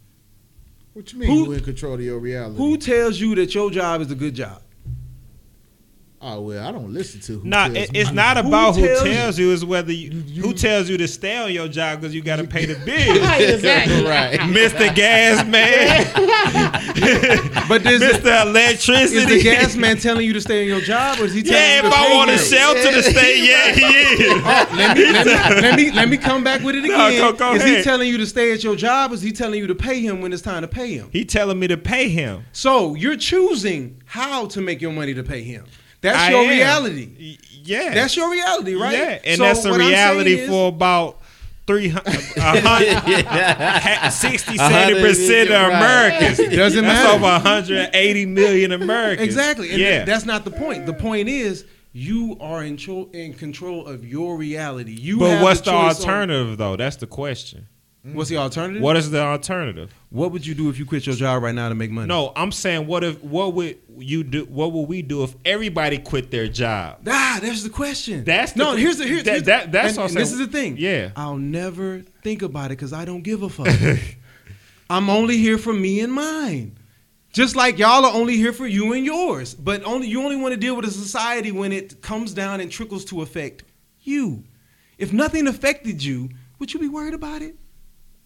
What 0.95 1.13
you 1.13 1.21
mean? 1.21 1.31
Who- 1.31 1.45
Who 1.45 1.53
in 1.53 1.61
control 1.63 1.95
of 1.95 2.01
your 2.03 2.19
reality? 2.19 2.57
Who 2.59 2.77
tells 2.77 3.21
you 3.21 3.37
that 3.37 3.55
your 3.55 3.71
job 3.71 4.01
is 4.01 4.11
a 4.11 4.17
good 4.17 4.35
job? 4.35 4.61
Oh 6.23 6.43
well, 6.43 6.69
I 6.69 6.71
don't 6.71 6.93
listen 6.93 7.19
to 7.23 7.39
who. 7.39 7.49
Nah, 7.49 7.69
tells 7.69 7.77
it, 7.79 7.93
me. 7.95 7.99
it's 7.99 8.13
not 8.13 8.37
about 8.37 8.77
who 8.77 8.87
tells 8.87 9.03
tells, 9.03 9.39
you. 9.39 9.53
It's 9.55 9.65
whether 9.65 9.91
you, 9.91 10.23
You- 10.27 10.43
who 10.43 10.53
tells 10.53 10.91
you 10.91 10.99
to 10.99 11.09
stay 11.09 11.39
on 11.39 11.51
your 11.51 11.67
job 11.67 11.99
because 12.01 12.15
you 12.15 12.21
got 12.21 12.37
to 12.37 12.45
pay 12.45 12.67
the 12.67 12.75
bills, 12.85 13.41
exactly. 13.41 14.05
right. 14.05 14.47
Mister 14.51 14.93
Gas 14.93 15.47
Man, 15.47 16.05
But 17.69 17.85
there's 17.85 18.01
Mister 18.01 18.35
Electricity. 18.43 19.17
is 19.17 19.27
the 19.29 19.43
gas 19.43 19.77
man 19.77 19.97
telling 19.97 20.27
you 20.27 20.35
to 20.35 20.41
stay 20.43 20.63
in 20.63 20.69
your 20.69 20.83
job, 20.83 21.19
or 21.21 21.25
is 21.25 21.33
he 21.33 21.43
telling 21.43 21.59
Yeah, 21.59 21.81
you 21.83 21.89
if 21.89 21.95
to 21.95 21.99
I 21.99 22.07
pay 22.09 22.17
want 22.17 22.31
a 22.31 22.33
him? 22.35 22.39
shelter 22.39 22.93
to 22.93 23.03
stay, 23.03 23.47
yeah, 23.47 23.73
he 23.73 24.25
is. 24.25 24.43
let 24.77 24.97
me, 24.97 25.05
let, 25.05 25.25
me, 25.27 25.61
let 25.63 25.77
me 25.77 25.91
let 25.93 26.09
me 26.11 26.17
come 26.19 26.45
back 26.45 26.63
with 26.63 26.75
it 26.75 26.83
No, 26.85 27.07
again. 27.07 27.19
go- 27.21 27.33
go 27.33 27.55
is 27.55 27.65
he 27.65 27.83
telling 27.83 28.09
you 28.11 28.19
to 28.19 28.27
stay 28.27 28.53
at 28.53 28.63
your 28.63 28.77
job? 28.77 29.11
Or 29.13 29.15
is 29.15 29.23
he 29.23 29.33
telling 29.33 29.59
you 29.59 29.67
to 29.69 29.75
pay 29.75 30.01
him 30.01 30.21
when 30.21 30.35
it's 30.35 30.43
time 30.43 30.61
to 30.61 30.69
pay 30.69 30.93
him? 30.95 31.09
He 31.13 31.25
telling 31.25 31.59
me 31.59 31.67
to 31.69 31.79
pay 31.79 32.11
him. 32.11 32.45
So 32.53 32.95
you're 32.95 33.17
choosing 33.17 34.03
how 34.05 34.47
to 34.49 34.61
make 34.61 34.83
your 34.83 34.93
money 34.93 35.15
to 35.15 35.23
pay 35.23 35.43
him. 35.43 35.65
That's 36.01 36.19
I 36.19 36.31
your 36.31 36.41
am. 36.43 36.49
reality. 36.51 37.39
Yeah, 37.63 37.95
That's 37.95 38.17
your 38.17 38.31
reality, 38.31 38.75
right? 38.75 38.93
Yeah, 38.97 39.19
and 39.25 39.37
So 39.39 39.43
that's 39.45 39.65
a 39.65 39.71
what 39.71 39.81
I'm 39.81 39.87
saying 39.89 39.93
reality 39.93 40.39
is- 40.41 40.49
for 40.49 40.69
about 40.69 41.19
three 41.67 41.89
hundred, 41.89 42.15
a 42.37 42.41
hundred, 42.61 43.27
ha- 43.27 44.09
60, 44.09 44.57
70 44.57 45.01
percent 45.01 45.51
of 45.51 45.69
Americans. 45.69 46.39
It 46.41 46.57
doesn't 46.57 46.85
That's 46.85 47.05
matter. 47.05 47.15
over 47.17 47.23
180 47.25 48.27
million 48.27 48.73
Americans. 48.73 49.27
Exactly. 49.27 49.71
And 49.71 49.79
yeah. 49.79 50.05
that's 50.05 50.25
not 50.25 50.45
the 50.45 50.51
point. 50.51 50.87
The 50.87 50.95
point 50.95 51.29
is 51.29 51.65
you 51.93 52.37
are 52.41 52.65
in, 52.65 52.77
tro- 52.77 53.11
in 53.13 53.35
control 53.35 53.87
of 53.87 54.05
your 54.05 54.37
reality. 54.37 54.93
You 54.93 55.19
but 55.19 55.31
have 55.31 55.43
what's 55.43 55.61
the 55.61 55.67
choice 55.73 55.75
on- 56.01 56.09
alternative 56.09 56.57
though? 56.59 56.77
That's 56.77 56.97
the 56.97 57.07
question. 57.07 57.67
What's 58.03 58.31
the 58.31 58.39
alternative? 58.39 58.83
What 58.83 58.97
is 58.97 59.11
the 59.11 59.21
alternative? 59.21 59.93
What 60.09 60.33
would 60.33 60.47
you 60.47 60.55
do 60.55 60.71
if 60.71 60.79
you 60.79 60.87
quit 60.87 61.07
your 61.07 61.15
job 61.15 61.43
right 61.43 61.55
now 61.55 61.69
to 61.69 61.75
make 61.75 61.91
money? 61.91 62.07
No, 62.09 62.33
I'm 62.35 62.51
saying 62.51 62.87
what 62.87 63.05
if 63.05 63.23
what 63.23 63.53
would 63.55 63.79
you 63.99 64.25
do? 64.25 64.45
What 64.47 64.73
would 64.73 64.89
we 64.89 65.03
do 65.03 65.23
if 65.23 65.35
everybody 65.45 65.99
quit 65.99 66.31
their 66.31 66.49
job? 66.49 67.01
Ah, 67.07 67.39
that's 67.43 67.63
the 67.63 67.69
question. 67.69 68.25
That's 68.25 68.53
the 68.53 68.65
no. 68.65 68.75
Here's 68.77 68.97
the 68.97 69.05
here's, 69.07 69.25
That- 69.25 69.31
here's 69.33 69.43
that- 69.45 69.71
that's 69.73 69.99
and, 69.99 70.09
and 70.09 70.17
this 70.17 70.33
is 70.33 70.39
the 70.39 70.47
thing. 70.47 70.77
Yeah. 70.79 71.11
I'll 71.15 71.37
never 71.37 72.01
think 72.23 72.41
about 72.41 72.67
it 72.67 72.79
because 72.79 72.95
I 72.95 73.05
don't 73.05 73.21
give 73.23 73.43
a 73.43 73.51
fuck. 73.51 73.69
I'm 74.91 75.11
only 75.11 75.37
here 75.37 75.59
for 75.59 75.73
me 75.73 76.01
and 76.01 76.13
mine. 76.13 76.79
Just 77.33 77.55
like 77.55 77.79
y'all 77.79 78.05
are 78.07 78.15
only 78.15 78.37
here 78.37 78.53
for 78.53 78.67
you 78.67 78.93
and 78.95 79.05
yours. 79.05 79.55
But 79.55 79.85
only 79.85 80.09
you 80.09 80.23
only 80.23 80.37
want 80.37 80.53
to 80.55 80.59
deal 80.59 80.75
with 80.75 80.87
a 80.87 80.91
society 80.91 81.53
when 81.53 81.71
it 81.71 82.01
comes 82.01 82.33
down 82.33 82.61
and 82.61 82.71
trickles 82.73 83.05
to 83.07 83.21
affect 83.23 83.63
you. 84.03 84.43
If 84.99 85.13
nothing 85.13 85.47
affected 85.47 86.03
you, 86.03 86.31
would 86.59 86.73
you 86.73 86.81
be 86.81 86.89
worried 86.89 87.15
about 87.15 87.43
it? 87.43 87.57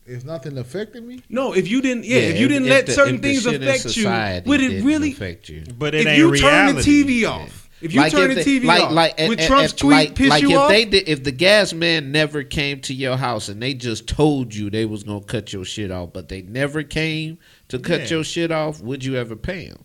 If 0.07 0.25
nothing 0.25 0.59
affected 0.59 1.03
me, 1.07 1.21
No, 1.31 1.55
if 1.55 1.67
you 1.67 1.81
didn't, 1.81 2.05
yeah, 2.05 2.19
if 2.19 2.39
you 2.39 2.47
didn't 2.47 2.69
let 2.69 2.87
the- 2.87 2.93
certain 2.93 3.21
things 3.21 3.47
affect 3.47 3.97
you, 3.97 4.07
would 4.45 4.61
it 4.61 4.85
really? 4.85 5.13
affect 5.13 5.49
you? 5.49 5.63
But 5.79 5.95
it 5.95 6.03
if 6.03 6.07
ain't 6.09 6.19
you 6.19 6.31
reality. 6.31 6.43
turn 6.43 6.77
the 6.77 6.83
TV 6.83 7.25
off, 7.27 7.71
if 7.81 7.95
you 7.95 8.01
Like 8.01 8.13
turn 8.13 8.31
if 8.31 8.37
the 8.37 8.45
they- 8.45 8.61
TV 8.61 8.67
like, 8.67 8.83
off, 8.83 8.93
like, 8.93 9.19
would 9.21 9.39
and- 9.41 9.49
Trump's 9.49 9.73
and- 9.73 9.79
tweet 9.79 9.91
like, 9.93 10.15
piss 10.15 10.29
like 10.29 10.43
you 10.43 10.51
if 10.51 10.57
off? 10.59 10.69
They 10.69 10.85
did, 10.85 11.09
if 11.09 11.25
the 11.25 11.33
gas 11.33 11.73
man 11.73 12.13
never 12.13 12.43
came 12.43 12.81
to 12.83 12.93
your 12.93 13.17
house 13.17 13.49
and 13.49 13.63
they 13.63 13.73
just 13.73 14.07
told 14.07 14.55
you 14.55 14.69
they 14.69 14.85
was 14.85 15.05
gonna 15.05 15.23
cut 15.23 15.55
your 15.55 15.65
shit 15.65 15.91
off, 15.91 16.13
but 16.13 16.29
they 16.29 16.43
never 16.43 16.83
came 16.83 17.39
to 17.69 17.79
cut 17.79 18.03
Yeah. 18.03 18.09
your 18.17 18.25
shit 18.25 18.53
off, 18.53 18.83
would 18.83 19.03
you 19.07 19.17
ever 19.17 19.37
pay 19.37 19.65
him? 19.65 19.79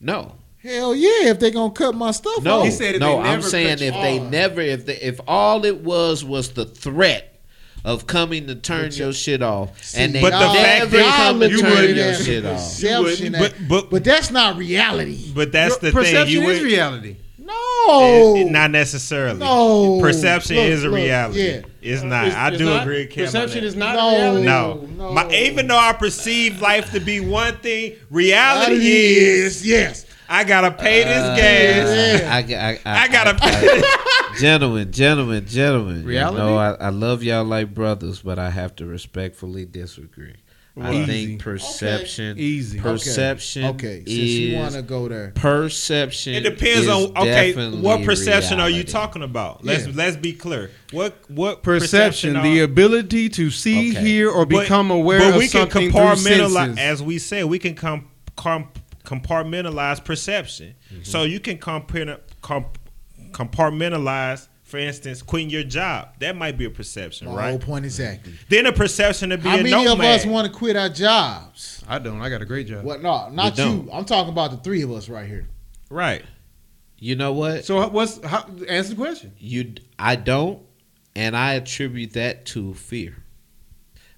No, 0.00 0.34
hell 0.60 0.92
yeah. 0.92 1.28
If 1.30 1.38
they 1.38 1.52
gonna 1.52 1.72
cut 1.72 1.94
my 1.94 2.10
stuff 2.10 2.42
no, 2.42 2.58
off, 2.60 2.64
He 2.64 2.72
said 2.72 2.98
no. 2.98 3.22
they 3.22 3.28
I'm 3.28 3.42
saying 3.42 3.78
cut 3.78 3.80
you 3.82 3.86
if 3.88 3.94
they 3.94 4.18
never, 4.18 4.60
if 4.60 4.86
they, 4.86 4.96
if 4.96 5.20
all 5.28 5.64
it 5.64 5.82
was 5.84 6.24
was 6.24 6.48
the 6.50 6.64
threat. 6.64 7.28
Of 7.84 8.06
coming 8.06 8.46
to 8.46 8.54
turn 8.54 8.92
your 8.92 9.12
shit 9.12 9.42
off, 9.42 9.70
and 9.96 10.14
they 10.14 10.20
But 10.20 10.30
the 10.30 10.38
y'all- 10.38 10.54
fact 10.54 10.90
that 10.92 11.16
come 11.16 11.40
to 11.40 11.50
you 11.50 11.60
turn 11.60 11.70
wouldn't- 11.72 11.96
your 11.96 12.14
shit 12.14 12.46
off. 12.46 12.58
perception 12.78 13.32
But- 13.36 13.54
but- 13.68 13.90
but 13.90 14.04
that's 14.04 14.30
not 14.30 14.56
reality. 14.56 15.18
But 15.34 15.50
that's 15.50 15.78
the 15.78 15.90
perception 15.90 16.26
thing. 16.26 16.32
You 16.32 16.48
is 16.48 16.60
would, 16.60 16.62
reality. 16.68 17.16
No, 17.44 18.36
It- 18.36 18.50
not 18.52 18.70
necessarily. 18.70 19.40
No. 19.40 19.98
Perception 20.00 20.56
Look, 20.56 20.66
is 20.66 20.84
a 20.84 20.88
look, 20.88 20.94
reality. 20.96 21.42
yeah. 21.44 21.60
It's 21.82 22.02
uh, 22.02 22.06
not. 22.06 22.26
It's- 22.28 22.38
I 22.40 22.48
it's 22.50 22.58
do 22.58 22.64
not- 22.66 22.82
agree 22.82 22.98
with 23.00 23.10
Cam 23.10 23.24
Perception 23.24 23.64
is 23.64 23.74
not 23.74 23.96
No. 23.96 24.10
reality. 24.10 24.44
No. 24.46 24.88
No. 24.96 25.12
My, 25.12 25.28
even 25.34 25.66
though 25.66 25.76
I 25.76 25.92
perceive 25.92 26.60
life 26.62 26.92
to 26.92 27.00
be 27.00 27.18
one 27.18 27.56
thing, 27.56 27.94
reality 28.12 28.74
Reality 28.74 29.16
is 29.16 29.56
is 29.56 29.66
yes. 29.66 30.04
I 30.32 30.44
gotta 30.44 30.70
pay 30.70 31.04
this 31.04 31.22
Uh, 31.22 31.36
gas. 31.36 32.20
Yeah. 32.22 32.34
I, 32.34 32.38
I, 32.88 32.94
I, 32.98 33.02
I 33.04 33.08
gotta 33.08 33.36
I- 33.44 33.50
pay. 33.50 34.40
gentlemen, 34.40 34.90
gentlemen, 34.90 35.46
gentlemen. 35.46 36.04
Reality? 36.04 36.38
You 36.40 36.46
know, 36.48 36.56
I, 36.56 36.70
I 36.72 36.88
love 36.88 37.22
y'all 37.22 37.44
like 37.44 37.74
brothers, 37.74 38.22
but 38.22 38.38
I 38.38 38.48
have 38.50 38.74
to 38.76 38.86
respectfully 38.86 39.66
disagree. 39.66 40.36
I 40.80 40.94
Easy. 40.94 41.26
think 41.26 41.42
perception, 41.42 42.38
Easy. 42.38 42.80
Perception, 42.80 43.64
Okay, 43.66 43.96
since 44.06 44.08
is 44.08 44.38
you 44.38 44.56
want 44.56 44.72
to 44.72 44.80
go 44.80 45.06
there, 45.06 45.32
perception. 45.34 46.32
It 46.32 46.40
depends 46.44 46.84
is 46.84 46.88
on 46.88 47.14
okay, 47.18 47.52
what 47.82 48.02
perception 48.04 48.58
are 48.58 48.70
you 48.70 48.82
talking 48.82 49.22
about? 49.22 49.62
Let's 49.62 49.86
Yeah. 49.86 49.92
let's 49.96 50.16
be 50.16 50.32
clear. 50.32 50.70
What 50.90 51.14
what 51.28 51.62
Perception, 51.62 52.36
are- 52.36 52.42
the 52.42 52.60
ability 52.60 53.28
to 53.30 53.50
see, 53.50 53.90
Okay. 53.90 54.00
hear, 54.00 54.30
or 54.30 54.46
but- 54.46 54.62
become 54.62 54.90
aware 54.90 55.18
but 55.18 55.28
of 55.34 55.34
we 55.34 55.40
can 55.48 55.60
something 55.70 55.90
through 55.90 56.00
compartmentalize, 56.00 56.52
senses. 56.54 56.78
as 56.78 57.02
we 57.02 57.18
said, 57.18 57.44
we 57.44 57.58
can 57.58 57.74
com, 57.74 58.08
com, 58.36 58.68
compartmentalize 59.04 60.04
perception. 60.04 60.74
Mm-hmm. 60.92 61.02
So 61.04 61.22
you 61.24 61.40
can 61.40 61.58
compar- 61.58 62.20
com, 62.40 62.66
compartmentalize, 63.32 64.48
for 64.62 64.78
instance, 64.78 65.22
quitting 65.22 65.50
your 65.50 65.64
job. 65.64 66.08
That 66.20 66.36
might 66.36 66.56
be 66.56 66.64
a 66.64 66.70
perception, 66.70 67.28
my 67.28 67.34
right? 67.34 67.50
whole 67.50 67.58
point 67.58 67.84
exactly. 67.84 68.32
Then 68.48 68.66
a 68.66 68.72
perception 68.72 69.30
to 69.30 69.38
be 69.38 69.48
How 69.48 69.54
a 69.56 69.62
many 69.62 69.70
nomad. 69.84 69.92
of 69.92 70.00
us 70.00 70.26
want 70.26 70.46
to 70.50 70.52
quit 70.56 70.76
our 70.76 70.88
jobs? 70.88 71.84
I 71.88 71.98
don't. 71.98 72.20
I 72.22 72.28
got 72.30 72.42
a 72.42 72.46
great 72.46 72.66
job. 72.66 72.84
What? 72.84 73.02
No, 73.02 73.28
not 73.28 73.56
We 73.58 73.64
you. 73.64 73.88
I'm 73.92 74.04
talking 74.04 74.32
about 74.32 74.50
the 74.50 74.56
three 74.58 74.82
of 74.82 74.90
us 74.92 75.08
right 75.08 75.26
here. 75.26 75.46
right? 75.90 76.24
You 76.98 77.16
know 77.16 77.32
what? 77.32 77.64
So 77.64 77.88
what's 77.88 78.24
how, 78.24 78.46
answer 78.68 78.90
the 78.90 78.96
question? 78.96 79.32
You, 79.36 79.74
I 79.98 80.14
don't, 80.14 80.62
and 81.16 81.36
I 81.36 81.54
attribute 81.54 82.12
that 82.12 82.46
to 82.46 82.74
fear, 82.74 83.16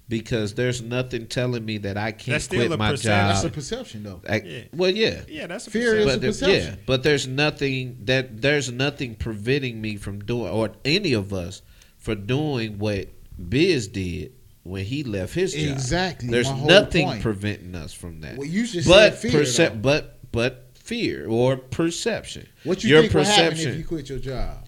because 0.07 0.53
there's 0.53 0.81
nothing 0.81 1.25
telling 1.27 1.65
me 1.65 1.79
that 1.79 1.97
I 1.97 2.11
can't 2.11 2.25
That's 2.35 2.45
still 2.45 2.59
quit 2.59 2.71
a 2.71 2.77
my 2.77 2.91
perception. 2.91 3.27
That's 3.27 3.43
a 3.43 3.49
perception, 3.49 4.03
though. 4.03 4.21
I- 4.27 4.41
Yeah. 4.41 4.59
Well, 4.73 4.91
yeah, 4.91 5.21
Yeah, 5.27 5.47
that's 5.47 5.67
a 5.67 5.71
Fear 5.71 5.95
is 5.95 6.05
perception. 6.05 6.09
a 6.09 6.13
but 6.15 6.21
there- 6.21 6.29
perception. 6.31 6.73
yeah, 6.73 6.83
but 6.85 7.03
there's 7.03 7.27
nothing 7.27 7.97
that 8.05 8.41
there's 8.41 8.71
nothing 8.71 9.15
preventing 9.15 9.81
me 9.81 9.95
from 9.95 10.19
doing, 10.23 10.47
or 10.51 10.71
any 10.85 11.13
of 11.13 11.33
us, 11.33 11.61
for 11.97 12.13
doing 12.15 12.77
what 12.77 13.07
Biz 13.49 13.87
did 13.87 14.31
when 14.63 14.85
he 14.85 15.03
left 15.03 15.33
his 15.33 15.53
job. 15.53 15.73
Exactly, 15.73 16.29
There's 16.29 16.47
my 16.47 16.53
whole 16.53 16.67
nothing 16.67 17.05
point. 17.07 17.21
preventing 17.21 17.75
us 17.75 17.91
from 17.93 18.21
that. 18.21 18.37
Well, 18.37 18.47
you 18.47 18.65
just 18.67 18.87
but 18.87 19.19
said 19.19 19.31
fear, 19.31 19.41
percep- 19.41 19.81
but 19.81 20.19
but 20.31 20.69
fear 20.75 21.25
or 21.27 21.57
perception. 21.57 22.45
What 22.63 22.83
you 22.83 22.91
Your 22.91 23.01
think 23.01 23.13
will 23.15 23.23
happen 23.23 23.49
perception. 23.51 23.71
if 23.71 23.77
you 23.79 23.83
quit 23.85 24.09
your 24.09 24.19
job? 24.19 24.64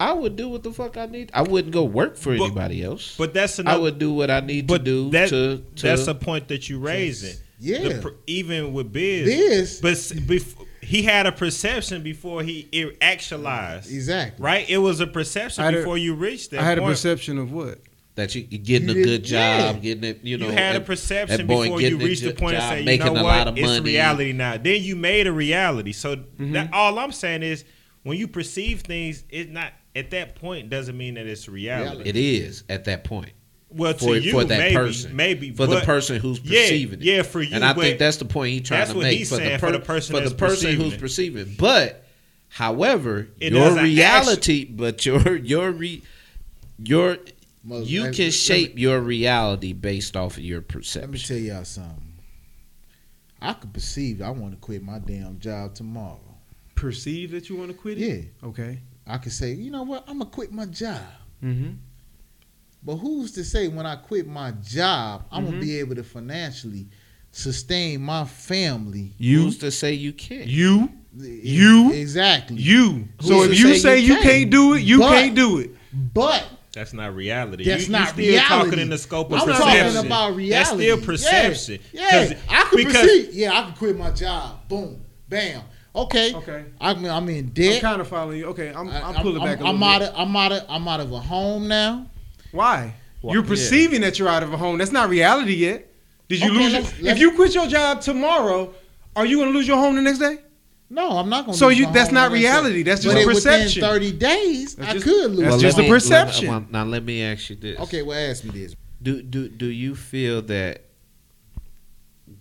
I 0.00 0.12
would 0.14 0.34
do 0.34 0.48
what 0.48 0.62
the 0.62 0.72
fuck 0.72 0.96
I 0.96 1.06
need. 1.06 1.30
I 1.34 1.42
wouldn't 1.42 1.72
go 1.74 1.84
work 1.84 2.16
for 2.16 2.36
But- 2.36 2.44
anybody 2.46 2.82
else. 2.82 3.14
But 3.18 3.34
that's 3.34 3.60
I 3.60 3.76
would 3.76 3.98
do 3.98 4.12
what 4.14 4.30
I 4.30 4.40
need 4.40 4.66
to 4.68 4.78
do 4.78 5.10
that, 5.10 5.28
to, 5.28 5.58
to 5.76 5.82
that's 5.82 6.06
a 6.08 6.14
point 6.14 6.48
that 6.48 6.68
you 6.68 6.78
raising. 6.78 7.36
Yeah. 7.58 7.80
The 7.80 8.14
even 8.26 8.72
with 8.72 8.90
Biz, 8.92 9.26
Biz. 9.26 9.80
but 9.82 9.92
s- 9.92 10.12
bef- 10.12 10.66
he 10.80 11.02
had 11.02 11.26
a 11.26 11.32
perception 11.32 12.02
before 12.02 12.42
he 12.42 12.66
it 12.72 12.96
actualized. 13.02 13.92
Exactly. 13.92 14.42
Right? 14.42 14.68
It 14.70 14.78
was 14.78 15.00
a 15.00 15.06
perception 15.06 15.64
a- 15.66 15.72
before 15.72 15.98
you 15.98 16.14
reached 16.14 16.52
that 16.52 16.60
I 16.60 16.64
had 16.64 16.78
a 16.78 16.82
perception 16.82 17.36
of 17.38 17.52
what? 17.52 17.78
that 18.16 18.34
you 18.34 18.46
you're 18.50 18.60
getting 18.62 18.88
You 18.88 19.00
a 19.02 19.04
good 19.04 19.24
job, 19.24 19.76
yeah. 19.76 19.80
getting 19.80 20.04
it. 20.04 20.20
You 20.24 20.36
know, 20.38 20.46
you 20.46 20.52
had 20.52 20.76
a 20.76 20.80
perception 20.80 21.46
before 21.46 21.66
you 21.66 21.78
getting 21.78 22.00
a 22.02 22.04
reached 22.04 22.22
the 22.22 22.32
jo- 22.32 22.38
point 22.40 22.54
and 22.56 22.62
job, 22.62 22.70
say, 22.72 22.78
you 22.80 22.84
making 22.86 23.06
know 23.06 23.20
a 23.20 23.24
what, 23.24 23.36
lot 23.38 23.48
of 23.48 23.56
it's 23.58 23.66
money. 23.66 23.80
reality 23.80 24.32
now. 24.32 24.56
Then 24.56 24.82
you 24.82 24.96
made 24.96 25.26
a 25.26 25.32
reality. 25.32 25.92
So 25.92 26.16
Mm-hmm. 26.16 26.52
that 26.52 26.72
all 26.72 26.98
I'm 26.98 27.12
saying 27.12 27.42
is, 27.42 27.64
when 28.02 28.18
you 28.18 28.26
perceive 28.26 28.80
things, 28.80 29.22
it's 29.30 29.50
not 29.50 29.72
at 29.96 30.10
that 30.12 30.34
point 30.36 30.70
doesn't 30.70 30.96
mean 30.96 31.14
that 31.14 31.26
it's 31.26 31.48
reality. 31.48 32.08
It 32.08 32.16
is 32.16 32.64
at 32.68 32.84
that 32.84 33.04
point. 33.04 33.32
Well, 33.72 33.92
for, 33.94 34.14
to 34.14 34.20
you, 34.20 34.32
for 34.32 34.42
that 34.44 34.58
maybe, 34.58 34.74
person, 34.74 35.14
maybe 35.14 35.50
for 35.52 35.66
the 35.68 35.80
person 35.80 36.20
who's 36.20 36.40
Yeah, 36.40 36.62
perceiving 36.62 37.00
it. 37.00 37.04
yeah, 37.04 37.22
for 37.22 37.40
you, 37.40 37.54
and 37.54 37.64
I 37.64 37.72
think 37.72 37.98
that's 38.00 38.16
the 38.16 38.24
point 38.24 38.52
he's 38.52 38.62
trying 38.62 38.80
that's 38.80 38.90
to 38.90 38.96
what 38.96 39.02
make 39.04 39.18
he's 39.18 39.28
for, 39.28 39.36
saying, 39.36 39.52
the 39.52 39.58
for 39.60 39.70
the 39.70 39.78
person 39.78 40.14
for 40.16 40.20
the 40.20 40.28
that's 40.30 40.38
person 40.40 40.56
perceiving 40.70 40.84
who's 40.84 40.94
it. 40.94 41.00
perceiving. 41.00 41.54
But, 41.56 42.04
however, 42.48 43.28
It 43.38 43.52
your 43.52 43.64
doesn't 43.68 43.84
reality, 43.84 44.64
but 44.64 45.06
your 45.06 45.36
your 45.36 45.70
re, 45.70 46.02
your 46.78 47.18
Mother- 47.62 47.84
you 47.84 48.10
can 48.10 48.24
let- 48.24 48.32
shape 48.34 48.76
your 48.76 49.00
reality 49.00 49.72
based 49.72 50.16
off 50.16 50.36
of 50.36 50.42
your 50.42 50.62
perception. 50.62 51.12
Let 51.12 51.20
me 51.20 51.24
tell 51.26 51.36
y'all 51.36 51.64
something. 51.64 52.12
I 53.40 53.52
could 53.52 53.72
perceive 53.72 54.20
I 54.20 54.30
want 54.30 54.52
to 54.52 54.58
quit 54.58 54.82
my 54.82 54.98
damn 54.98 55.38
job 55.38 55.74
tomorrow. 55.74 56.18
Perceive 56.74 57.30
that 57.32 57.48
you 57.48 57.56
want 57.56 57.68
to 57.70 57.74
quit 57.76 57.98
it. 57.98 58.00
Yeah. 58.42 58.48
Okay. 58.48 58.80
I 59.10 59.18
could 59.18 59.32
say, 59.32 59.52
you 59.52 59.70
know 59.70 59.82
what, 59.82 60.04
I'm 60.08 60.18
gonna 60.18 60.30
quit 60.30 60.52
my 60.52 60.66
job. 60.66 61.00
Mm-hmm. 61.44 61.70
But 62.82 62.96
who's 62.96 63.32
to 63.32 63.44
say 63.44 63.68
when 63.68 63.84
I 63.86 63.96
quit 63.96 64.26
my 64.26 64.52
job, 64.52 65.24
I'm 65.30 65.44
Mhm. 65.44 65.50
gonna 65.50 65.60
be 65.60 65.78
able 65.78 65.94
to 65.96 66.02
financially 66.04 66.86
sustain 67.30 68.00
my 68.00 68.24
family? 68.24 69.12
You. 69.18 69.42
Who's 69.42 69.58
to 69.58 69.70
say 69.70 69.94
you 69.94 70.12
can't? 70.12 70.46
You. 70.46 70.90
You? 71.16 71.92
exactly. 71.92 72.56
You. 72.56 73.08
Who's 73.20 73.28
So 73.28 73.44
to 73.46 73.52
if 73.52 73.58
you 73.58 73.74
say 73.74 73.78
say 73.78 73.98
you 73.98 74.06
you 74.08 74.14
can't? 74.14 74.24
can't 74.24 74.50
do 74.50 74.74
it, 74.74 74.80
you 74.82 75.00
But- 75.00 75.10
can't 75.12 75.34
do 75.34 75.58
it. 75.58 75.70
But 75.92 76.46
That's 76.72 76.92
not 76.92 77.16
reality. 77.16 77.64
That's 77.64 77.86
you, 77.86 77.92
not 77.92 78.00
you 78.00 78.06
still 78.06 78.24
reality. 78.28 78.48
talking 78.48 78.78
in 78.78 78.90
the 78.90 78.98
scope 78.98 79.32
of 79.32 79.40
I'm 79.40 79.46
perception. 79.48 79.92
talking 79.92 80.06
about 80.06 80.36
reality. 80.36 80.50
That's 80.50 80.70
still 80.70 81.00
perception. 81.00 81.78
Yeah, 81.92 82.10
'Cause- 82.10 82.30
yeah. 82.30 82.36
I 82.48 82.64
could 82.70 82.76
because 82.76 82.94
perceive. 83.02 83.34
Yeah, 83.34 83.58
I 83.58 83.64
could 83.66 83.74
quit 83.74 83.98
my 83.98 84.10
job. 84.12 84.68
Boom, 84.68 85.00
bam. 85.28 85.62
Okay. 85.94 86.34
Okay. 86.34 86.64
I'm, 86.80 87.04
I'm 87.04 87.28
in 87.28 87.52
I'm 87.56 87.80
kind 87.80 88.00
of 88.00 88.08
following 88.08 88.38
you. 88.38 88.46
Okay. 88.46 88.72
I'm, 88.74 88.88
I- 88.88 89.02
I'm 89.08 89.14
pulling 89.16 89.42
back 89.42 89.60
a 89.60 89.64
I'm 89.64 89.80
little 89.80 89.84
out 89.84 89.98
bit. 90.00 90.08
of. 90.10 90.14
I'm 90.16 90.36
out 90.36 90.52
of. 90.52 90.64
I'm 90.68 90.88
out 90.88 91.00
of 91.00 91.12
a 91.12 91.18
home 91.20 91.66
now. 91.68 92.06
Why? 92.52 92.94
Why- 93.20 93.32
You're 93.34 93.42
yeah. 93.42 93.48
perceiving 93.48 94.00
that 94.02 94.18
you're 94.18 94.28
out 94.28 94.42
of 94.42 94.52
a 94.52 94.56
home. 94.56 94.78
That's 94.78 94.92
not 94.92 95.08
reality 95.08 95.54
yet. 95.54 95.88
Did 96.28 96.40
you 96.42 96.50
Okay, 96.50 96.58
lose? 96.58 96.72
Your, 96.72 96.80
let's- 96.82 96.92
if 96.92 97.02
let's- 97.02 97.20
you 97.20 97.34
quit 97.34 97.54
your 97.54 97.66
job 97.66 98.00
tomorrow, 98.00 98.72
are 99.16 99.26
you 99.26 99.38
going 99.38 99.48
to 99.52 99.54
lose 99.58 99.66
your 99.66 99.78
home 99.78 99.96
the 99.96 100.02
next 100.02 100.18
day? 100.20 100.38
No, 100.92 101.10
I'm 101.18 101.28
not 101.28 101.46
gonna. 101.46 101.56
So 101.56 101.68
lose 101.68 101.78
you- 101.78 101.86
my 101.86 101.92
that's 101.92 102.08
home 102.08 102.14
not 102.14 102.26
unless 102.32 102.38
I- 102.44 102.48
reality. 102.50 102.82
That's 102.82 103.02
just 103.02 103.14
but 103.14 103.22
a 103.22 103.26
perception. 103.26 103.82
Within 103.82 104.00
30 104.00 104.12
days, 104.12 104.74
That's 104.76 104.90
I 104.90 104.92
just- 104.94 105.04
could 105.04 105.30
lose. 105.32 105.38
that's 105.40 105.54
my 105.56 105.60
just 105.60 105.78
a 105.78 105.82
home. 105.82 105.84
me- 105.84 105.94
perception. 105.94 106.48
well, 106.48 106.66
now 106.70 106.84
let 106.84 107.04
me 107.04 107.22
ask 107.22 107.50
you 107.50 107.56
this. 107.56 107.78
Okay, 107.80 108.02
well, 108.02 108.30
ask 108.30 108.42
me 108.44 108.50
this. 108.50 108.74
Do 109.02 109.22
do 109.22 109.48
do 109.48 109.66
you 109.66 109.94
feel 109.94 110.42
that 110.42 110.84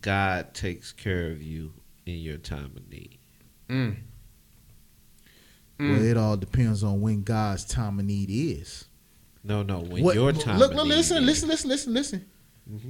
God 0.01 0.53
takes 0.53 0.91
care 0.91 1.29
of 1.31 1.41
you 1.43 1.73
in 2.05 2.15
your 2.15 2.37
time 2.37 2.71
of 2.75 2.89
need? 2.89 3.18
Mm. 3.69 3.95
Well, 5.79 6.03
it 6.03 6.17
all 6.17 6.35
depends 6.35 6.83
on 6.83 6.99
when 6.99 7.23
God's 7.23 7.63
time 7.63 7.99
of 7.99 8.05
need 8.05 8.29
is. 8.29 8.85
No, 9.43 9.63
no. 9.63 9.79
When 9.79 10.03
What- 10.03 10.15
your 10.15 10.33
time. 10.33 10.59
Look, 10.59 10.71
of 10.71 10.77
look, 10.77 10.87
need 10.87 10.95
listen, 10.95 11.17
is. 11.17 11.23
listen, 11.23 11.47
listen, 11.49 11.69
listen, 11.69 11.93
listen. 11.93 12.25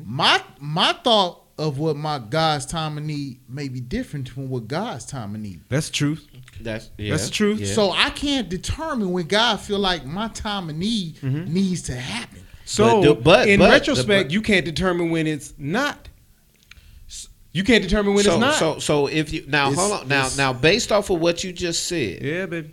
My 0.06 0.42
my 0.60 0.92
thought 0.94 1.44
of 1.58 1.78
what 1.78 1.96
my 1.96 2.20
God's 2.20 2.66
time 2.66 2.98
of 2.98 3.04
need 3.04 3.40
may 3.48 3.68
be 3.70 3.80
different 3.80 4.28
from 4.28 4.50
what 4.50 4.68
God's 4.68 5.06
time 5.06 5.36
of 5.36 5.42
need. 5.42 5.62
That's 5.70 5.88
the 5.90 5.94
truth. 5.94 6.28
That's 6.60 6.90
yeah, 6.98 7.12
That's 7.12 7.26
the 7.28 7.32
truth. 7.32 7.60
yeah. 7.62 7.74
So 7.74 7.92
I 7.92 8.10
can't 8.10 8.50
determine 8.50 9.12
when 9.12 9.28
God 9.28 9.60
feel 9.62 9.80
like 9.80 10.06
my 10.06 10.28
time 10.30 10.70
of 10.70 10.76
need 10.76 11.16
Mm-hmm. 11.18 11.54
needs 11.54 11.84
to 11.84 11.96
happen. 11.96 12.40
So, 12.66 13.02
do- 13.02 13.16
but- 13.16 13.48
in 13.48 13.60
but- 13.60 13.70
retrospect, 13.72 14.28
but- 14.30 14.32
you 14.32 14.42
can't 14.42 14.66
determine 14.66 15.12
when 15.12 15.28
it's 15.28 15.54
not. 15.58 16.09
You 17.52 17.64
can't 17.64 17.82
determine 17.84 18.14
when 18.14 18.24
so, 18.24 18.34
it's 18.34 18.40
not. 18.40 18.56
so 18.56 18.80
so 18.80 19.08
if 19.08 19.34
you 19.34 19.44
now 19.48 19.72
It's- 19.72 19.80
hold 19.88 20.02
on 20.02 20.08
now 20.08 20.30
now 20.38 20.54
based 20.54 20.92
off 20.92 21.10
of 21.10 21.20
what 21.20 21.44
you 21.44 21.52
just 21.52 21.88
said, 21.88 22.22
yeah, 22.22 22.46
baby. 22.46 22.72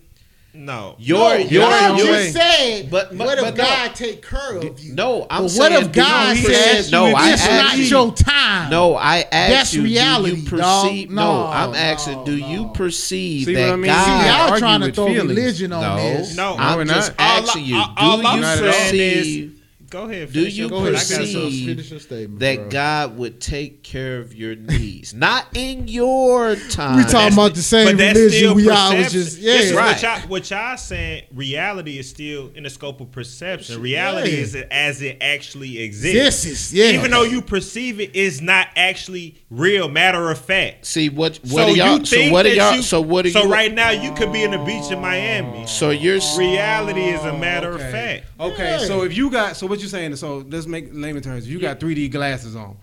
No. 0.58 0.94
your 0.98 1.18
no, 1.18 1.34
your 1.36 1.62
God 1.68 1.98
your 1.98 2.06
just 2.06 2.34
way. 2.36 2.40
said, 2.40 2.90
But- 2.90 3.10
but- 3.18 3.26
what 3.26 3.36
if 3.38 3.44
but 3.44 3.56
no. 3.58 3.64
God 3.64 3.94
take 3.94 4.26
care 4.26 4.56
of 4.56 4.80
you? 4.80 4.94
no, 4.94 5.26
I'm 5.28 5.42
but 5.42 5.48
saying 5.50 5.72
what 5.74 5.82
if 5.82 5.92
God 5.92 6.34
he 6.36 6.44
says 6.44 6.90
no, 6.90 7.04
you 7.04 7.10
if 7.10 7.16
I 7.16 7.32
it's 7.34 7.42
asked 7.42 7.62
not 7.62 7.76
you, 7.76 7.84
your 7.84 8.12
time? 8.14 8.70
No, 8.70 8.94
I 8.96 9.18
asked 9.18 9.30
That's 9.30 9.74
you. 9.74 9.82
reality, 9.82 10.34
do 10.36 10.40
you 10.40 10.48
dog. 10.58 10.82
perceive? 10.84 11.10
No, 11.10 11.22
No, 11.42 11.46
I'm 11.48 11.74
asking. 11.74 12.14
no, 12.14 12.24
do 12.24 12.36
you 12.36 12.70
perceive 12.72 13.44
See 13.44 13.54
that 13.54 13.66
what 13.66 13.72
I 13.72 13.76
mean? 13.76 13.84
See, 13.84 13.88
God? 13.90 14.26
I 14.26 14.48
y'all 14.48 14.58
trying 14.58 14.80
to 14.80 14.92
throw 14.92 15.06
feelings. 15.08 15.28
religion 15.28 15.72
on 15.74 15.82
no, 15.82 15.96
this. 16.02 16.36
No, 16.36 16.56
I'm 16.58 16.86
just 16.88 17.12
asking 17.18 17.64
you. 17.66 17.76
all- 17.76 17.92
all 17.98 18.16
do 18.16 18.22
you 18.28 18.42
perceive 18.72 19.55
Go 19.88 20.02
ahead. 20.04 20.32
Do 20.32 20.40
you 20.40 20.46
your 20.46 20.68
Go 20.68 20.76
ahead, 20.78 20.92
question. 20.94 21.16
finish 21.18 21.32
your- 21.32 21.44
perceive 21.44 21.66
finish 21.88 22.38
that 22.38 22.56
bro. 22.58 22.68
God 22.70 23.16
would 23.18 23.40
take 23.40 23.82
care 23.82 24.18
of 24.18 24.34
your 24.34 24.56
needs, 24.56 25.14
not 25.14 25.46
in 25.54 25.86
your 25.88 26.56
time? 26.56 26.96
We 26.96 27.04
talking 27.04 27.32
about 27.34 27.54
the 27.54 27.62
same 27.62 27.86
But 27.86 27.98
that's 27.98 28.18
religion 28.18 28.38
still 28.38 28.54
we 28.54 28.68
all 28.68 28.94
was 28.96 29.04
perception. 29.06 29.20
just 29.22 29.42
This 29.42 29.64
is 29.66 29.70
yeah. 29.72 29.76
right. 29.76 29.92
What 29.92 30.02
y'all, 30.02 30.28
what 30.28 30.50
y'all 30.50 30.76
saying? 30.76 31.24
Reality 31.34 31.98
is 31.98 32.08
still 32.08 32.50
in 32.54 32.64
the 32.64 32.70
scope 32.70 33.00
of 33.00 33.12
perception. 33.12 33.80
Reality 33.80 34.30
Yeah. 34.32 34.36
is 34.38 34.56
as 34.70 35.02
it 35.02 35.18
actually 35.20 35.78
exists. 35.80 36.42
This 36.42 36.44
is 36.46 36.74
yeah. 36.74 36.98
Even 36.98 37.10
though 37.12 37.22
you 37.22 37.40
perceive 37.40 38.00
it, 38.00 38.14
is 38.16 38.40
not 38.40 38.68
actually 38.76 39.36
real. 39.50 39.88
Matter 39.88 40.30
of 40.30 40.38
fact. 40.38 40.86
See 40.86 41.08
what? 41.08 41.36
What 41.44 41.50
so 41.50 41.62
are 41.62 41.70
y'all? 41.70 41.98
you 41.98 42.04
So 42.06 42.30
what 42.32 42.44
are 42.46 42.48
y'all? 42.54 42.74
you- 42.76 42.82
so 42.82 43.00
what 43.00 43.24
are 43.26 43.30
so 43.30 43.44
you? 43.44 43.52
right 43.52 43.72
now 43.72 43.90
you 43.90 44.12
could 44.14 44.32
be 44.32 44.42
in 44.42 44.50
the 44.50 44.58
beach 44.58 44.90
in 44.90 45.00
Miami. 45.00 45.66
So 45.66 45.90
you're. 45.90 46.16
Reality 46.36 47.02
is 47.04 47.20
a 47.24 47.36
matter 47.38 47.72
okay. 47.72 47.84
of 47.84 47.90
fact. 47.92 48.24
Okay, 48.40 48.70
Yeah. 48.80 48.86
so 48.86 49.02
if 49.02 49.16
you 49.16 49.30
got, 49.30 49.56
so 49.56 49.66
what 49.76 49.82
you 49.82 49.88
saying? 49.88 50.16
So 50.16 50.38
let's 50.48 50.66
make 50.66 50.88
layman 50.92 51.22
terms. 51.22 51.44
If 51.46 51.50
you 51.50 51.58
got 51.60 51.78
3D 51.80 52.10
glasses 52.10 52.56
on, 52.56 52.76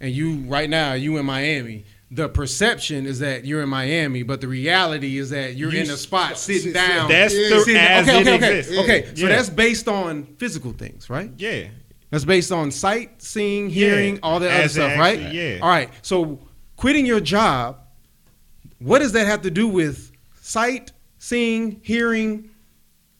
and 0.00 0.12
you 0.12 0.36
right 0.46 0.70
now 0.70 0.92
you 0.92 1.16
in 1.16 1.26
Miami, 1.26 1.84
the 2.10 2.28
perception 2.28 3.04
is 3.04 3.18
that 3.18 3.44
you're 3.44 3.62
in 3.62 3.68
Miami, 3.68 4.22
but 4.22 4.40
the 4.40 4.48
reality 4.48 5.18
is 5.18 5.30
that 5.30 5.56
you're 5.56 5.72
You 5.72 5.80
in 5.82 5.90
a 5.90 5.94
s- 5.94 6.00
spot 6.00 6.38
sitting 6.38 6.62
sit- 6.62 6.74
down. 6.74 7.08
That's 7.10 7.34
Yeah. 7.34 7.48
the 7.50 7.60
sitting- 7.60 7.76
as 7.76 8.08
okay, 8.08 8.16
it 8.18 8.20
okay, 8.22 8.34
okay, 8.36 8.58
exists. 8.58 8.78
okay. 8.82 9.04
So 9.14 9.22
Yeah. 9.26 9.28
that's 9.36 9.50
based 9.50 9.88
on 9.88 10.26
physical 10.38 10.72
things, 10.72 11.10
right? 11.10 11.30
Yeah. 11.36 11.64
That's 12.10 12.24
based 12.24 12.50
on 12.52 12.70
sight, 12.70 13.20
seeing, 13.22 13.68
hearing, 13.68 14.14
Yeah. 14.14 14.20
all 14.22 14.40
that 14.40 14.50
other 14.50 14.62
As 14.62 14.70
it 14.70 14.74
stuff, 14.80 14.98
right? 14.98 15.32
yeah. 15.32 15.58
All 15.60 15.68
right. 15.68 15.90
So 16.00 16.38
quitting 16.76 17.04
your 17.04 17.20
job, 17.20 17.76
what 18.78 19.00
does 19.00 19.12
that 19.12 19.26
have 19.26 19.42
to 19.42 19.50
do 19.50 19.66
with 19.68 20.10
sight, 20.40 20.92
seeing, 21.18 21.80
hearing, 21.82 22.48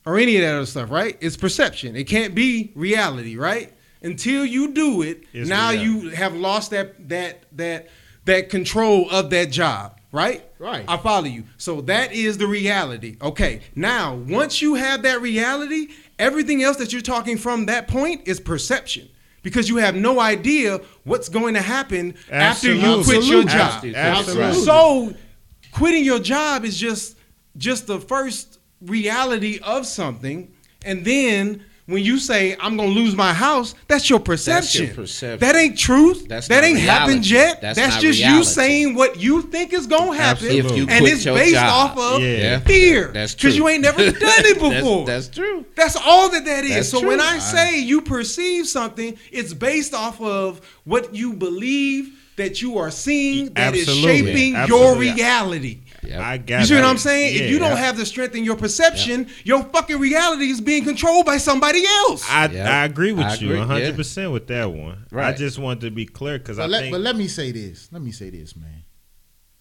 or 0.05 0.17
any 0.17 0.35
of 0.37 0.41
that 0.43 0.55
other 0.55 0.65
stuff, 0.65 0.89
right? 0.91 1.17
It's 1.21 1.37
perception. 1.37 1.95
It 1.95 2.05
can't 2.05 2.33
be 2.35 2.71
reality, 2.75 3.35
right? 3.35 3.73
Until 4.01 4.45
you 4.45 4.71
do 4.73 5.01
it, 5.01 5.23
It's 5.33 5.49
now 5.49 5.71
reality. 5.71 5.89
you 5.89 6.09
have 6.11 6.33
lost 6.35 6.71
that 6.71 7.09
that 7.09 7.43
that 7.57 7.89
that 8.25 8.49
control 8.49 9.09
of 9.09 9.29
that 9.31 9.51
job, 9.51 9.99
right? 10.11 10.43
Right. 10.57 10.85
I 10.87 10.97
follow 10.97 11.25
you. 11.25 11.43
So 11.57 11.81
that 11.81 12.13
is 12.13 12.37
the 12.37 12.47
reality. 12.47 13.17
Okay. 13.21 13.61
Now, 13.75 14.15
once 14.15 14.61
you 14.61 14.75
have 14.75 15.01
that 15.03 15.21
reality, 15.21 15.87
everything 16.17 16.61
else 16.63 16.77
that 16.77 16.91
you're 16.93 17.01
talking 17.01 17.37
from 17.37 17.65
that 17.67 17.87
point 17.87 18.27
is 18.27 18.39
perception. 18.39 19.09
Because 19.41 19.69
you 19.69 19.77
have 19.77 19.95
no 19.95 20.19
idea 20.19 20.81
what's 21.05 21.29
going 21.29 21.53
to 21.53 21.61
happen 21.61 22.15
after 22.29 22.73
you 22.73 22.81
Absolutely. 22.99 23.03
quit 23.05 23.23
your 23.25 23.49
Absolutely. 23.49 23.91
job. 23.93 24.17
Absolutely. 24.17 24.61
So 24.65 25.13
quitting 25.71 26.03
your 26.03 26.19
job 26.19 26.65
is 26.65 26.77
just 26.77 27.17
just 27.57 27.87
the 27.87 27.99
first 28.01 28.58
reality 28.81 29.59
of 29.63 29.85
something. 29.85 30.53
And 30.85 31.03
then 31.03 31.65
when 31.89 32.03
you 32.03 32.19
say 32.19 32.55
I'm 32.59 32.77
gonna 32.77 32.89
lose 32.89 33.15
my 33.15 33.33
house, 33.33 33.73
that's 33.87 34.09
your 34.09 34.19
perception. 34.19 34.93
perception. 34.93 35.39
That 35.39 35.55
ain't 35.55 35.77
truth. 35.77 36.27
That's 36.27 36.47
that 36.47 36.63
ain't 36.63 36.79
happened 36.79 37.27
yet. 37.29 37.61
That's 37.61 37.79
That's, 37.79 37.99
just 37.99 38.19
you 38.19 38.43
saying 38.43 38.93
what 38.93 39.19
you 39.19 39.41
think 39.41 39.73
is 39.73 39.87
gonna 39.87 40.15
happen. 40.15 40.45
Absolutely. 40.45 40.71
If 40.71 40.77
you 40.77 40.87
and 40.87 41.05
it's 41.07 41.25
based 41.25 41.55
job. 41.55 41.97
off 41.97 41.97
of 41.97 42.21
Yeah. 42.21 42.59
Fear. 42.59 43.11
That's 43.11 43.33
Because 43.33 43.57
you 43.57 43.67
ain't 43.67 43.81
never 43.81 43.97
done 44.11 44.13
it 44.45 44.59
before. 44.59 45.05
That's, 45.07 45.29
true. 45.29 45.65
That's 45.75 45.95
all 45.95 46.29
that 46.29 46.45
that 46.45 46.63
is. 46.63 46.75
That's 46.75 46.89
so 46.89 46.99
when 47.05 47.17
true. 47.17 47.27
I 47.27 47.39
say 47.39 47.79
you 47.79 48.01
perceive 48.01 48.67
something, 48.67 49.17
it's 49.31 49.53
based 49.53 49.95
off 49.95 50.21
of 50.21 50.61
what 50.83 51.15
you 51.15 51.33
believe 51.33 52.15
that 52.35 52.61
you 52.61 52.77
are 52.77 52.91
seeing 52.91 53.51
that 53.53 53.75
is 53.75 53.89
Absolutely. 53.89 54.33
shaping 54.33 54.67
your 54.67 54.95
reality. 54.95 55.79
Yep. 56.03 56.21
I 56.21 56.37
got 56.37 56.59
You 56.61 56.65
see 56.67 56.75
what. 56.75 56.83
I'm 56.85 56.97
saying? 56.97 57.35
Yeah. 57.35 57.41
if 57.43 57.51
you 57.51 57.59
don't 57.59 57.77
have 57.77 57.97
the 57.97 58.05
strength 58.05 58.35
in 58.35 58.43
your 58.43 58.55
perception, 58.55 59.27
your 59.43 59.63
fucking 59.63 59.99
reality 59.99 60.45
is 60.49 60.61
being 60.61 60.83
controlled 60.83 61.25
by 61.25 61.37
somebody 61.37 61.85
else. 61.85 62.25
I, 62.29 62.47
Yeah. 62.47 62.81
I 62.81 62.85
agree 62.85 63.11
with 63.11 63.25
I 63.25 63.35
you 63.35 63.47
agree, 63.49 63.59
100 63.59 63.95
percent 63.95 64.31
with 64.31 64.47
that 64.47 64.71
one. 64.71 65.05
Right. 65.11 65.33
I 65.33 65.37
just 65.37 65.59
wanted 65.59 65.81
to 65.81 65.91
be 65.91 66.05
clear 66.05 66.37
because 66.39 66.57
I 66.59 66.63
But 66.63 66.69
let, 66.71 66.81
think 66.81 66.93
but 66.93 67.01
let 67.01 67.15
me 67.15 67.27
say 67.27 67.51
this. 67.51 67.89
Let 67.91 68.01
me 68.01 68.11
say 68.11 68.29
this, 68.29 68.55
man. 68.55 68.83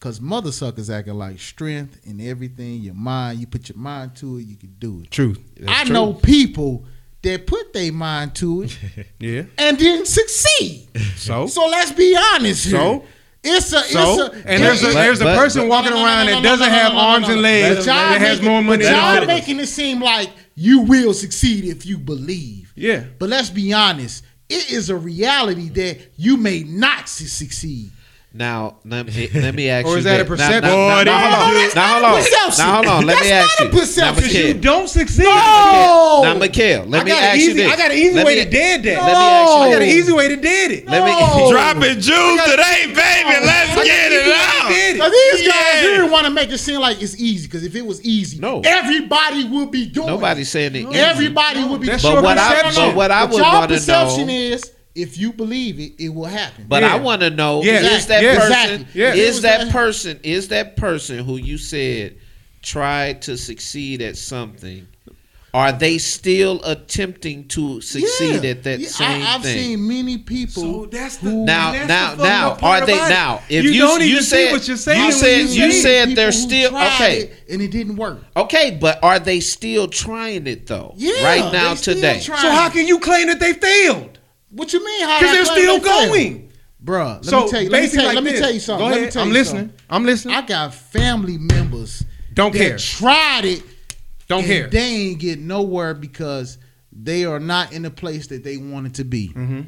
Cause 0.00 0.20
mother 0.20 0.52
suckers 0.52 0.90
acting 0.90 1.14
like 1.14 1.40
strength 1.40 1.98
in 2.04 2.20
everything. 2.20 2.82
Your 2.82 2.94
mind, 2.94 3.40
you 3.40 3.48
put 3.48 3.68
your 3.68 3.78
mind 3.78 4.14
to 4.16 4.38
it, 4.38 4.42
you 4.46 4.56
can 4.56 4.76
do 4.78 5.00
it. 5.02 5.10
Truth. 5.10 5.40
I 5.66 5.82
true. 5.84 5.92
know 5.92 6.12
people 6.14 6.84
that 7.22 7.48
put 7.48 7.72
their 7.72 7.92
mind 7.92 8.36
to 8.36 8.62
it 8.62 8.78
Yeah. 9.18 9.42
and 9.58 9.76
didn't 9.76 10.06
succeed. 10.06 10.86
So 11.16 11.48
So 11.48 11.66
let's 11.66 11.90
be 11.90 12.16
honest 12.34 12.66
here. 12.66 12.76
So? 12.78 13.04
It's 13.48 13.72
a 13.72 13.80
So 13.82 14.26
it's 14.26 14.36
a 14.36 14.48
and 14.48 14.62
there's 14.62 14.82
a 14.82 14.92
there's 14.92 15.20
a 15.20 15.24
person 15.24 15.68
walking 15.68 15.92
around 15.92 16.26
that 16.26 16.42
doesn't 16.42 16.68
have 16.68 16.92
arms 16.92 17.28
and 17.28 17.42
legs 17.42 17.86
that 17.86 18.20
has 18.20 18.42
more 18.42 18.62
money 18.62 18.84
y'all 18.84 19.26
making 19.26 19.60
it 19.60 19.66
seem 19.66 20.00
like 20.00 20.30
you 20.54 20.80
will 20.80 21.14
succeed 21.14 21.64
if 21.64 21.86
you 21.86 21.98
believe. 21.98 22.72
Yeah. 22.74 23.04
But 23.18 23.28
let's 23.28 23.50
be 23.50 23.72
honest. 23.72 24.24
It 24.48 24.72
is 24.72 24.88
a 24.88 24.96
reality 24.96 25.68
that 25.68 25.98
you 26.16 26.36
may 26.38 26.64
not 26.64 27.08
succeed. 27.08 27.90
Now 28.30 28.76
let 28.84 29.06
me 29.06 29.28
let 29.34 29.54
me 29.54 29.70
ask 29.70 29.86
Or 29.88 29.92
you. 29.92 29.98
is 29.98 30.04
that 30.04 30.20
a 30.20 30.22
Now- 30.24 30.28
perception? 30.28 30.60
Now, 30.62 31.02
now, 31.02 31.02
now, 31.02 31.44
hold 31.46 31.56
on. 31.56 31.74
Now 31.74 31.92
hold 31.94 32.04
on. 32.04 32.10
not 32.12 32.12
a 32.12 32.16
perception. 32.22 32.58
Now 32.64 32.74
hold 32.74 32.86
on. 32.86 33.06
Let 33.06 33.22
me 33.22 33.28
That's 33.30 33.48
ask 33.48 33.60
not 33.60 33.64
you. 33.64 33.66
a 33.66 33.80
perception. 33.80 34.04
Now, 34.04 34.28
Because 34.28 34.34
you 34.48 34.54
don't 34.54 34.88
succeed. 34.88 35.22
No. 35.24 36.20
Now, 36.24 36.34
Mikhail, 36.34 36.84
let 36.84 37.00
I 37.00 37.04
me 37.04 37.10
got 37.10 37.18
an 37.22 37.24
ask 37.24 37.40
you 37.40 37.54
this. 37.54 37.72
I 37.72 37.76
got 37.76 37.90
an 37.90 37.96
easy 37.96 38.14
Let 38.14 38.26
way 38.26 38.36
me- 38.36 38.44
to 38.44 38.50
dead 38.50 38.82
that. 38.82 39.02
Let 39.02 39.06
me 39.06 39.12
ask 39.12 39.48
you 39.50 39.56
I 39.56 39.70
got 39.72 39.82
an 39.82 39.88
easy 39.88 40.12
way 40.12 40.28
to 40.28 40.36
dead 40.36 40.70
it. 40.72 40.86
Let 40.86 41.04
me. 41.04 41.10
No. 41.10 41.50
dropping 41.52 42.00
jewels 42.00 42.40
today, 42.44 42.82
baby. 42.86 43.46
Let's 43.46 43.74
get 43.88 44.12
it 44.12 44.34
out. 44.36 44.68
dead 44.68 44.96
it. 44.96 44.98
Now 44.98 45.08
these 45.08 45.48
guys 45.48 45.54
Yeah. 45.74 45.80
here 45.80 46.06
want 46.10 46.26
to 46.26 46.30
make 46.30 46.50
it 46.50 46.58
seem 46.58 46.80
like 46.80 47.00
it's 47.00 47.18
easy 47.18 47.46
because 47.46 47.64
if 47.64 47.74
it 47.74 47.86
was 47.86 48.02
easy, 48.04 48.38
No. 48.38 48.60
everybody 48.62 49.44
would 49.48 49.70
be 49.70 49.86
doing. 49.86 50.06
Nobody's 50.08 50.50
saying 50.50 50.74
it. 50.76 50.84
it. 50.84 50.94
Everybody 50.96 51.64
would 51.64 51.80
be. 51.80 51.86
That's 51.86 52.02
But 52.02 52.22
what 52.22 52.36
I 52.36 52.70
but 52.74 52.94
what 52.94 53.10
I 53.10 53.24
would 53.24 53.38
y'all 53.38 53.52
want 53.60 53.70
to 53.70 53.76
perception 53.76 54.28
is 54.28 54.70
if 54.98 55.16
you 55.16 55.32
believe 55.32 55.78
it, 55.78 55.92
it 56.02 56.08
will 56.10 56.24
happen. 56.26 56.66
But 56.68 56.82
Yeah. 56.82 56.94
I 56.94 56.96
want 56.96 57.20
to 57.22 57.30
know 57.30 57.62
Yeah. 57.62 57.80
is 57.96 58.06
that 58.06 58.22
Yeah. 58.22 58.34
person 58.36 58.52
Exactly. 58.82 59.00
Yeah. 59.00 59.14
is 59.14 59.40
that 59.42 59.70
person 59.70 60.20
is 60.22 60.48
that 60.48 60.76
person 60.76 61.24
who 61.24 61.36
you 61.36 61.58
said 61.58 62.16
tried 62.62 63.22
to 63.22 63.36
succeed 63.36 64.02
at 64.02 64.16
something? 64.16 64.86
Are 65.54 65.72
they 65.72 65.96
still 65.96 66.60
attempting 66.62 67.48
to 67.48 67.80
succeed 67.80 68.44
Yeah. 68.44 68.50
at 68.50 68.64
that 68.64 68.80
Yeah, 68.80 68.88
same 68.88 69.08
I, 69.08 69.12
have 69.24 69.42
thing? 69.42 69.58
seen 69.58 69.88
many 69.88 70.18
people. 70.18 70.62
So 70.62 70.88
that's 70.92 71.16
the 71.16 71.30
who- 71.30 71.46
now, 71.46 71.72
that's 71.72 71.88
now, 71.88 72.14
the 72.16 72.22
now, 72.22 72.54
part 72.54 72.82
are 72.82 72.86
they 72.86 72.96
now? 72.96 73.40
If 73.48 73.64
you, 73.64 73.70
you, 73.70 73.80
don't 73.80 74.00
you 74.02 74.06
even 74.08 74.22
said 74.24 74.48
see 74.48 74.52
what 74.52 74.68
you're 74.68 74.76
saying, 74.76 75.06
you 75.06 75.12
said 75.12 75.48
you 75.48 75.64
you 75.64 75.72
said 75.72 76.14
they're 76.14 76.32
still 76.32 76.76
okay. 76.76 77.18
it 77.20 77.32
and 77.48 77.62
it 77.62 77.70
didn't 77.70 77.96
work. 77.96 78.22
Okay, 78.36 78.76
but 78.78 79.02
are 79.02 79.18
they 79.18 79.40
still 79.40 79.88
trying 79.88 80.46
it 80.46 80.66
though? 80.66 80.92
Yeah, 80.98 81.24
right 81.24 81.50
now 81.50 81.72
today. 81.74 82.20
trying. 82.22 82.42
So 82.42 82.50
how 82.50 82.68
can 82.68 82.86
you 82.86 82.98
claim 83.00 83.28
that 83.28 83.40
they 83.40 83.54
failed? 83.54 84.17
What 84.50 84.72
you 84.72 84.84
mean? 84.84 85.02
How 85.06 85.18
Because 85.18 85.30
I 85.30 85.34
they're 85.36 85.44
still 85.44 85.78
they 85.78 85.84
failed? 85.88 86.08
going. 86.10 86.52
Bruh, 86.84 87.16
let 87.16 87.24
so 87.24 87.44
me 87.44 87.50
tell 87.50 87.62
you. 87.62 87.70
Let 87.70 87.80
me 87.80 87.86
basically 87.86 87.96
tell, 87.98 88.06
like 88.06 88.14
let 88.14 88.24
me 88.24 88.38
tell 88.38 88.52
you 88.52 88.60
something. 88.60 88.84
Go 88.86 88.90
Let 88.90 88.94
me 88.94 89.00
ahead. 89.02 89.12
tell 89.12 89.22
I'm 89.22 89.28
you 89.28 89.34
listening. 89.34 89.62
something. 89.68 89.80
I'm 89.90 90.04
listening. 90.04 90.34
I 90.36 90.42
got 90.42 90.74
family 90.74 91.36
members 91.38 92.04
Don't 92.34 92.52
that 92.52 92.58
care. 92.58 92.78
tried 92.78 93.44
it. 93.44 93.62
Don't 94.28 94.38
and 94.40 94.46
care. 94.46 94.66
They 94.68 94.78
ain't 94.80 95.18
get 95.18 95.38
nowhere 95.40 95.92
because 95.94 96.58
they 96.92 97.24
are 97.24 97.40
not 97.40 97.72
in 97.72 97.82
the 97.82 97.90
place 97.90 98.28
that 98.28 98.44
they 98.44 98.56
wanted 98.58 98.94
to 98.96 99.04
be. 99.04 99.28
Mm-hmm. 99.30 99.60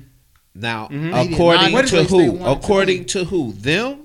Now, 0.55 0.89
They 0.89 0.97
did 0.97 1.11
not 1.11 1.27
according 1.33 1.87
to 1.87 2.05
who? 2.05 2.17
wanted 2.33 2.39
to 2.45 2.51
According 2.51 3.05
to 3.07 3.25
who? 3.25 3.53
Them 3.53 3.99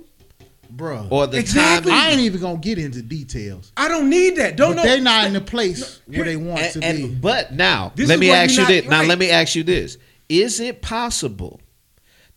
Bruh. 0.75 1.07
or 1.11 1.27
the 1.27 1.37
Exactly. 1.39 1.91
time? 1.91 1.99
I 2.01 2.09
ain't 2.11 2.21
even 2.21 2.41
gonna 2.41 2.57
get 2.57 2.77
into 2.79 3.01
details. 3.01 3.71
I 3.77 3.87
don't 3.87 4.09
need 4.09 4.35
that. 4.37 4.55
Don't 4.55 4.75
but 4.75 4.83
know. 4.83 4.89
they're 4.89 5.01
not 5.01 5.25
in 5.27 5.33
the 5.33 5.41
place 5.41 6.01
where 6.07 6.23
they 6.25 6.35
want 6.37 6.61
And- 6.61 6.73
to 6.73 6.83
and- 6.83 6.97
be. 6.97 7.07
but 7.07 7.53
now, 7.53 7.91
This 7.95 8.09
let 8.09 8.19
me 8.19 8.31
ask 8.31 8.55
you're 8.55 8.69
you 8.69 8.81
this. 8.81 8.89
Now, 8.89 9.03
let 9.03 9.19
me 9.19 9.29
ask 9.29 9.55
you 9.55 9.63
this: 9.63 9.97
Is 10.29 10.59
it 10.59 10.81
possible 10.81 11.61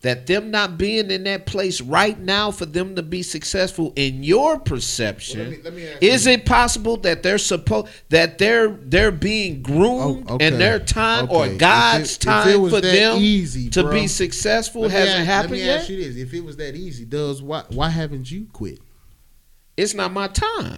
that 0.01 0.27
them 0.27 0.49
not 0.49 0.77
being 0.77 1.11
in 1.11 1.25
that 1.25 1.45
place 1.45 1.81
right 1.81 2.17
now 2.17 2.51
for 2.51 2.65
them 2.65 2.95
to 2.95 3.03
be 3.03 3.21
successful 3.21 3.91
in 3.97 4.23
your 4.23 4.57
perception 4.57 5.39
Well, 5.39 5.49
let 5.65 5.73
me- 5.73 5.83
let 5.87 6.01
me 6.01 6.07
is 6.07 6.25
it 6.25 6.45
possible 6.45 6.95
that 6.97 7.21
they're 7.21 7.37
supposed 7.37 7.87
that 8.07 8.37
they're 8.37 8.69
they're 8.69 9.11
being 9.11 9.61
groomed 9.61 10.25
Oh, 10.29 10.35
okay. 10.35 10.47
and 10.47 10.55
their 10.61 10.79
time 10.79 11.27
or 11.29 11.43
Okay. 11.43 11.53
If 11.53 11.59
God's 11.59 12.15
it- 12.15 12.21
time 12.21 12.69
for 12.69 12.79
them 12.79 13.17
easy, 13.21 13.69
to 13.71 13.89
be 13.91 14.07
successful 14.07 14.83
Let 14.83 14.91
hasn't 14.91 15.17
ask- 15.19 15.25
happened 15.25 15.51
Let 15.51 15.59
me 15.59 15.65
yet? 15.65 15.79
ask 15.81 15.89
you 15.89 15.97
this: 16.03 16.15
If 16.15 16.33
it 16.33 16.45
was 16.45 16.55
that 16.57 16.75
easy, 16.75 17.03
does 17.03 17.41
why 17.41 17.63
why 17.69 17.89
haven't 17.89 18.31
you 18.31 18.47
quit? 18.53 18.79
It's 19.75 19.93
not 19.93 20.13
my 20.13 20.27
time. 20.29 20.77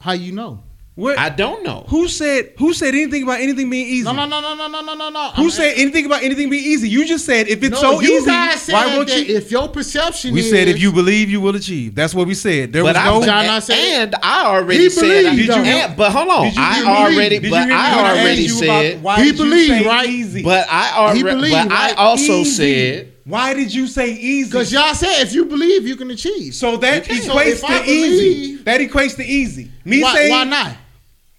How 0.00 0.12
you 0.12 0.32
know? 0.32 0.64
What? 0.94 1.18
I 1.18 1.30
don't 1.30 1.64
know. 1.64 1.86
who 1.88 2.06
said 2.06 2.52
who 2.58 2.74
said 2.74 2.88
anything 2.94 3.22
about 3.22 3.40
anything 3.40 3.70
being 3.70 3.86
easy? 3.86 4.04
No, 4.04 4.12
no, 4.12 4.26
no, 4.26 4.40
no, 4.42 4.54
no, 4.54 4.68
no, 4.68 4.82
no, 4.82 4.94
no, 4.94 5.08
no. 5.08 5.30
Who 5.30 5.44
I'm 5.44 5.50
said 5.50 5.72
anything 5.78 6.04
about 6.04 6.22
anything 6.22 6.50
being 6.50 6.62
easy? 6.64 6.86
You 6.86 7.06
just 7.06 7.24
said 7.24 7.48
if 7.48 7.62
it's 7.62 7.70
No, 7.70 7.92
so 7.94 8.00
you 8.02 8.18
easy, 8.18 8.26
guys 8.26 8.60
said 8.60 8.74
why 8.74 8.94
won't 8.94 9.08
that 9.08 9.26
you? 9.26 9.36
If 9.36 9.50
your 9.50 9.68
perception 9.68 10.34
We 10.34 10.40
is, 10.40 10.50
said 10.50 10.68
if 10.68 10.78
you 10.78 10.92
believe, 10.92 11.30
you 11.30 11.40
will 11.40 11.56
achieve. 11.56 11.94
That's 11.94 12.14
what 12.14 12.26
we 12.26 12.34
said. 12.34 12.74
There 12.74 12.82
But 12.82 12.96
was 12.96 12.96
I, 12.96 13.04
no. 13.06 13.24
John, 13.24 13.46
I 13.46 13.58
said- 13.60 13.74
and 14.02 14.14
I 14.22 14.44
already 14.44 14.82
He 14.82 14.90
said, 14.90 15.00
believed, 15.30 15.36
Did 15.48 15.56
you 15.56 15.62
hear, 15.62 15.94
but 15.96 16.12
hold 16.12 16.28
on, 16.28 16.44
Did 16.44 16.56
you 16.56 16.62
I 16.62 16.84
already, 16.84 17.38
Did 17.38 17.44
you 17.44 17.50
but 17.50 17.58
hear 17.60 17.66
me 17.68 17.74
I 17.74 17.98
already 18.10 18.44
asked 18.44 18.48
you 18.60 18.64
about 18.68 18.82
said, 18.82 19.02
why 19.02 19.16
He 19.16 19.24
did 19.30 19.38
you 19.38 19.44
believed, 19.46 19.68
say 19.68 19.86
right? 19.86 20.08
Easy. 20.10 20.42
but 20.42 20.66
I 20.70 20.92
already, 20.98 21.22
believed, 21.22 21.68
but 21.68 21.72
I 21.72 21.92
also 21.94 22.32
Easy. 22.40 22.50
said, 22.50 23.12
Why 23.24 23.54
did 23.54 23.72
you 23.72 23.86
say 23.86 24.12
easy? 24.12 24.50
because 24.50 24.70
y'all 24.70 24.92
said 24.94 25.22
if 25.22 25.32
you 25.32 25.46
believe, 25.46 25.86
you 25.86 25.96
can 25.96 26.10
achieve. 26.10 26.54
so 26.54 26.76
that 26.76 27.08
You. 27.08 27.16
So 27.22 27.32
equates 27.34 27.66
to 27.66 27.90
easy. 27.90 28.56
That 28.64 28.80
equates 28.82 29.16
to 29.16 29.24
easy. 29.24 29.70
Me 29.86 30.02
why, 30.02 30.14
saying 30.14 30.30
why 30.30 30.44
not? 30.44 30.76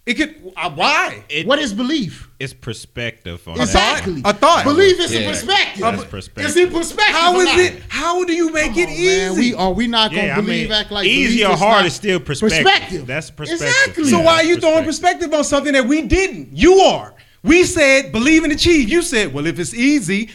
It 0.06 0.16
could. 0.16 0.54
Uh, 0.58 0.70
why? 0.72 1.24
It, 1.30 1.47
What 1.47 1.60
is 1.60 1.74
belief? 1.74 2.30
it's 2.39 2.54
perspective 2.54 3.47
on 3.47 3.56
that. 3.58 3.64
Exactly. 3.64 4.22
A 4.26 4.34
thought. 4.34 4.66
Belief 4.66 4.99
is 4.99 5.14
Yeah. 5.14 5.22
a 5.22 5.30
perspective. 5.30 5.82
That's 5.82 6.04
perspective. 6.06 6.45
It's 6.45 6.58
in 6.58 6.72
perspective. 6.72 7.16
How 7.16 7.36
or 7.36 7.39
is 7.41 7.45
not? 7.45 7.60
it? 7.60 7.82
How 7.88 8.24
do 8.26 8.34
you 8.34 8.51
make 8.51 8.76
it 8.76 8.88
on, 8.89 8.93
easy? 8.93 9.06
man. 9.18 9.36
We 9.36 9.54
are 9.54 9.72
we 9.72 9.88
not 9.88 10.12
gonna 10.12 10.24
Yeah, 10.28 10.34
I 10.38 10.41
believe 10.41 10.70
mean, 10.70 10.78
act 10.78 10.91
like 10.91 11.08
easy 11.08 11.45
or 11.45 11.56
hard 11.56 11.86
is 11.86 11.93
still 11.93 12.20
perspective. 12.20 12.64
Perspective. 12.66 13.08
That's 13.08 13.30
perspective. 13.30 13.68
Exactly. 13.68 14.04
so 14.06 14.18
Yeah, 14.20 14.26
why 14.26 14.34
are 14.36 14.43
you 14.43 14.58
throwing 14.58 14.84
perspective 14.84 15.34
on 15.34 15.43
something 15.45 15.72
that 15.74 15.88
we 15.88 16.01
didn't? 16.01 16.49
You 16.51 16.80
are. 16.80 17.14
We 17.43 17.64
said 17.64 18.12
believe 18.12 18.43
and 18.43 18.51
achieve. 18.54 18.89
You 18.89 19.01
said, 19.01 19.34
well, 19.34 19.45
if 19.47 19.58
it's 19.60 19.74
easy, 19.74 20.30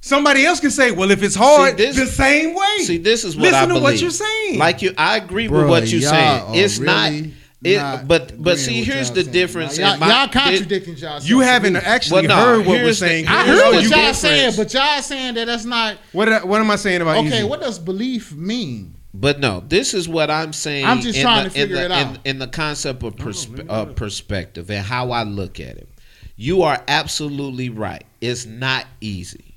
somebody 0.00 0.44
else 0.44 0.58
can 0.60 0.70
say, 0.70 0.90
well, 0.90 1.10
if 1.12 1.22
it's 1.22 1.34
hard, 1.36 1.76
See, 1.78 1.84
this- 1.86 1.96
the 1.96 2.06
same 2.06 2.54
way. 2.54 2.78
see, 2.80 2.98
this 2.98 3.24
is 3.24 3.36
what 3.36 3.42
Listen 3.52 3.70
I 3.70 3.74
to 3.74 3.80
what 3.80 4.00
you're 4.00 4.10
saying. 4.10 4.58
Like 4.58 4.82
you, 4.82 4.92
I 4.98 5.16
agree 5.16 5.46
with 5.48 5.68
what 5.68 5.86
you're 5.88 6.00
saying. 6.00 6.40
are 6.42 6.54
It's 6.56 6.78
not, 6.80 7.10
really 7.10 7.34
it, 7.64 7.76
not 7.76 8.08
but 8.08 8.42
but 8.42 8.58
see, 8.58 8.82
here's 8.82 9.10
the 9.10 9.22
saying. 9.22 9.32
difference. 9.32 9.78
Y'all, 9.78 9.96
my, 9.98 10.08
y'all 10.08 10.24
it- 10.24 10.32
contradicting 10.32 10.96
y'all. 10.96 11.20
you 11.22 11.40
haven't 11.40 11.76
actually 11.76 12.26
Well, 12.26 12.36
no, 12.38 12.44
heard 12.44 12.58
what 12.60 12.68
we're 12.68 12.78
here's 12.78 13.00
the- 13.00 13.06
saying. 13.06 13.28
I 13.28 13.46
heard 13.46 13.56
what 13.74 13.82
y'all 13.82 13.90
difference. 13.90 14.18
saying, 14.18 14.52
but 14.56 14.74
y'all 14.74 15.02
saying 15.02 15.34
that 15.34 15.46
that's 15.46 15.64
not 15.64 15.96
What, 16.12 16.28
I- 16.28 16.44
what 16.44 16.60
am 16.60 16.70
I 16.70 16.76
saying 16.76 17.00
about 17.02 17.18
okay. 17.18 17.28
easy? 17.28 17.44
What 17.44 17.60
does 17.60 17.78
belief 17.78 18.32
mean? 18.32 18.94
But 19.14 19.40
no, 19.40 19.62
this 19.68 19.92
is 19.92 20.08
what 20.08 20.30
I'm 20.30 20.52
saying. 20.54 20.86
I'm 20.86 21.00
just 21.00 21.16
in 21.18 21.22
trying 21.22 21.44
the, 21.44 21.50
to 21.50 21.54
figure 21.60 21.76
in 21.76 21.82
it 21.82 21.90
out. 21.92 22.14
In, 22.14 22.20
in 22.24 22.38
the 22.38 22.46
concept 22.48 23.02
of 23.02 23.14
perspe- 23.16 23.66
uh, 23.68 23.84
perspective 23.86 24.70
and 24.70 24.84
how 24.84 25.10
I 25.10 25.22
look 25.24 25.60
at 25.60 25.76
it. 25.76 25.88
You 26.36 26.62
are 26.62 26.82
absolutely 26.88 27.68
right. 27.68 28.04
It's 28.22 28.46
not 28.46 28.86
easy, 29.02 29.54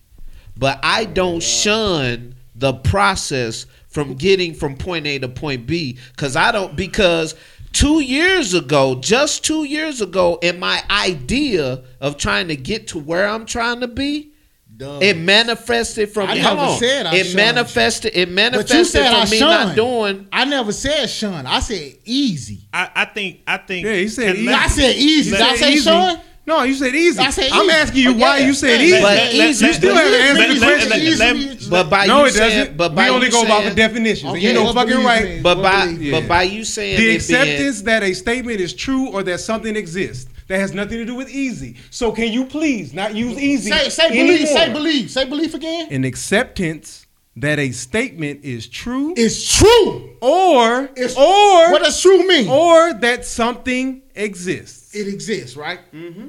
but 0.58 0.78
I 0.84 1.06
don't 1.06 1.41
shun 1.41 2.36
the 2.53 2.74
process 2.74 3.66
from 3.88 4.16
getting 4.16 4.53
from 4.53 4.76
point 4.76 5.08
A 5.08 5.20
to 5.20 5.30
point 5.30 5.66
B 5.66 5.97
because 6.12 6.36
I 6.36 6.51
don't 6.51 6.76
because. 6.76 7.34
Two 7.76 7.99
years 7.99 8.53
ago, 8.53 8.95
just 8.95 9.43
two 9.43 9.65
years 9.65 9.99
ago, 9.99 10.39
in 10.41 10.59
my 10.59 10.82
idea 10.89 11.84
of 11.99 12.15
trying 12.15 12.47
to 12.47 12.55
get 12.55 12.88
to 12.89 12.99
where 12.99 13.28
I'm 13.28 13.45
trying 13.45 13.82
to 13.82 13.88
be, 13.89 14.32
Duh. 14.78 14.99
it 15.01 15.17
manifested 15.17 16.09
from. 16.09 16.30
I 16.30 16.36
never 16.36 16.61
on. 16.61 16.80
said 16.80 17.05
I 17.05 17.15
it 17.17 17.23
shunned. 17.26 17.36
manifested. 17.36 18.11
It 18.15 18.28
But 18.28 18.30
you 18.30 18.36
manifested 18.36 18.86
said 18.88 19.09
from 19.09 19.21
I 19.28 19.30
me 19.30 19.38
shunned. 19.39 19.67
not 19.67 19.76
doing. 19.76 20.28
I 20.32 20.45
never 20.45 20.71
said 20.71 21.07
shun. 21.07 21.45
I 21.45 21.59
said 21.59 21.95
easy. 22.05 22.61
I, 22.71 22.91
I 22.95 23.05
think. 23.05 23.41
I 23.45 23.57
think. 23.57 23.86
Yeah, 23.86 23.95
he 23.95 24.07
said 24.07 24.36
Can 24.36 24.43
easy. 24.43 24.53
I 24.53 24.67
said 24.67 24.95
easy. 24.95 25.30
You 25.32 25.36
Did 25.38 25.41
I 25.45 25.55
said 25.55 25.57
say 25.57 25.73
easy. 25.73 26.21
Shun? 26.48 26.58
No, 26.58 26.64
you 26.64 26.74
said 26.76 26.96
easy. 26.96 27.20
I 27.20 27.30
said 27.32 27.52
I'm 27.52 27.66
easy. 27.66 27.72
asking 27.76 28.02
you 28.04 28.14
why 28.14 28.38
yeah. 28.39 28.46
you 28.48 28.54
said 28.54 28.82
easy. 28.82 29.02
But 29.02 29.34
easy- 29.34 29.66
you 29.66 29.74
still 29.74 29.96
haven't 29.96 30.14
answered 30.14 30.56
the 30.56 30.66
question. 30.66 30.89
let- 30.89 31.00
Easy 31.02 31.20
let- 31.20 31.70
But 31.70 31.89
by 31.89 32.06
no, 32.06 32.20
you 32.22 32.26
it 32.28 32.34
saying, 32.34 32.60
doesn't. 32.60 32.78
but 32.78 32.96
by 32.96 33.04
we 33.10 33.16
only 33.16 33.26
you 33.28 33.32
go 33.32 33.43
saying, 33.46 33.64
by 33.64 33.70
the 33.70 33.76
definitions. 33.76 34.32
Okay, 34.32 34.39
you 34.41 34.54
know 34.54 34.64
what 34.66 34.76
fucking 34.76 34.91
belief 34.91 35.06
right. 35.06 35.24
means? 35.26 35.43
But 35.43 35.62
by 35.62 35.86
belief? 35.88 36.12
but 36.12 36.28
by 36.28 36.43
you 36.43 36.64
saying 36.64 36.98
The 36.98 37.04
it 37.04 37.06
being- 37.08 37.16
acceptance 37.16 37.82
that 37.84 38.04
a 38.04 38.14
statement 38.14 38.60
is 38.62 38.74
true 38.74 39.08
or 39.10 39.24
that 39.24 39.39
something 39.39 39.76
exists 39.76 40.30
that 40.48 40.60
has 40.60 40.74
nothing 40.74 41.00
to 41.00 41.06
do 41.06 41.16
with 41.16 41.30
easy. 41.30 41.76
So 41.89 42.12
can 42.12 42.32
you 42.32 42.46
please 42.46 42.93
not 42.93 43.16
use 43.16 43.38
easy 43.39 43.72
Say 43.72 43.89
say 43.89 44.10
believe. 44.10 44.48
Say 44.48 44.72
believe. 44.72 45.10
Say 45.10 45.26
belief 45.26 45.54
again. 45.56 45.88
An 45.89 46.04
acceptance 46.04 47.08
that 47.38 47.60
a 47.60 47.72
statement 47.72 48.46
is 48.46 48.68
true 48.68 49.14
It's 49.18 49.58
true. 49.58 50.12
or 50.22 50.89
It's 50.96 51.16
or 51.18 51.72
what 51.72 51.82
does 51.84 52.00
true 52.02 52.26
mean? 52.28 52.48
or 52.48 52.93
that 52.93 53.26
something 53.26 54.04
exists. 54.16 54.84
It 54.96 55.08
exists, 55.08 55.56
right? 55.58 55.80
Mm-hmm. 55.93 56.28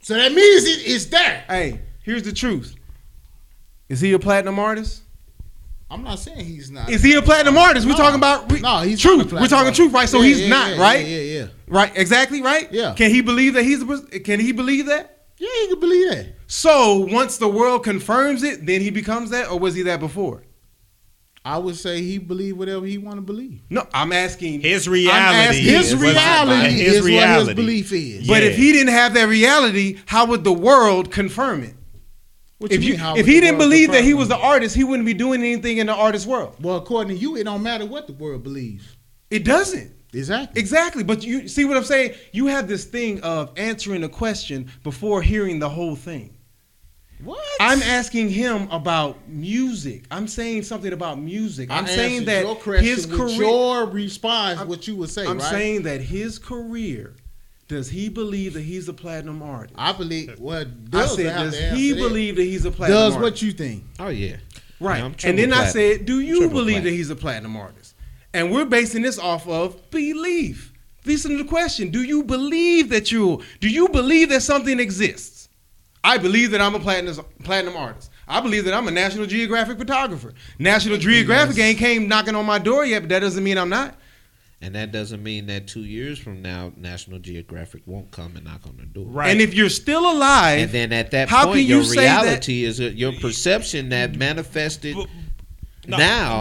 So 0.00 0.14
that 0.14 0.32
means 0.32 0.64
it 0.64 0.84
is 0.86 1.08
there. 1.10 1.44
Hey, 1.48 1.80
here's 2.02 2.22
the 2.22 2.32
truth. 2.32 2.74
Is 3.88 4.00
he 4.00 4.12
a 4.12 4.18
platinum 4.18 4.58
artist? 4.58 5.02
I'm 5.88 6.02
not 6.02 6.18
saying 6.18 6.44
he's 6.44 6.70
not. 6.70 6.90
Is 6.90 7.02
he 7.02 7.14
a 7.14 7.22
platinum 7.22 7.56
artist? 7.56 7.86
We're 7.86 7.94
talking 7.94 8.16
about 8.16 8.50
re- 8.50 8.60
No, 8.60 8.80
he's 8.80 9.00
truth. 9.00 9.32
We're 9.32 9.40
talking 9.46 9.56
artist. 9.58 9.76
truth, 9.76 9.92
right? 9.92 10.08
So 10.08 10.18
Yeah, 10.20 10.26
he's 10.26 10.40
yeah, 10.42 10.48
not, 10.48 10.70
yeah, 10.76 10.82
right? 10.82 11.06
Yeah, 11.06 11.16
yeah, 11.18 11.38
yeah. 11.40 11.46
Right, 11.68 11.92
exactly, 11.96 12.42
right? 12.42 12.70
Yeah. 12.72 12.94
Can 12.94 13.10
he 13.10 13.20
believe 13.20 13.54
that 13.54 13.62
he's 13.62 13.82
a, 13.82 14.20
can 14.20 14.40
he 14.40 14.50
believe 14.52 14.86
that? 14.86 15.26
Yeah, 15.38 15.48
he 15.60 15.68
can 15.68 15.80
believe 15.80 16.10
that. 16.10 16.26
So 16.48 17.06
once 17.10 17.38
the 17.38 17.48
world 17.48 17.84
confirms 17.84 18.42
it, 18.42 18.66
then 18.66 18.80
he 18.80 18.90
becomes 18.90 19.30
that, 19.30 19.48
or 19.50 19.58
was 19.58 19.74
he 19.74 19.82
that 19.82 20.00
before? 20.00 20.42
I 21.46 21.58
would 21.58 21.76
say 21.76 22.02
he 22.02 22.18
believe 22.18 22.58
whatever 22.58 22.84
he 22.86 22.98
want 22.98 23.18
to 23.18 23.22
believe. 23.22 23.60
No, 23.70 23.86
I'm 23.94 24.12
asking 24.12 24.62
His 24.62 24.88
reality. 24.88 25.14
asking- 25.38 25.64
His 25.64 25.92
is- 25.92 25.94
reality 25.96 26.70
his 26.72 26.94
is 27.06 27.10
what 27.14 27.46
his 27.46 27.54
belief 27.54 27.92
is. 27.92 28.26
But 28.26 28.42
Yeah. 28.42 28.48
if 28.48 28.56
he 28.56 28.72
didn't 28.72 28.92
have 28.92 29.14
that 29.14 29.28
reality, 29.28 29.98
how 30.06 30.26
would 30.26 30.42
the 30.42 30.52
world 30.52 31.12
confirm 31.12 31.62
it? 31.62 31.74
What 32.58 32.72
if 32.72 32.82
you 32.82 32.86
you, 32.88 32.92
mean, 32.94 33.00
how 33.00 33.16
if 33.16 33.26
he 33.26 33.40
didn't 33.40 33.58
believe 33.58 33.92
that 33.92 34.02
he 34.02 34.12
was 34.12 34.26
the 34.28 34.36
artist, 34.36 34.74
he 34.74 34.82
wouldn't 34.82 35.06
be 35.06 35.14
doing 35.14 35.40
anything 35.40 35.76
in 35.78 35.86
the 35.86 35.94
artist 35.94 36.26
world. 36.26 36.54
well, 36.60 36.76
according 36.78 37.14
to 37.16 37.22
you, 37.22 37.36
it 37.36 37.44
don't 37.44 37.62
matter 37.62 37.86
what 37.86 38.08
the 38.08 38.12
world 38.14 38.42
believes. 38.42 38.84
It 39.30 39.44
doesn't. 39.44 39.92
Exactly. 40.12 40.60
Exactly. 40.60 41.04
But 41.04 41.22
you 41.24 41.46
see 41.46 41.64
what 41.64 41.76
I'm 41.76 41.84
saying? 41.84 42.12
You 42.32 42.46
have 42.46 42.66
this 42.66 42.84
thing 42.84 43.20
of 43.20 43.52
answering 43.56 44.02
a 44.02 44.08
question 44.08 44.66
before 44.82 45.22
hearing 45.22 45.58
the 45.60 45.68
whole 45.68 45.94
thing. 45.94 46.30
What? 47.26 47.44
I'm 47.60 47.82
asking 47.82 48.30
him 48.30 48.68
about 48.70 49.28
music. 49.28 50.04
I'm 50.10 50.28
saying 50.28 50.62
something 50.62 50.92
about 50.92 51.18
music. 51.18 51.70
I'm 51.70 51.84
I 51.84 51.88
saying 51.88 52.24
that 52.26 52.44
your 52.44 52.76
his 52.78 53.04
career. 53.06 53.42
your 53.42 53.86
response, 53.86 54.60
what 54.62 54.86
you 54.86 54.96
would 54.96 55.10
say, 55.10 55.26
I'm 55.26 55.38
right? 55.38 55.50
saying 55.50 55.82
that 55.82 56.00
his 56.00 56.38
career. 56.38 57.14
Does 57.68 57.90
he 57.90 58.08
believe 58.08 58.54
that 58.54 58.62
he's 58.62 58.88
a 58.88 58.92
platinum 58.92 59.42
artist? 59.42 59.74
I 59.76 59.92
believe. 59.92 60.38
Well, 60.38 60.60
I 60.60 60.64
does 60.64 61.16
said, 61.16 61.26
have 61.26 61.50
does 61.50 61.58
he 61.76 61.94
believe 61.94 62.36
that 62.36 62.44
he's 62.44 62.64
a 62.64 62.70
platinum 62.70 62.96
Does 62.96 63.16
artist? 63.16 63.22
what 63.32 63.42
you 63.42 63.50
think? 63.50 63.82
Oh 63.98 64.08
yeah, 64.08 64.36
Right. 64.78 64.98
Yeah, 64.98 65.06
and 65.06 65.16
triple 65.18 65.36
then 65.36 65.52
I 65.52 65.66
said, 65.66 66.06
do 66.06 66.20
you 66.20 66.38
Triple 66.38 66.58
believe 66.58 66.84
that 66.84 66.90
he's 66.90 67.10
a 67.10 67.16
platinum 67.16 67.56
artist? 67.56 67.94
And 68.32 68.52
we're 68.52 68.66
basing 68.66 69.02
this 69.02 69.18
off 69.18 69.48
of 69.48 69.90
belief. 69.90 70.72
Listen 71.04 71.32
to 71.32 71.38
the 71.38 71.48
question. 71.48 71.90
Do 71.90 72.02
you 72.02 72.22
believe 72.22 72.90
that 72.90 73.10
you 73.10 73.42
do 73.60 73.68
you 73.68 73.88
believe 73.88 74.28
that 74.28 74.42
something 74.42 74.78
exists? 74.78 75.35
I 76.06 76.18
believe 76.18 76.50
that 76.52 76.60
I'm 76.60 76.74
a 76.74 76.80
platinum 76.80 77.24
platinum 77.42 77.76
artist. 77.76 78.10
I 78.28 78.40
believe 78.40 78.64
that 78.66 78.74
I'm 78.74 78.86
a 78.88 78.90
National 78.90 79.26
Geographic 79.26 79.78
photographer. 79.78 80.34
National 80.58 80.96
Geographic 80.98 81.58
ain't 81.58 81.78
came 81.78 82.06
knocking 82.08 82.34
on 82.34 82.46
my 82.46 82.58
door 82.58 82.84
yet, 82.84 83.00
but 83.00 83.08
that 83.10 83.20
doesn't 83.20 83.42
mean 83.42 83.58
I'm 83.58 83.68
not. 83.68 83.94
and 84.62 84.74
that 84.74 84.90
doesn't 84.92 85.22
mean 85.22 85.46
that 85.46 85.66
two 85.68 85.84
years 85.84 86.18
from 86.18 86.40
now, 86.42 86.72
National 86.76 87.18
Geographic 87.18 87.82
won't 87.86 88.10
come 88.10 88.36
and 88.36 88.44
knock 88.44 88.62
on 88.66 88.76
the 88.78 88.86
door. 88.86 89.06
Right. 89.06 89.30
And 89.30 89.40
if 89.40 89.52
you're 89.54 89.68
still 89.68 90.10
alive, 90.10 90.60
And 90.60 90.70
then 90.72 90.92
at 90.92 91.10
that 91.10 91.28
How 91.28 91.44
point, 91.46 91.58
can 91.58 91.66
you 91.66 91.74
your 91.76 91.84
say 91.84 91.96
that- 92.04 92.22
reality 92.22 92.64
is 92.64 92.78
your 92.80 93.12
perception 93.12 93.90
that 93.90 94.14
manifested 94.16 94.96
No, 95.86 95.96
now. 95.98 96.40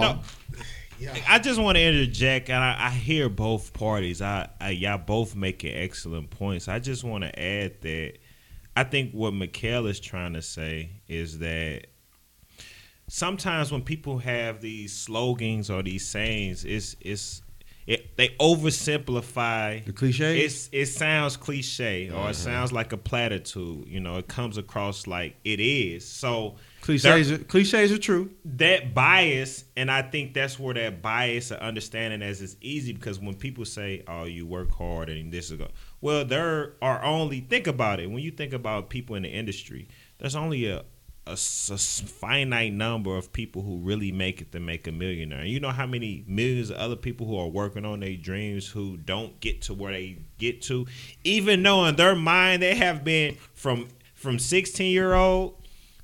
no. 1.01 1.11
I 1.27 1.39
just 1.39 1.59
want 1.59 1.75
to 1.77 1.83
interject, 1.83 2.49
and 2.49 2.63
I, 2.63 2.87
I 2.87 2.89
hear 2.89 3.27
both 3.29 3.73
parties. 3.73 4.21
I, 4.21 4.47
I 4.61 4.69
y'all 4.69 4.97
both 4.97 5.35
making 5.35 5.75
excellent 5.75 6.29
points. 6.29 6.67
I 6.69 6.79
just 6.79 7.03
want 7.03 7.23
to 7.25 7.37
add 7.39 7.81
that 7.81 8.13
I 8.75 8.83
think 8.83 9.11
what 9.11 9.33
Mikhail 9.33 9.87
is 9.87 9.99
trying 9.99 10.33
to 10.33 10.41
say 10.41 10.89
is 11.07 11.39
that 11.39 11.87
sometimes 13.07 13.71
when 13.71 13.81
people 13.81 14.17
have 14.19 14.61
these 14.61 14.93
slogans 14.93 15.69
or 15.69 15.81
these 15.81 16.05
sayings, 16.07 16.65
it's 16.65 16.95
it's 16.99 17.41
it, 17.87 18.17
they 18.17 18.29
oversimplify 18.39 19.85
The 19.85 19.93
cliche. 19.93 20.39
It's 20.43 20.69
it 20.71 20.87
sounds 20.87 21.37
cliche 21.37 22.09
or 22.09 22.15
it 22.15 22.17
uh-huh. 22.17 22.33
sounds 22.33 22.71
like 22.71 22.93
a 22.93 22.97
platitude. 22.97 23.87
You 23.87 23.99
know, 23.99 24.17
it 24.17 24.27
comes 24.27 24.57
across 24.57 25.05
like 25.05 25.35
it 25.43 25.59
is. 25.59 26.07
So 26.07 26.55
cliches 26.81 27.31
are, 27.31 27.37
cliches 27.37 27.91
are 27.91 27.99
true. 27.99 28.31
that 28.45 28.95
bias, 28.95 29.65
and 29.77 29.91
I 29.91 30.01
think 30.01 30.33
that's 30.33 30.59
where 30.59 30.73
that 30.73 31.03
bias 31.03 31.51
of 31.51 31.59
understanding 31.59 32.23
as 32.23 32.41
is 32.41 32.57
easy 32.59 32.91
because 32.91 33.19
when 33.19 33.35
people 33.35 33.65
say, 33.65 34.03
"Oh, 34.07 34.23
you 34.23 34.47
work 34.47 34.71
hard 34.71 35.09
and 35.09 35.31
this 35.31 35.51
is 35.51 35.57
go," 35.57 35.67
well, 36.05 36.23
there 36.23 36.73
are 36.83 37.03
only 37.03 37.39
think 37.39 37.65
about 37.65 37.99
it. 37.99 38.11
When 38.11 38.19
you 38.19 38.29
think 38.29 38.53
about 38.53 38.91
people 38.91 39.15
in 39.15 39.23
the 39.23 39.29
industry, 39.29 39.87
there's 40.19 40.35
only 40.35 40.67
a 40.67 40.83
a 41.25 41.35
finite 41.35 42.71
number 42.71 43.17
of 43.17 43.33
people 43.33 43.63
who 43.63 43.77
really 43.79 44.11
make 44.11 44.39
it 44.39 44.51
to 44.51 44.59
make 44.59 44.85
a 44.85 44.91
millionaire. 44.91 45.43
You 45.43 45.59
know 45.59 45.71
how 45.71 45.87
many 45.87 46.23
millions 46.27 46.69
of 46.69 46.77
other 46.77 46.95
people 46.95 47.25
who 47.25 47.35
are 47.39 47.47
working 47.47 47.83
on 47.83 48.01
their 48.01 48.15
dreams 48.15 48.67
who 48.67 48.97
don't 48.97 49.39
get 49.39 49.63
to 49.63 49.73
where 49.73 49.93
they 49.93 50.19
get 50.37 50.61
to, 50.63 50.85
even 51.23 51.63
though 51.63 51.85
in 51.85 51.95
their 51.95 52.15
mind 52.15 52.61
they 52.61 52.75
have 52.75 53.03
been 53.03 53.37
from 53.55 53.87
from 54.13 54.37
16 54.37 54.91
year 54.93 55.15
old 55.15 55.55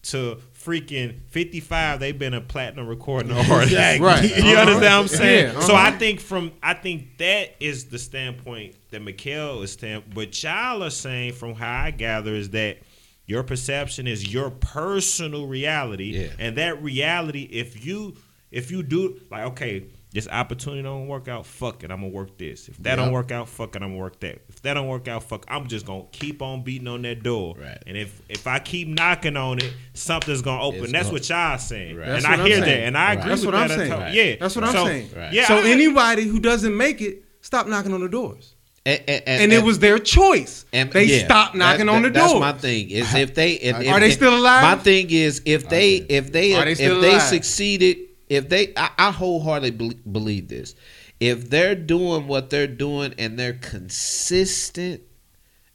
to 0.02 0.42
freaking 0.64 1.20
55 1.30 2.00
they've 2.00 2.18
been 2.20 2.34
a 2.34 2.42
platinum 2.42 2.88
recording 2.88 3.32
artist 3.52 3.74
Right. 3.76 4.00
you 4.24 4.56
understand 4.56 4.68
what 4.74 4.84
i'm 4.84 5.08
saying 5.08 5.54
Yeah, 5.54 5.60
so 5.62 5.74
uh-huh. 5.74 5.88
i 5.88 5.92
think 5.98 6.20
from 6.20 6.52
i 6.62 6.74
think 6.74 7.18
that 7.18 7.56
is 7.60 7.86
the 7.86 7.98
standpoint 8.00 8.76
that 8.92 9.02
Mikhail 9.02 9.62
is 9.64 9.72
stand 9.72 10.04
but 10.14 10.42
y'all 10.44 10.84
are 10.84 10.90
saying 10.90 11.34
from 11.34 11.56
how 11.56 11.84
i 11.86 11.92
gather 11.92 12.34
is 12.36 12.50
that 12.52 12.78
your 13.26 13.44
perception 13.44 14.08
is 14.08 14.34
your 14.34 14.50
personal 14.50 15.48
reality 15.48 16.18
Yeah. 16.22 16.28
and 16.38 16.58
that 16.58 16.82
reality 16.84 17.44
if 17.52 17.86
you 17.86 18.16
if 18.52 18.70
you 18.72 18.84
do 18.84 19.20
like 19.32 19.44
okay 19.54 19.86
this 20.14 20.28
opportunity 20.28 20.82
don't 20.84 21.08
work 21.08 21.28
out 21.28 21.46
fuck 21.46 21.84
it 21.84 21.92
i'm 21.92 22.02
gonna 22.02 22.08
work 22.12 22.38
this 22.38 22.68
if 22.68 22.78
that 22.80 22.96
don't 22.98 23.12
work 23.14 23.32
out 23.32 23.48
fuck 23.48 23.76
it 23.76 23.82
i'm 23.82 23.90
gonna 23.92 24.00
work 24.02 24.20
that 24.20 24.42
if 24.50 24.62
that 24.62 24.74
don't 24.74 24.88
work 24.88 25.08
out 25.08 25.24
fuck 25.24 25.46
i'm 25.48 25.68
just 25.68 25.86
gonna 25.86 26.04
keep 26.12 26.42
on 26.42 26.64
beating 26.64 26.88
on 26.88 27.02
that 27.04 27.24
door 27.24 27.56
Right. 27.58 27.82
and 27.88 27.96
if 27.96 28.22
if 28.28 28.46
i 28.48 28.60
keep 28.60 28.88
knocking 28.90 29.38
on 29.38 29.60
it 29.60 29.74
something's 29.94 30.42
gonna 30.42 30.62
open 30.64 30.84
It's 30.84 30.92
that's 30.92 31.06
gonna- 31.06 31.14
what 31.14 31.30
y'all 31.30 31.58
saying 31.58 31.96
Right. 31.96 32.10
and 32.10 32.26
i 32.26 32.32
what 32.32 32.40
I'm 32.42 32.46
hear 32.46 32.60
that 32.60 32.68
and 32.68 32.98
i 32.98 33.06
Right. 33.06 33.18
agree 33.20 33.30
That's 33.30 33.42
with 33.46 33.54
what 33.54 33.62
I'm 33.64 33.68
that 33.70 33.78
saying. 33.78 33.92
Right. 33.92 34.14
yeah 34.14 34.36
That's 34.40 34.56
what 34.56 34.66
I'm 34.66 34.72
So, 34.74 34.86
saying. 34.86 35.10
Right. 35.16 35.34
yeah 35.34 35.48
so 35.48 35.58
I- 35.58 35.68
anybody 35.70 36.24
who 36.24 36.40
doesn't 36.40 36.76
make 36.76 37.02
it, 37.02 37.24
stop 37.42 37.68
knocking 37.68 37.94
on 37.94 38.02
the 38.02 38.10
doors. 38.10 38.56
And, 38.86 39.00
and, 39.08 39.24
And, 39.28 39.54
it 39.54 39.64
was 39.64 39.78
their 39.78 40.00
choice. 40.00 40.66
And 40.74 40.92
they 40.92 41.04
yeah, 41.04 41.26
stopped 41.26 41.54
knocking 41.56 41.86
that- 41.86 41.92
on 41.92 42.02
the 42.02 42.10
that- 42.10 42.16
That's 42.20 42.32
door. 42.32 42.42
my 42.42 42.54
thing. 42.54 42.90
Is 42.90 43.14
if 43.14 43.36
they 43.36 43.52
if, 43.54 43.76
Are 43.76 43.82
if 43.84 44.00
they 44.00 44.10
still 44.12 44.36
alive? 44.36 44.64
My 44.64 44.76
thing 44.76 45.12
is 45.12 45.40
if 45.46 45.70
they 45.70 45.98
if 45.98 46.32
they 46.32 46.54
Are 46.56 46.66
they 46.66 46.72
if 46.72 46.78
still 46.80 47.00
they 47.00 47.20
succeeded 47.20 47.98
if 48.32 48.48
they 48.50 48.72
I, 48.78 48.90
I 48.98 49.12
wholeheartedly 49.12 49.72
bel- 49.72 50.00
believe 50.12 50.48
this. 50.48 50.74
If 51.20 51.50
they're 51.50 51.76
doing 51.76 52.28
what 52.28 52.50
they're 52.50 52.66
doing 52.66 53.14
and 53.20 53.38
they're 53.38 53.54
consistent 53.54 55.02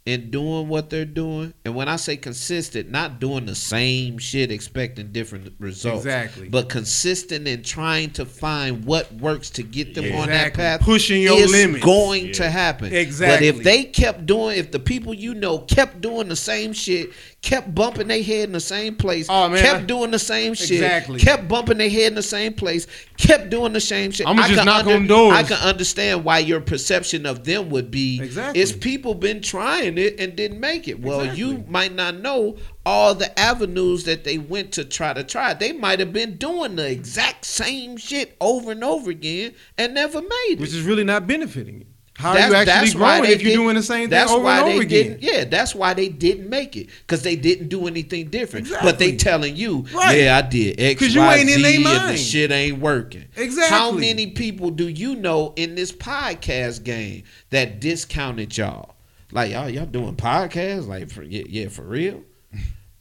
in 0.07 0.31
doing 0.31 0.69
what 0.69 0.89
they're 0.89 1.05
doing, 1.05 1.53
and 1.65 1.75
when 1.75 1.89
I 1.89 1.97
say 1.97 2.17
consistent, 2.17 2.91
not 2.91 3.19
doing 3.19 3.45
the 3.45 3.57
same 3.57 4.19
shit 4.19 4.53
expecting 4.53 5.11
different 5.11 5.53
results, 5.59 6.05
Exactly. 6.05 6.49
but 6.49 6.69
consistent 6.69 7.49
in 7.49 7.65
trying 7.65 8.11
to 8.13 8.25
find 8.25 8.85
what 8.85 9.13
works 9.15 9.51
to 9.51 9.65
get 9.65 9.95
them 9.97 10.15
on 10.15 10.29
that 10.29 10.55
path, 10.55 10.81
Pushing 10.81 11.23
your 11.23 11.37
is 11.39 11.51
limits. 11.51 11.85
going 11.85 12.27
Yeah. 12.29 12.33
to 12.35 12.51
happen. 12.51 12.93
Exactly. 12.95 13.51
But 13.51 13.57
if 13.59 13.65
they 13.65 13.83
kept 13.83 14.27
doing, 14.27 14.59
if 14.59 14.71
the 14.71 14.79
people 14.79 15.13
you 15.13 15.35
know 15.35 15.59
kept 15.59 16.01
doing 16.01 16.29
the 16.29 16.37
same 16.37 16.73
shit, 16.73 17.11
kept 17.47 17.73
bumping 17.73 18.09
their 18.09 18.23
head 18.25 18.49
in 18.49 18.53
the 18.53 18.59
same 18.61 18.97
place, 18.97 19.27
Oh, 19.31 19.49
man, 19.49 19.63
kept 19.63 19.83
I- 19.83 19.85
doing 19.85 20.11
the 20.11 20.19
same 20.19 20.55
shit, 20.55 20.73
Exactly. 20.73 21.21
kept 21.21 21.47
bumping 21.47 21.79
their 21.79 21.89
head 21.89 22.09
in 22.09 22.15
the 22.17 22.23
same 22.23 22.53
place, 22.55 22.89
kept 23.17 23.51
doing 23.51 23.73
the 23.73 23.81
same 23.81 24.11
shit. 24.11 24.27
I'ma 24.27 24.43
I 24.43 24.49
just 24.49 24.59
can 24.59 24.67
knock 24.67 24.87
on 24.87 25.07
doors. 25.07 25.37
I 25.37 25.45
can 25.45 25.59
understand 25.59 26.25
why 26.25 26.41
your 26.41 26.61
perception 26.61 27.25
of 27.25 27.45
them 27.45 27.71
would 27.71 27.93
be 27.93 28.21
Exactly. 28.21 28.61
it's 28.61 28.73
people 28.73 29.15
been 29.15 29.41
trying 29.41 29.97
it 29.97 30.19
and 30.19 30.35
didn't 30.35 30.59
make 30.59 30.89
it. 30.89 30.99
Well, 31.01 31.25
you 31.37 31.65
might 31.69 31.95
not 31.95 32.19
know 32.21 32.57
all 32.85 33.15
the 33.15 33.37
avenues 33.39 34.03
that 34.05 34.25
they 34.25 34.39
went 34.39 34.73
to 34.73 34.85
try 34.85 35.13
to 35.13 35.23
try. 35.23 35.55
They 35.55 35.71
might 35.73 36.01
have 36.01 36.13
been 36.13 36.37
doing 36.39 36.75
the 36.75 36.91
exact 36.91 37.45
same 37.45 37.97
shit 37.97 38.37
over 38.41 38.73
and 38.73 38.83
over 38.83 39.09
again 39.11 39.55
and 39.79 39.95
never 39.95 40.21
made 40.21 40.29
it. 40.55 40.59
which 40.61 40.75
is 40.75 40.83
really 40.83 41.05
not 41.05 41.29
benefiting 41.29 41.79
you. 41.81 41.87
How 42.19 42.31
are 42.31 42.35
That's- 42.35 42.51
you 42.51 42.73
actually 42.73 42.93
growing 42.99 43.31
if 43.31 43.43
you're 43.43 43.53
doing 43.53 43.75
the 43.77 43.83
same 43.83 44.09
thing 44.09 44.29
over 44.29 44.49
and 44.49 44.69
over 44.69 44.83
again? 44.83 45.19
Yeah, 45.21 45.45
that's 45.45 45.75
why 45.75 45.93
they 45.93 46.09
didn't 46.09 46.49
make 46.49 46.75
it 46.77 46.89
because 47.07 47.23
they 47.23 47.37
didn't 47.37 47.69
do 47.69 47.87
anything 47.87 48.29
different. 48.29 48.69
But 48.83 48.99
they 48.99 49.17
telling 49.17 49.55
you, 49.55 49.85
Right. 49.93 50.21
yeah, 50.21 50.39
I 50.39 50.43
did 50.49 50.81
X, 50.81 50.99
'Cause 51.01 51.15
you 51.15 51.21
Y, 51.21 51.37
ain't 51.37 51.51
in 51.51 51.63
Z, 51.63 51.77
and 51.87 52.09
the 52.09 52.17
shit 52.17 52.51
ain't 52.51 52.79
working. 52.79 53.25
Exactly. 53.37 53.77
How 53.77 53.91
many 53.93 54.29
people 54.29 54.71
do 54.71 54.89
you 54.89 55.15
know 55.17 55.53
in 55.57 55.75
this 55.75 55.93
podcast 55.93 56.85
game 56.85 57.25
that 57.51 57.81
discounted 57.81 58.57
y'all? 58.57 58.95
Like 59.33 59.51
y'all, 59.53 59.69
y'all 59.69 59.85
doing 59.87 60.15
podcasts? 60.15 60.87
Like 60.89 61.11
for 61.11 61.23
yeah, 61.23 61.43
yeah 61.49 61.69
for 61.69 61.83
real. 61.83 62.23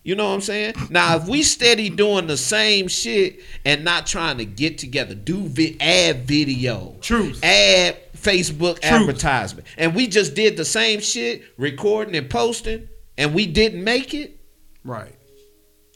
You 0.03 0.13
know 0.16 0.28
what 0.28 0.36
I'm 0.36 0.41
saying? 0.41 0.74
Now, 0.91 1.16
if 1.18 1.28
we 1.28 1.41
steady 1.41 1.89
doing 1.89 2.28
the 2.28 2.38
same 2.38 2.88
shit 2.88 3.39
and 3.66 3.84
not 3.84 4.05
trying 4.05 4.38
to 4.38 4.45
get 4.45 4.78
together, 4.78 5.16
do 5.16 5.47
vi- 5.47 5.78
add 5.82 6.28
video, 6.28 6.95
Truth. 7.01 7.43
add 7.43 7.97
Facebook 8.16 8.84
advertisement, 8.84 9.68
and 9.78 9.95
we 9.95 10.07
just 10.07 10.34
did 10.34 10.57
the 10.57 10.66
same 10.66 10.99
shit, 10.99 11.43
recording 11.57 12.16
and 12.16 12.30
posting, 12.30 12.88
and 13.18 13.34
we 13.34 13.45
didn't 13.45 13.84
make 13.84 14.13
it. 14.13 14.39
Right. 14.84 15.16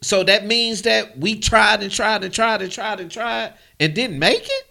So 0.02 0.24
that 0.24 0.46
means 0.46 0.84
that 0.84 1.18
we 1.18 1.40
tried 1.40 1.84
and 1.84 1.92
tried 1.92 2.24
and 2.24 2.34
tried 2.34 2.62
and 2.62 2.72
tried 2.72 3.00
and 3.00 3.12
tried 3.12 3.54
and 3.80 3.94
didn't 3.94 4.20
make 4.20 4.44
it. 4.46 4.64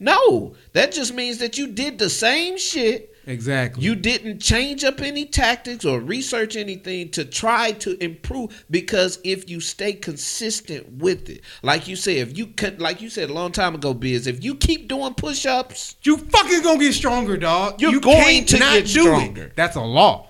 No, 0.00 0.56
that 0.72 0.90
just 0.92 1.14
means 1.14 1.38
that 1.38 1.56
you 1.56 1.68
did 1.68 1.98
the 1.98 2.10
same 2.10 2.58
shit 2.58 3.11
Exactly. 3.26 3.84
you 3.84 3.94
didn't 3.94 4.40
change 4.40 4.82
up 4.84 5.00
any 5.00 5.24
tactics 5.24 5.84
or 5.84 6.00
research 6.00 6.56
anything 6.56 7.08
to 7.10 7.24
try 7.24 7.70
to 7.72 8.02
improve 8.02 8.64
because 8.70 9.18
if 9.22 9.48
you 9.48 9.60
stay 9.60 9.92
consistent 9.92 10.88
with 10.94 11.28
it, 11.28 11.42
like 11.62 11.86
you 11.86 11.94
said, 11.96 12.16
if 12.16 12.36
you 12.36 12.48
could, 12.48 12.80
like 12.80 13.00
you 13.00 13.08
said 13.08 13.30
a 13.30 13.32
long 13.32 13.52
time 13.52 13.74
ago, 13.74 13.94
Biz, 13.94 14.26
if 14.26 14.42
you 14.42 14.54
keep 14.56 14.88
doing 14.88 15.14
push-ups, 15.14 15.96
you 16.02 16.16
fucking 16.16 16.62
gonna 16.62 16.78
get 16.80 16.94
stronger, 16.94 17.36
dog. 17.36 17.80
You're 17.80 17.92
you 17.92 18.00
going 18.00 18.44
to 18.46 18.58
not 18.58 18.72
get 18.74 18.86
do 18.86 19.02
stronger. 19.02 19.44
It. 19.44 19.56
That's 19.56 19.76
a 19.76 19.82
law. 19.82 20.28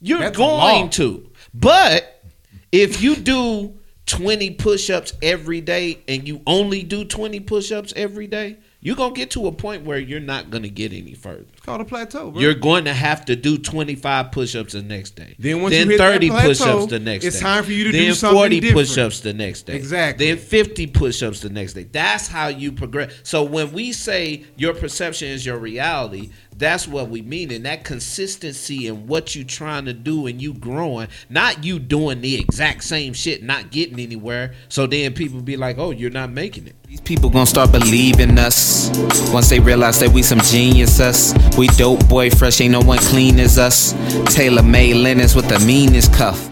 you're 0.00 0.20
That's 0.20 0.36
going 0.36 0.84
law. 0.84 0.88
to. 0.88 1.30
But 1.54 2.22
if 2.70 3.02
you 3.02 3.16
do 3.16 3.74
20 4.06 4.52
push-ups 4.52 5.12
every 5.22 5.60
day 5.60 5.98
and 6.08 6.26
you 6.26 6.40
only 6.46 6.82
do 6.82 7.04
20 7.04 7.40
push-ups 7.40 7.92
every 7.96 8.26
day, 8.26 8.58
you're 8.80 8.96
gonna 8.96 9.14
get 9.14 9.32
to 9.32 9.46
a 9.48 9.52
point 9.52 9.84
where 9.84 9.98
you're 9.98 10.20
not 10.20 10.50
gonna 10.50 10.68
get 10.68 10.92
any 10.92 11.14
further. 11.14 11.44
It's 11.52 11.62
called 11.62 11.80
a 11.80 11.84
plateau, 11.84 12.30
bro. 12.30 12.40
You're 12.40 12.54
going 12.54 12.84
to 12.84 12.92
have 12.92 13.24
to 13.24 13.34
do 13.34 13.58
25 13.58 14.30
push-ups 14.30 14.72
the 14.74 14.82
next 14.82 15.16
day. 15.16 15.34
Then 15.38 15.62
once 15.62 15.72
then 15.72 15.86
you 15.86 15.92
hit 15.92 15.98
that 15.98 16.12
30 16.12 16.28
plateau, 16.28 16.48
push-ups 16.48 16.86
the 16.86 16.98
next 17.00 17.24
it's 17.24 17.34
day. 17.34 17.38
It's 17.38 17.42
time 17.42 17.64
for 17.64 17.72
you 17.72 17.84
to 17.84 17.92
then 17.92 18.04
do 18.04 18.14
something 18.14 18.38
40 18.38 18.60
different. 18.60 18.88
push-ups 18.88 19.20
the 19.20 19.32
next 19.34 19.62
day. 19.62 19.74
Exactly. 19.74 20.26
Then 20.28 20.38
50 20.38 20.86
push-ups 20.86 21.40
the 21.40 21.50
next 21.50 21.72
day. 21.72 21.84
That's 21.84 22.28
how 22.28 22.48
you 22.48 22.70
progress. 22.70 23.12
So 23.24 23.42
when 23.42 23.72
we 23.72 23.92
say 23.92 24.44
your 24.56 24.74
perception 24.74 25.28
is 25.28 25.44
your 25.44 25.58
reality, 25.58 26.30
that's 26.58 26.88
what 26.88 27.08
we 27.08 27.22
mean. 27.22 27.50
And 27.50 27.64
that 27.66 27.84
consistency 27.84 28.86
in 28.88 29.06
what 29.06 29.34
you 29.34 29.44
trying 29.44 29.84
to 29.86 29.92
do 29.92 30.26
and 30.26 30.42
you 30.42 30.54
growing, 30.54 31.08
not 31.28 31.64
you 31.64 31.78
doing 31.78 32.20
the 32.20 32.38
exact 32.38 32.84
same 32.84 33.12
shit, 33.12 33.42
not 33.42 33.70
getting 33.70 34.00
anywhere. 34.00 34.54
So 34.68 34.86
then 34.86 35.14
people 35.14 35.40
be 35.40 35.56
like, 35.56 35.78
oh, 35.78 35.90
you're 35.90 36.10
not 36.10 36.30
making 36.30 36.66
it. 36.66 36.74
These 36.84 37.00
people 37.02 37.30
gonna 37.30 37.46
start 37.46 37.70
believing 37.70 38.38
us 38.38 38.90
once 39.32 39.48
they 39.48 39.60
realize 39.60 40.00
that 40.00 40.10
we 40.10 40.22
some 40.22 40.40
geniuses. 40.40 41.34
We 41.56 41.68
dope 41.68 42.08
boy 42.08 42.30
fresh, 42.30 42.60
ain't 42.60 42.72
no 42.72 42.80
one 42.80 42.98
clean 42.98 43.38
as 43.38 43.58
us. 43.58 43.94
Taylor 44.34 44.62
made 44.62 44.94
linens 44.94 45.34
with 45.34 45.48
the 45.48 45.58
meanest 45.60 46.12
cuff. 46.12 46.50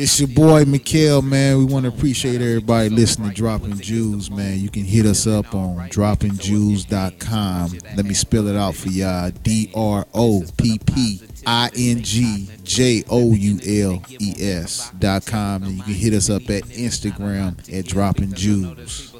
It's 0.00 0.20
your 0.20 0.28
boy 0.28 0.64
Mikhail, 0.64 1.22
man. 1.22 1.58
We 1.58 1.64
want 1.64 1.82
to 1.84 1.88
appreciate 1.88 2.40
everybody 2.40 2.88
listening 2.88 3.30
to 3.30 3.34
Dropping 3.34 3.80
Jewels, 3.80 4.30
man. 4.30 4.60
You 4.60 4.70
can 4.70 4.84
hit 4.84 5.04
us 5.04 5.26
up 5.26 5.56
on 5.56 5.88
droppingjews.com. 5.88 7.78
Let 7.96 8.04
me 8.06 8.14
spell 8.14 8.46
it 8.46 8.54
out 8.54 8.76
for 8.76 8.90
y'all. 8.90 9.32
D 9.42 9.72
R 9.74 10.06
O 10.14 10.44
P 10.56 10.78
P 10.78 11.20
I 11.44 11.70
N 11.76 12.02
G 12.04 12.48
J 12.62 13.02
O 13.10 13.32
U 13.32 13.58
L 13.84 14.00
E 14.20 14.34
S 14.38 14.92
dot 15.00 15.26
com. 15.26 15.64
And 15.64 15.72
you 15.72 15.82
can 15.82 15.94
hit 15.94 16.14
us 16.14 16.30
up 16.30 16.42
at 16.42 16.62
Instagram 16.66 17.76
at 17.76 17.84
Dropping 17.86 18.34
Jewels. 18.34 19.12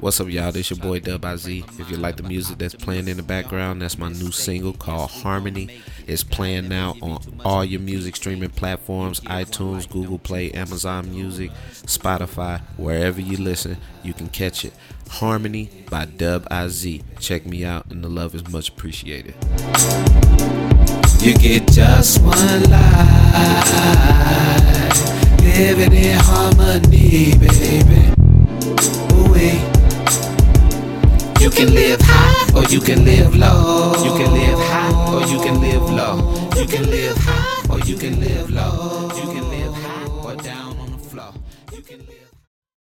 What's 0.00 0.20
up, 0.20 0.28
y'all? 0.28 0.52
This 0.52 0.70
your 0.70 0.78
boy 0.78 1.00
Dub 1.00 1.24
IZ. 1.24 1.46
If 1.80 1.90
you 1.90 1.96
like 1.96 2.18
the 2.18 2.22
music 2.22 2.58
that's 2.58 2.76
playing 2.76 3.08
in 3.08 3.16
the 3.16 3.22
background, 3.24 3.82
that's 3.82 3.98
my 3.98 4.08
new 4.08 4.30
single 4.30 4.72
called 4.72 5.10
Harmony. 5.10 5.80
It's 6.06 6.22
playing 6.22 6.68
now 6.68 6.94
on 7.02 7.18
all 7.44 7.64
your 7.64 7.80
music 7.80 8.14
streaming 8.14 8.50
platforms 8.50 9.18
iTunes, 9.22 9.90
Google 9.90 10.20
Play, 10.20 10.52
Amazon 10.52 11.10
Music, 11.10 11.50
Spotify, 11.72 12.60
wherever 12.76 13.20
you 13.20 13.38
listen, 13.38 13.76
you 14.04 14.12
can 14.14 14.28
catch 14.28 14.64
it. 14.64 14.72
Harmony 15.10 15.68
by 15.90 16.04
Dub 16.04 16.46
IZ. 16.48 17.00
Check 17.18 17.44
me 17.44 17.64
out, 17.64 17.86
and 17.90 18.04
the 18.04 18.08
love 18.08 18.36
is 18.36 18.46
much 18.48 18.68
appreciated. 18.68 19.34
You 21.18 21.34
get 21.34 21.66
just 21.72 22.22
one 22.22 22.62
life, 22.70 23.72
living 25.42 25.92
in 25.92 26.18
harmony, 26.20 27.36
baby. 27.36 28.14
Ooh-wee. 29.12 29.67
You 31.48 31.54
can 31.54 31.74
live 31.74 32.00
high 32.02 32.58
or 32.60 32.64
you 32.64 32.78
can 32.78 33.06
live 33.06 33.34
low. 33.34 33.94
You 34.04 34.10
can 34.10 34.34
live 34.34 34.58
high 34.58 35.14
or 35.14 35.26
you 35.26 35.40
can 35.40 35.58
live 35.62 35.80
low. 35.80 36.50
You 36.54 36.66
can 36.66 36.90
live 36.90 37.16
high 37.16 37.72
or 37.72 37.80
you 37.80 37.96
can 37.96 38.20
live 38.20 38.50
low. 38.50 38.97